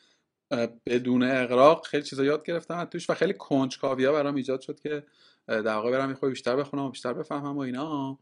[0.85, 5.03] بدون اقراق خیلی چیزا یاد گرفتم توش و خیلی کنجکاوی ها برام ایجاد شد که
[5.47, 8.19] در واقع برم یه بیشتر بخونم و بیشتر بفهمم و اینا.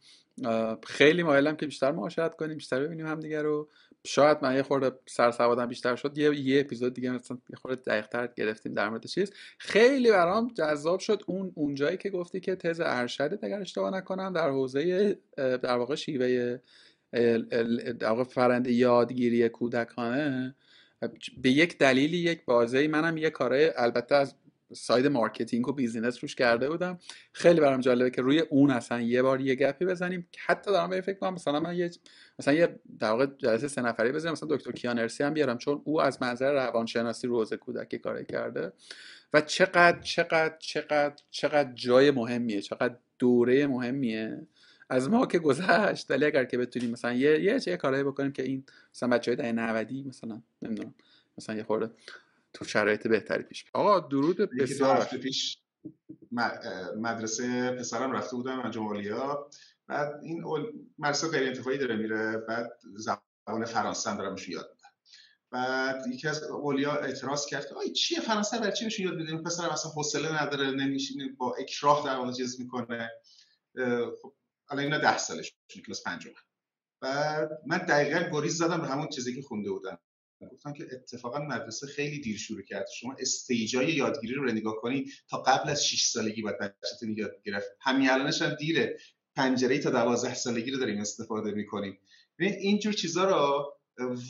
[0.83, 3.69] خیلی مایلم که بیشتر معاشرت کنیم بیشتر ببینیم هم دیگه رو.
[4.05, 6.17] شاید من یه خورده سرسوادم بیشتر شد.
[6.17, 9.31] یه یه اپیزود دیگه مثلا یه خورده دقیق‌تر گرفتیم در مورد چیز.
[9.57, 14.49] خیلی برام جذاب شد اون اونجایی که گفتی که تز ارشد اگر اشتباه نکنم در
[14.49, 16.59] حوزه در واقع شیوه
[17.99, 20.55] در واقع فرند یادگیری کودکانه
[21.41, 24.35] به یک دلیلی یک بازه منم یه کاره البته از
[24.73, 26.99] side marketing و business روش کرده بودم.
[27.33, 30.27] خیلی برام جالبه که روی اون اصلا یه بار یه گپی بزنیم.
[30.37, 31.91] حتی دارم به فکر کنم مثلا من یه
[32.39, 36.01] مثلا یه در واقع جلسه سه نفری بزنیم مثلا دکتر کیانرسی هم بیارم چون او
[36.01, 38.71] از منظر روانشناسی روز کودکی کار کرده.
[39.33, 44.47] و چقدر چقدر چقدر چقدر جای مهمیه چقدر دوره مهمیه.
[44.89, 46.11] از ما که گذشت.
[46.11, 48.63] ولی اگر که بتونیم مثلا یه یه چه کارایی بکنیم که این
[48.95, 50.93] مثلا بچهای دهه 90 مثلا نمی‌دونم
[51.37, 51.91] مثلا یه خورده
[52.53, 55.57] تو شرایط بهتری پیش آقا درود بسیار پیش
[56.97, 59.49] مدرسه پسرم رفته بودم انجام اولیا
[59.87, 60.43] بعد این
[60.97, 64.77] مدرسه غیر انتفاعی داره میره بعد زبان فرانسه هم دارم یاد
[65.51, 69.43] بعد یکی از اولیا اعتراض کرد که آی چیه فرانسه برای چی بهشون یاد میدیم؟
[69.43, 73.11] پسرم اصلا حوصله نداره نمیشینه با اکراه در واقع چیز می‌کنه.
[74.21, 74.35] خب
[74.69, 75.55] الان اینا ده سالش
[75.85, 76.31] کلاس پنجم
[77.01, 79.99] بعد من دقیقا گریز زدم به همون چیزی که خونده بودم.
[80.47, 82.85] گفتن که اتفاقا مدرسه خیلی دیر شروع کرد.
[82.99, 87.67] شما استیجای یادگیری رو نگاه کنی تا قبل از 6 سالگی باید بچه‌تون یاد گرفت.
[87.81, 88.97] همین الانش هم دیره
[89.35, 91.99] پنجره تا 12 سالگی رو داریم استفاده می‌کنیم.
[92.39, 93.73] ببین اینجور چیزا رو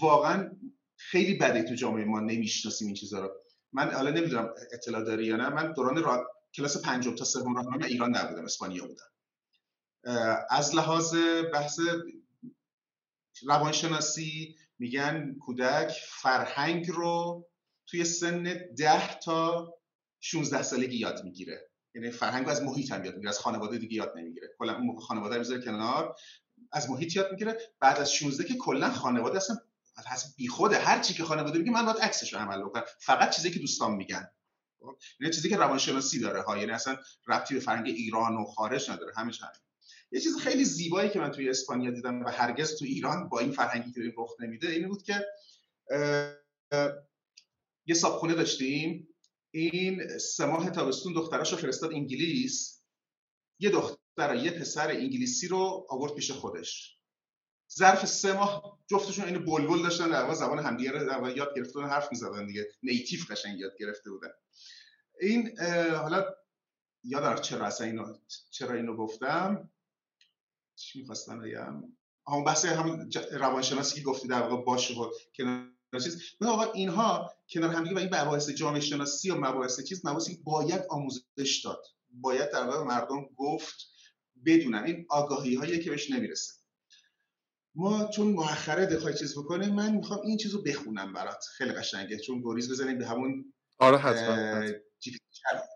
[0.01, 0.51] واقعا
[0.95, 3.31] خیلی بده تو جامعه ما نمی‌شناسیم این چیزا رو.
[3.73, 5.49] من حالا نمی‌دونم اطلاع داری یا نه.
[5.49, 6.27] من دوران را...
[6.53, 9.05] کلاس پنجم تا سوم راهنمایی ایران نبودم اسپانیا بودم.
[10.49, 11.15] از لحاظ
[11.53, 11.79] بحث
[13.43, 17.45] روانشناسی میگن کودک فرهنگ رو
[17.87, 18.43] توی سن
[18.77, 19.73] ده تا
[20.19, 21.69] 16 سالگی یاد می‌گیره.
[21.95, 24.47] یعنی فرهنگ از محیط هم یاد می‌گیره از خانواده دیگه یاد نمی‌گیره.
[24.59, 26.15] کلا اون موقع خانواده رو کنار
[26.71, 27.57] از محیط یاد می‌گیره.
[27.79, 29.57] بعد از 16 که کلا خانواده اصلا
[30.05, 30.77] از بیخوده.
[30.77, 32.83] هر چی که خانواده میگه من باید عکسش رو عمل بکنم.
[32.99, 34.31] فقط چیزی که دوستان میگن.
[34.79, 36.97] خب؟ یعنی چیزی که روانشناسی داره ها؟ یعنی اصلا
[37.27, 39.13] ربطی به فرهنگ ایران و خارج نداره.
[39.15, 39.33] همه همین
[40.11, 43.51] یه چیز خیلی زیبایی که من توی اسپانیا دیدم و هرگز تو ایران با این
[43.51, 45.25] فرهنگی که رخ نمیده این بود که
[47.85, 49.07] یه صابخونه داشتیم.
[49.53, 52.83] این سه ماه تابستون دختراشو فرستاد انگلیس.
[53.59, 56.97] یه دختر یه پسر انگلیسی رو آورد پیش خودش.
[57.73, 62.45] ظرف سه ماه جفتشون این بلبل داشتن در زبان همدیگه رو یاد گرفتن حرف می‌زدن
[62.47, 62.67] دیگه.
[62.83, 64.29] نیتیف قشنگ یاد گرفته بودن.
[65.19, 65.59] این
[65.91, 66.25] حالا
[67.03, 68.17] یادم چرا اصلا اینو
[68.49, 69.69] چرا اینو گفتم؟
[70.81, 71.83] چی می‌خواستم بگم؟
[72.27, 75.71] همون بحث هم روانشناسی که گفتی در واقع باشه و کنار
[76.03, 76.21] چیز.
[76.41, 81.61] آقا اینها کنار همدیگه و این مباحث جامعه شناسی و مباحث چیز مباحثی باید آموزش
[81.63, 81.83] داد.
[82.09, 83.75] باید در واقع مردم گفت
[84.45, 84.83] بدونن.
[84.83, 86.53] این آگاهی هایی که بهش نمی‌رسه.
[87.75, 91.45] ما چون مؤخره دخوای چیز بکنیم من می‌خوام این چیزو بخونم برات.
[91.57, 92.17] خیلی قشنگه.
[92.17, 94.65] چون گریز بزنیم به همون آره حتما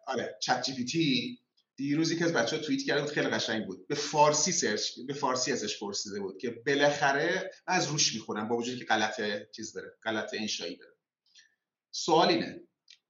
[0.08, 1.40] آره ChatGPT.
[1.76, 3.88] دیروز که از بچه ها توییت بود خیلی قشنگ بود.
[3.88, 8.80] به فارسی search به فارسی ازش پرسیده بود که بالاخره از روش می‌خونم با وجودی
[8.80, 9.22] که غلط
[9.52, 10.96] چیز داره غلط انشایی داره.
[11.92, 12.62] سوال اینه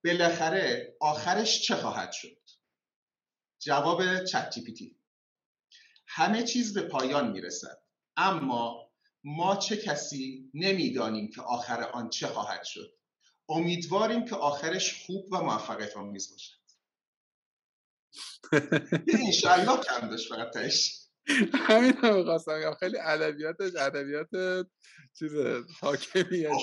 [0.04, 2.38] بالاخره آخرش چه خواهد شد؟
[3.60, 4.96] جواب ChatGPT
[6.08, 7.82] همه چیز به پایان می‌رسد
[8.18, 8.92] اما
[9.24, 12.98] ما چه کسی نمی‌دانیم که آخر آن چه خواهد شد.
[13.50, 16.55] امیدواریم که آخرش خوب و موفقیت آمیز باشد
[19.26, 21.02] انشالله کم داشت فقط تش
[21.54, 24.30] همین هم خواستم خیلی ادبیاتش ادبیات
[25.20, 25.32] چیز
[25.82, 26.50] حاکمیه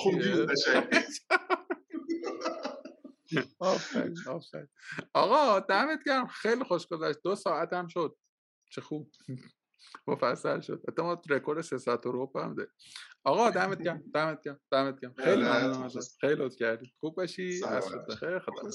[5.13, 6.27] آقا دمت گرم.
[6.27, 7.19] خیلی خوش گذشت.
[7.23, 8.15] دو ساعت هم شد.
[8.69, 9.11] چه خوب.
[10.07, 10.83] مفصل شد.
[10.89, 12.67] حتی ما رکورد سه ساعت رو هم ده
[13.23, 15.13] آقا دمت گرم دمت گرم دمت گرم.
[15.13, 15.89] خیلی ممنون
[16.21, 17.63] خیلی لطف کردی خوب باشی.
[17.63, 18.69] اصلا بخیر خدا